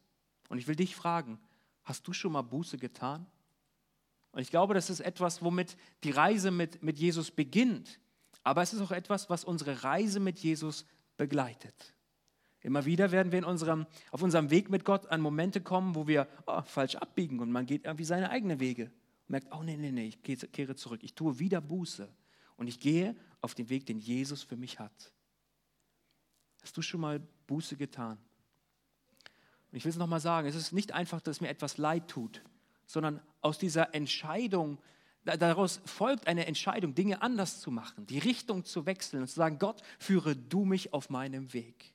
Und 0.48 0.58
ich 0.60 0.66
will 0.70 0.78
dich 0.78 0.96
fragen, 0.96 1.42
hast 1.84 2.08
du 2.08 2.14
schon 2.14 2.32
mal 2.32 2.42
Buße 2.42 2.78
getan? 2.78 3.26
Und 4.32 4.40
ich 4.40 4.50
glaube, 4.50 4.76
das 4.76 4.90
ist 4.90 5.02
etwas, 5.02 5.42
womit 5.42 5.76
die 6.06 6.12
Reise 6.12 6.52
mit, 6.52 6.82
mit 6.82 6.98
Jesus 6.98 7.32
beginnt. 7.32 8.00
Aber 8.46 8.62
es 8.62 8.72
ist 8.72 8.80
auch 8.80 8.92
etwas, 8.92 9.30
was 9.30 9.44
unsere 9.44 9.84
Reise 9.84 10.22
mit 10.22 10.40
Jesus 10.40 10.86
begleitet. 11.18 11.94
Immer 12.62 12.86
wieder 12.86 13.12
werden 13.12 13.34
wir 13.34 13.40
in 13.40 13.44
unserem, 13.44 13.88
auf 14.12 14.22
unserem 14.22 14.50
Weg 14.52 14.70
mit 14.70 14.86
Gott 14.86 15.06
an 15.08 15.20
Momente 15.20 15.60
kommen, 15.60 15.96
wo 15.96 16.08
wir 16.08 16.30
oh, 16.46 16.62
falsch 16.62 16.96
abbiegen 16.96 17.42
und 17.42 17.52
man 17.52 17.66
geht 17.66 17.84
irgendwie 17.84 18.06
seine 18.06 18.30
eigenen 18.30 18.62
Wege 18.62 18.86
und 18.86 19.32
merkt, 19.32 19.48
oh 19.52 19.64
nee, 19.64 19.76
nee, 19.76 19.92
nee, 19.92 20.08
ich 20.08 20.24
kehre 20.24 20.78
zurück. 20.78 21.04
Ich 21.04 21.14
tue 21.14 21.40
wieder 21.40 21.60
Buße 21.60 22.08
und 22.58 22.68
ich 22.68 22.80
gehe 22.80 23.16
auf 23.42 23.56
den 23.56 23.70
Weg, 23.70 23.86
den 23.86 24.00
Jesus 24.00 24.44
für 24.44 24.56
mich 24.56 24.80
hat. 24.80 25.14
Hast 26.62 26.78
du 26.78 26.82
schon 26.82 27.02
mal 27.02 27.20
Buße 27.48 27.76
getan? 27.76 28.18
Und 29.72 29.78
ich 29.78 29.84
will 29.84 29.90
es 29.90 29.98
nochmal 29.98 30.20
sagen, 30.20 30.48
es 30.48 30.56
ist 30.56 30.72
nicht 30.72 30.92
einfach, 30.92 31.20
dass 31.20 31.42
mir 31.42 31.50
etwas 31.50 31.78
leid 31.78 32.08
tut, 32.08 32.42
sondern 32.86 33.22
aus 33.42 33.58
dieser 33.58 33.94
Entscheidung, 33.96 34.80
daraus 35.24 35.82
folgt 35.86 36.28
eine 36.28 36.46
Entscheidung, 36.46 36.96
Dinge 36.96 37.22
anders 37.22 37.60
zu 37.60 37.72
machen, 37.72 38.06
die 38.06 38.20
Richtung 38.20 38.66
zu 38.66 38.86
wechseln 38.86 39.22
und 39.22 39.28
zu 39.28 39.36
sagen, 39.36 39.60
Gott, 39.60 39.82
führe 40.00 40.36
du 40.36 40.64
mich 40.64 40.94
auf 40.94 41.10
meinem 41.10 41.54
Weg. 41.54 41.94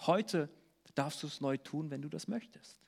Heute 0.00 0.48
darfst 0.94 1.22
du 1.22 1.26
es 1.26 1.40
neu 1.40 1.56
tun, 1.56 1.90
wenn 1.90 2.02
du 2.02 2.08
das 2.08 2.28
möchtest. 2.28 2.80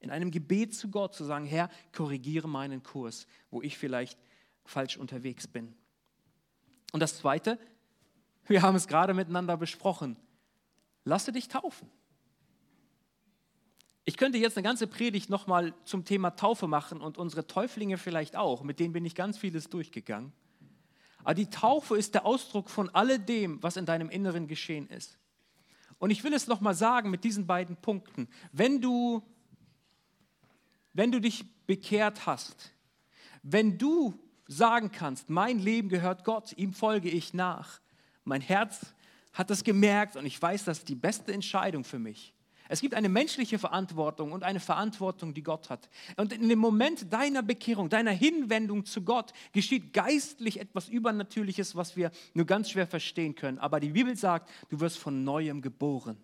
In 0.00 0.10
einem 0.10 0.30
Gebet 0.30 0.74
zu 0.74 0.90
Gott 0.90 1.14
zu 1.14 1.24
sagen, 1.24 1.44
Herr, 1.44 1.70
korrigiere 1.92 2.48
meinen 2.48 2.82
Kurs, 2.82 3.26
wo 3.50 3.62
ich 3.62 3.78
vielleicht 3.78 4.18
falsch 4.64 4.96
unterwegs 4.96 5.46
bin. 5.46 5.74
Und 6.92 7.00
das 7.00 7.18
Zweite, 7.18 7.58
wir 8.46 8.62
haben 8.62 8.76
es 8.76 8.86
gerade 8.86 9.14
miteinander 9.14 9.56
besprochen, 9.56 10.16
lasse 11.04 11.32
dich 11.32 11.48
taufen. 11.48 11.90
Ich 14.04 14.16
könnte 14.16 14.38
jetzt 14.38 14.56
eine 14.56 14.64
ganze 14.64 14.86
Predigt 14.86 15.30
nochmal 15.30 15.74
zum 15.84 16.04
Thema 16.04 16.30
Taufe 16.30 16.66
machen 16.66 17.00
und 17.00 17.18
unsere 17.18 17.46
Täuflinge 17.46 17.98
vielleicht 17.98 18.36
auch, 18.36 18.62
mit 18.62 18.80
denen 18.80 18.92
bin 18.92 19.04
ich 19.04 19.14
ganz 19.14 19.38
vieles 19.38 19.68
durchgegangen. 19.70 20.32
Aber 21.22 21.34
die 21.34 21.50
Taufe 21.50 21.96
ist 21.96 22.14
der 22.14 22.26
Ausdruck 22.26 22.68
von 22.68 22.90
alledem, 22.90 23.62
was 23.62 23.76
in 23.76 23.86
deinem 23.86 24.10
Inneren 24.10 24.48
geschehen 24.48 24.88
ist. 24.88 25.18
Und 25.98 26.10
ich 26.10 26.24
will 26.24 26.34
es 26.34 26.48
nochmal 26.48 26.74
sagen 26.74 27.10
mit 27.10 27.22
diesen 27.22 27.46
beiden 27.46 27.76
Punkten. 27.76 28.28
Wenn 28.50 28.80
du, 28.80 29.22
wenn 30.92 31.12
du 31.12 31.20
dich 31.20 31.44
bekehrt 31.66 32.26
hast, 32.26 32.72
wenn 33.44 33.78
du 33.78 34.18
sagen 34.56 34.92
kannst, 34.92 35.30
mein 35.30 35.58
Leben 35.58 35.88
gehört 35.88 36.24
Gott, 36.24 36.52
ihm 36.56 36.72
folge 36.72 37.08
ich 37.08 37.34
nach, 37.34 37.80
mein 38.24 38.40
Herz 38.40 38.94
hat 39.32 39.50
das 39.50 39.64
gemerkt 39.64 40.16
und 40.16 40.26
ich 40.26 40.40
weiß, 40.40 40.64
das 40.64 40.78
ist 40.78 40.88
die 40.88 40.94
beste 40.94 41.32
Entscheidung 41.32 41.84
für 41.84 41.98
mich. 41.98 42.34
Es 42.68 42.80
gibt 42.80 42.94
eine 42.94 43.10
menschliche 43.10 43.58
Verantwortung 43.58 44.32
und 44.32 44.44
eine 44.44 44.60
Verantwortung, 44.60 45.34
die 45.34 45.42
Gott 45.42 45.68
hat. 45.68 45.90
Und 46.16 46.32
in 46.32 46.48
dem 46.48 46.58
Moment 46.58 47.12
deiner 47.12 47.42
Bekehrung, 47.42 47.90
deiner 47.90 48.12
Hinwendung 48.12 48.86
zu 48.86 49.02
Gott, 49.02 49.34
geschieht 49.52 49.92
geistlich 49.92 50.58
etwas 50.58 50.88
Übernatürliches, 50.88 51.76
was 51.76 51.96
wir 51.96 52.10
nur 52.32 52.46
ganz 52.46 52.70
schwer 52.70 52.86
verstehen 52.86 53.34
können. 53.34 53.58
Aber 53.58 53.78
die 53.78 53.90
Bibel 53.90 54.16
sagt, 54.16 54.48
du 54.70 54.80
wirst 54.80 54.98
von 54.98 55.22
neuem 55.22 55.60
geboren. 55.60 56.16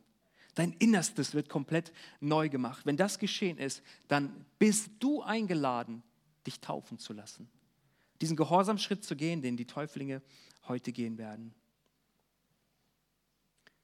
Dein 0.54 0.72
Innerstes 0.78 1.34
wird 1.34 1.50
komplett 1.50 1.92
neu 2.20 2.48
gemacht. 2.48 2.86
Wenn 2.86 2.96
das 2.96 3.18
geschehen 3.18 3.58
ist, 3.58 3.82
dann 4.08 4.46
bist 4.58 4.90
du 5.00 5.22
eingeladen, 5.22 6.02
dich 6.46 6.60
taufen 6.60 6.98
zu 6.98 7.12
lassen. 7.12 7.50
Diesen 8.20 8.36
Gehorsamschritt 8.36 9.04
zu 9.04 9.16
gehen, 9.16 9.42
den 9.42 9.56
die 9.56 9.66
Täuflinge 9.66 10.22
heute 10.66 10.92
gehen 10.92 11.18
werden. 11.18 11.54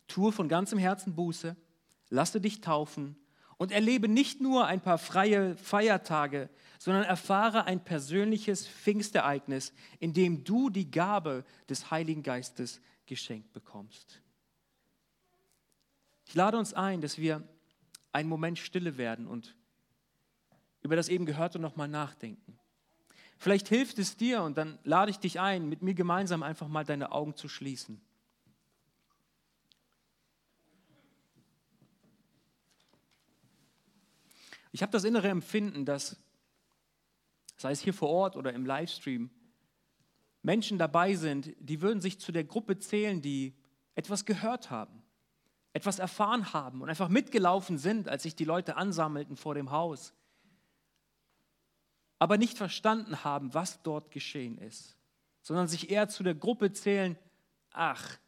Tue 0.09 0.33
von 0.33 0.49
ganzem 0.49 0.79
Herzen 0.79 1.15
Buße 1.15 1.57
lasse 2.11 2.41
dich 2.41 2.61
taufen 2.61 3.17
und 3.57 3.73
erlebe 3.73 4.09
nicht 4.09 4.41
nur 4.41 4.67
ein 4.67 4.81
paar 4.81 4.99
freie 4.99 5.57
Feiertage, 5.57 6.51
sondern 6.79 7.05
erfahre 7.05 7.65
ein 7.65 7.83
persönliches 7.83 8.67
Pfingstereignis, 8.67 9.73
in 10.01 10.13
dem 10.13 10.45
du 10.45 10.71
die 10.71 10.91
Gabe 10.91 11.45
des 11.69 11.91
Heiligen 11.91 12.23
Geistes 12.23 12.81
geschenkt 13.07 13.53
bekommst. 13.53 14.21
Ich 16.27 16.35
lade 16.35 16.59
uns 16.59 16.75
ein, 16.75 17.01
dass 17.01 17.19
wir 17.19 17.47
einen 18.13 18.29
Moment 18.29 18.59
stille 18.59 18.97
werden 18.97 19.27
und 19.27 19.57
über 20.83 20.97
das 20.97 21.09
eben 21.09 21.27
Gehörte 21.27 21.59
nochmal 21.59 21.89
nachdenken. 21.89 22.59
Vielleicht 23.39 23.69
hilft 23.69 23.99
es 23.99 24.17
dir 24.17 24.43
und 24.43 24.57
dann 24.57 24.79
lade 24.85 25.11
ich 25.11 25.19
dich 25.19 25.41
ein, 25.41 25.69
mit 25.69 25.83
mir 25.83 25.95
gemeinsam 25.95 26.43
einfach 26.43 26.69
mal 26.69 26.85
deine 26.85 27.13
Augen 27.13 27.37
zu 27.37 27.49
schließen. 27.49 28.01
Ich 34.73 34.83
habe 34.83 34.91
das 34.91 35.05
innere 35.05 35.29
Empfinden, 35.29 35.85
dass, 35.85 36.17
sei 37.57 37.71
es 37.71 37.81
hier 37.81 37.95
vor 37.95 38.09
Ort 38.09 38.37
oder 38.37 38.53
im 38.53 38.67
Livestream, 38.67 39.31
Menschen 40.43 40.79
dabei 40.79 41.15
sind, 41.15 41.55
die 41.61 41.81
würden 41.81 42.01
sich 42.01 42.19
zu 42.19 42.33
der 42.33 42.45
Gruppe 42.45 42.79
zählen, 42.79 43.23
die 43.23 43.55
etwas 43.95 44.25
gehört 44.25 44.71
haben, 44.71 45.03
etwas 45.73 45.99
erfahren 45.99 46.53
haben 46.53 46.83
und 46.83 46.89
einfach 46.89 47.09
mitgelaufen 47.09 47.79
sind, 47.79 48.09
als 48.09 48.25
sich 48.25 48.35
die 48.35 48.45
Leute 48.45 48.77
ansammelten 48.77 49.37
vor 49.37 49.55
dem 49.55 49.71
Haus, 49.71 50.13
aber 52.19 52.39
nicht 52.39 52.57
verstanden 52.57 53.25
haben, 53.25 53.53
was 53.55 53.83
dort 53.83 54.11
geschehen 54.11 54.59
ist, 54.59 54.97
sondern 55.43 55.69
sich 55.69 55.91
eher 55.91 56.09
zu 56.09 56.23
der 56.23 56.35
Gruppe 56.35 56.73
zählen, 56.73 57.19
ach, 57.73 58.19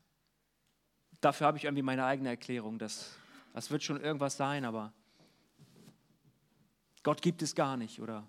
dafür 1.20 1.47
habe 1.47 1.59
ich 1.59 1.64
irgendwie 1.64 1.82
meine 1.82 2.05
eigene 2.05 2.28
Erklärung, 2.28 2.78
das, 2.78 3.16
das 3.55 3.70
wird 3.70 3.82
schon 3.82 4.01
irgendwas 4.01 4.37
sein, 4.37 4.64
aber 4.64 4.93
Gott 7.03 7.22
gibt 7.22 7.43
es 7.43 7.55
gar 7.55 7.76
nicht 7.76 8.01
oder 8.01 8.28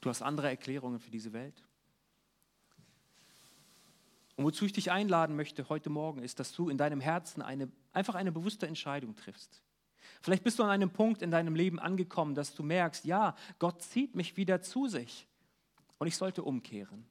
du 0.00 0.10
hast 0.10 0.22
andere 0.22 0.48
Erklärungen 0.48 1.00
für 1.00 1.10
diese 1.10 1.32
Welt. 1.32 1.64
Und 4.36 4.44
wozu 4.44 4.66
ich 4.66 4.72
dich 4.72 4.92
einladen 4.92 5.34
möchte 5.34 5.68
heute 5.68 5.90
Morgen, 5.90 6.22
ist, 6.22 6.38
dass 6.38 6.52
du 6.52 6.68
in 6.68 6.78
deinem 6.78 7.00
Herzen 7.00 7.42
eine, 7.42 7.72
einfach 7.92 8.14
eine 8.14 8.30
bewusste 8.30 8.68
Entscheidung 8.68 9.16
triffst. 9.16 9.62
Vielleicht 10.20 10.44
bist 10.44 10.58
du 10.58 10.62
an 10.62 10.70
einem 10.70 10.90
Punkt 10.90 11.22
in 11.22 11.30
deinem 11.30 11.54
Leben 11.54 11.78
angekommen, 11.78 12.34
dass 12.34 12.54
du 12.54 12.62
merkst, 12.62 13.04
ja, 13.04 13.34
Gott 13.58 13.82
zieht 13.82 14.14
mich 14.14 14.36
wieder 14.36 14.62
zu 14.62 14.88
sich 14.88 15.26
und 15.98 16.06
ich 16.06 16.16
sollte 16.16 16.42
umkehren. 16.42 17.06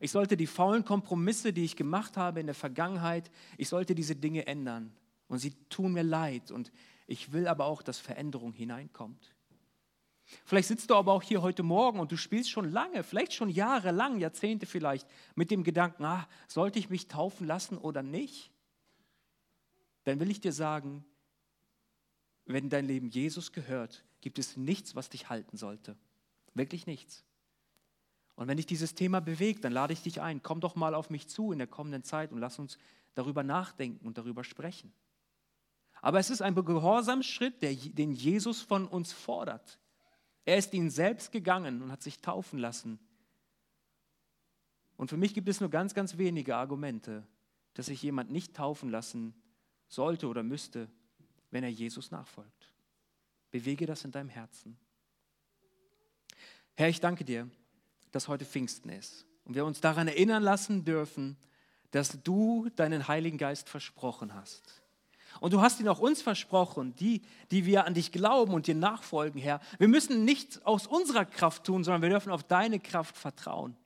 Ich 0.00 0.12
sollte 0.12 0.36
die 0.36 0.46
faulen 0.46 0.84
Kompromisse, 0.84 1.52
die 1.52 1.64
ich 1.64 1.76
gemacht 1.76 2.16
habe 2.16 2.40
in 2.40 2.46
der 2.46 2.54
Vergangenheit, 2.54 3.30
ich 3.58 3.68
sollte 3.68 3.94
diese 3.94 4.16
Dinge 4.16 4.46
ändern. 4.46 4.92
Und 5.28 5.38
sie 5.38 5.52
tun 5.68 5.92
mir 5.92 6.02
leid 6.02 6.50
und 6.50 6.72
ich 7.06 7.32
will 7.32 7.46
aber 7.46 7.66
auch, 7.66 7.82
dass 7.82 7.98
Veränderung 7.98 8.52
hineinkommt. 8.52 9.34
Vielleicht 10.44 10.68
sitzt 10.68 10.90
du 10.90 10.94
aber 10.94 11.12
auch 11.12 11.22
hier 11.22 11.42
heute 11.42 11.62
Morgen 11.62 12.00
und 12.00 12.12
du 12.12 12.16
spielst 12.16 12.50
schon 12.50 12.70
lange, 12.70 13.02
vielleicht 13.02 13.32
schon 13.32 13.48
jahrelang, 13.48 14.18
Jahrzehnte 14.18 14.66
vielleicht, 14.66 15.06
mit 15.34 15.50
dem 15.50 15.64
Gedanken, 15.64 16.04
ah, 16.04 16.28
sollte 16.48 16.78
ich 16.78 16.88
mich 16.88 17.08
taufen 17.08 17.46
lassen 17.46 17.78
oder 17.78 18.02
nicht? 18.02 18.50
Dann 20.04 20.20
will 20.20 20.30
ich 20.30 20.40
dir 20.40 20.52
sagen, 20.52 21.04
wenn 22.52 22.68
dein 22.68 22.86
Leben 22.86 23.08
Jesus 23.08 23.52
gehört, 23.52 24.04
gibt 24.20 24.38
es 24.38 24.56
nichts, 24.56 24.94
was 24.94 25.08
dich 25.08 25.28
halten 25.28 25.56
sollte. 25.56 25.96
Wirklich 26.54 26.86
nichts. 26.86 27.24
Und 28.34 28.48
wenn 28.48 28.56
dich 28.56 28.66
dieses 28.66 28.94
Thema 28.94 29.20
bewegt, 29.20 29.64
dann 29.64 29.72
lade 29.72 29.92
ich 29.92 30.02
dich 30.02 30.20
ein, 30.20 30.42
komm 30.42 30.60
doch 30.60 30.74
mal 30.74 30.94
auf 30.94 31.10
mich 31.10 31.28
zu 31.28 31.52
in 31.52 31.58
der 31.58 31.66
kommenden 31.66 32.04
Zeit 32.04 32.32
und 32.32 32.38
lass 32.38 32.58
uns 32.58 32.78
darüber 33.14 33.42
nachdenken 33.42 34.06
und 34.06 34.18
darüber 34.18 34.44
sprechen. 34.44 34.92
Aber 36.00 36.18
es 36.18 36.30
ist 36.30 36.40
ein 36.40 36.54
Gehorsamsschritt, 36.54 37.60
der, 37.60 37.74
den 37.74 38.12
Jesus 38.12 38.62
von 38.62 38.86
uns 38.86 39.12
fordert. 39.12 39.78
Er 40.46 40.56
ist 40.56 40.72
ihn 40.72 40.90
selbst 40.90 41.32
gegangen 41.32 41.82
und 41.82 41.92
hat 41.92 42.02
sich 42.02 42.20
taufen 42.20 42.58
lassen. 42.58 42.98
Und 44.96 45.08
für 45.08 45.16
mich 45.16 45.34
gibt 45.34 45.48
es 45.48 45.60
nur 45.60 45.70
ganz, 45.70 45.94
ganz 45.94 46.16
wenige 46.16 46.56
Argumente, 46.56 47.26
dass 47.74 47.86
sich 47.86 48.02
jemand 48.02 48.30
nicht 48.30 48.54
taufen 48.54 48.90
lassen 48.90 49.34
sollte 49.88 50.28
oder 50.28 50.42
müsste, 50.42 50.88
wenn 51.50 51.64
er 51.64 51.70
Jesus 51.70 52.10
nachfolgt. 52.10 52.72
Bewege 53.50 53.86
das 53.86 54.04
in 54.04 54.12
deinem 54.12 54.28
Herzen. 54.28 54.76
Herr, 56.76 56.88
ich 56.88 57.00
danke 57.00 57.24
dir, 57.24 57.48
dass 58.12 58.28
heute 58.28 58.44
Pfingsten 58.44 58.90
ist 58.90 59.26
und 59.44 59.54
wir 59.54 59.64
uns 59.64 59.80
daran 59.80 60.08
erinnern 60.08 60.42
lassen 60.42 60.84
dürfen, 60.84 61.36
dass 61.90 62.22
du 62.22 62.68
deinen 62.76 63.08
Heiligen 63.08 63.38
Geist 63.38 63.68
versprochen 63.68 64.34
hast 64.34 64.80
Und 65.40 65.52
du 65.52 65.60
hast 65.60 65.80
ihn 65.80 65.88
auch 65.88 66.00
uns 66.00 66.22
versprochen, 66.22 66.94
die, 66.96 67.22
die 67.50 67.66
wir 67.66 67.86
an 67.86 67.94
dich 67.94 68.10
glauben 68.10 68.52
und 68.52 68.66
dir 68.66 68.74
nachfolgen, 68.74 69.40
Herr. 69.40 69.60
Wir 69.78 69.88
müssen 69.88 70.24
nichts 70.24 70.64
aus 70.64 70.86
unserer 70.86 71.24
Kraft 71.24 71.64
tun, 71.64 71.84
sondern 71.84 72.02
wir 72.02 72.08
dürfen 72.08 72.32
auf 72.32 72.42
deine 72.42 72.80
Kraft 72.80 73.16
vertrauen. 73.16 73.76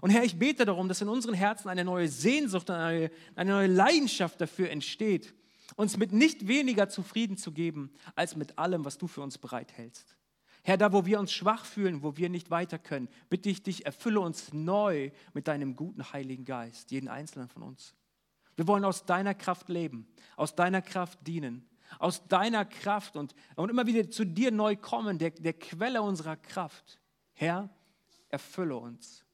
Und 0.00 0.10
Herr, 0.10 0.24
ich 0.24 0.38
bete 0.38 0.64
darum, 0.64 0.88
dass 0.88 1.00
in 1.00 1.08
unseren 1.08 1.34
Herzen 1.34 1.68
eine 1.68 1.84
neue 1.84 2.08
Sehnsucht 2.08 2.70
eine, 2.70 3.10
eine 3.34 3.50
neue 3.50 3.66
Leidenschaft 3.66 4.40
dafür 4.40 4.70
entsteht, 4.70 5.34
uns 5.76 5.96
mit 5.96 6.12
nicht 6.12 6.48
weniger 6.48 6.88
zufrieden 6.88 7.36
zu 7.36 7.52
geben, 7.52 7.92
als 8.14 8.36
mit 8.36 8.58
allem, 8.58 8.84
was 8.84 8.98
du 8.98 9.06
für 9.06 9.22
uns 9.22 9.38
bereithältst. 9.38 10.16
Herr, 10.62 10.76
da 10.76 10.92
wo 10.92 11.06
wir 11.06 11.18
uns 11.18 11.32
schwach 11.32 11.64
fühlen, 11.64 12.02
wo 12.02 12.16
wir 12.16 12.28
nicht 12.28 12.50
weiter 12.50 12.78
können, 12.78 13.08
bitte 13.30 13.48
ich 13.48 13.62
dich, 13.62 13.86
erfülle 13.86 14.20
uns 14.20 14.52
neu 14.52 15.10
mit 15.32 15.48
deinem 15.48 15.74
guten 15.74 16.12
Heiligen 16.12 16.44
Geist, 16.44 16.90
jeden 16.90 17.08
einzelnen 17.08 17.48
von 17.48 17.62
uns. 17.62 17.94
Wir 18.56 18.66
wollen 18.66 18.84
aus 18.84 19.06
deiner 19.06 19.34
Kraft 19.34 19.68
leben, 19.70 20.06
aus 20.36 20.54
deiner 20.54 20.82
Kraft 20.82 21.26
dienen, 21.26 21.66
aus 21.98 22.26
deiner 22.28 22.64
Kraft 22.66 23.16
und, 23.16 23.34
und 23.56 23.70
immer 23.70 23.86
wieder 23.86 24.10
zu 24.10 24.24
dir 24.24 24.50
neu 24.50 24.76
kommen, 24.76 25.18
der, 25.18 25.30
der 25.30 25.54
Quelle 25.54 26.02
unserer 26.02 26.36
Kraft. 26.36 27.00
Herr, 27.32 27.70
erfülle 28.28 28.76
uns. 28.76 29.24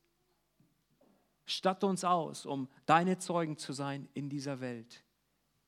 Statte 1.44 1.86
uns 1.86 2.04
aus, 2.04 2.46
um 2.46 2.68
deine 2.86 3.18
Zeugen 3.18 3.56
zu 3.56 3.72
sein 3.72 4.08
in 4.14 4.28
dieser 4.28 4.60
Welt. 4.60 5.04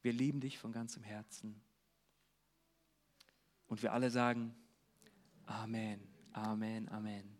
Wir 0.03 0.13
lieben 0.13 0.41
dich 0.41 0.59
von 0.59 0.73
ganzem 0.73 1.03
Herzen. 1.03 1.61
Und 3.67 3.83
wir 3.83 3.93
alle 3.93 4.11
sagen, 4.11 4.55
Amen, 5.47 6.01
Amen, 6.33 6.89
Amen. 6.89 7.38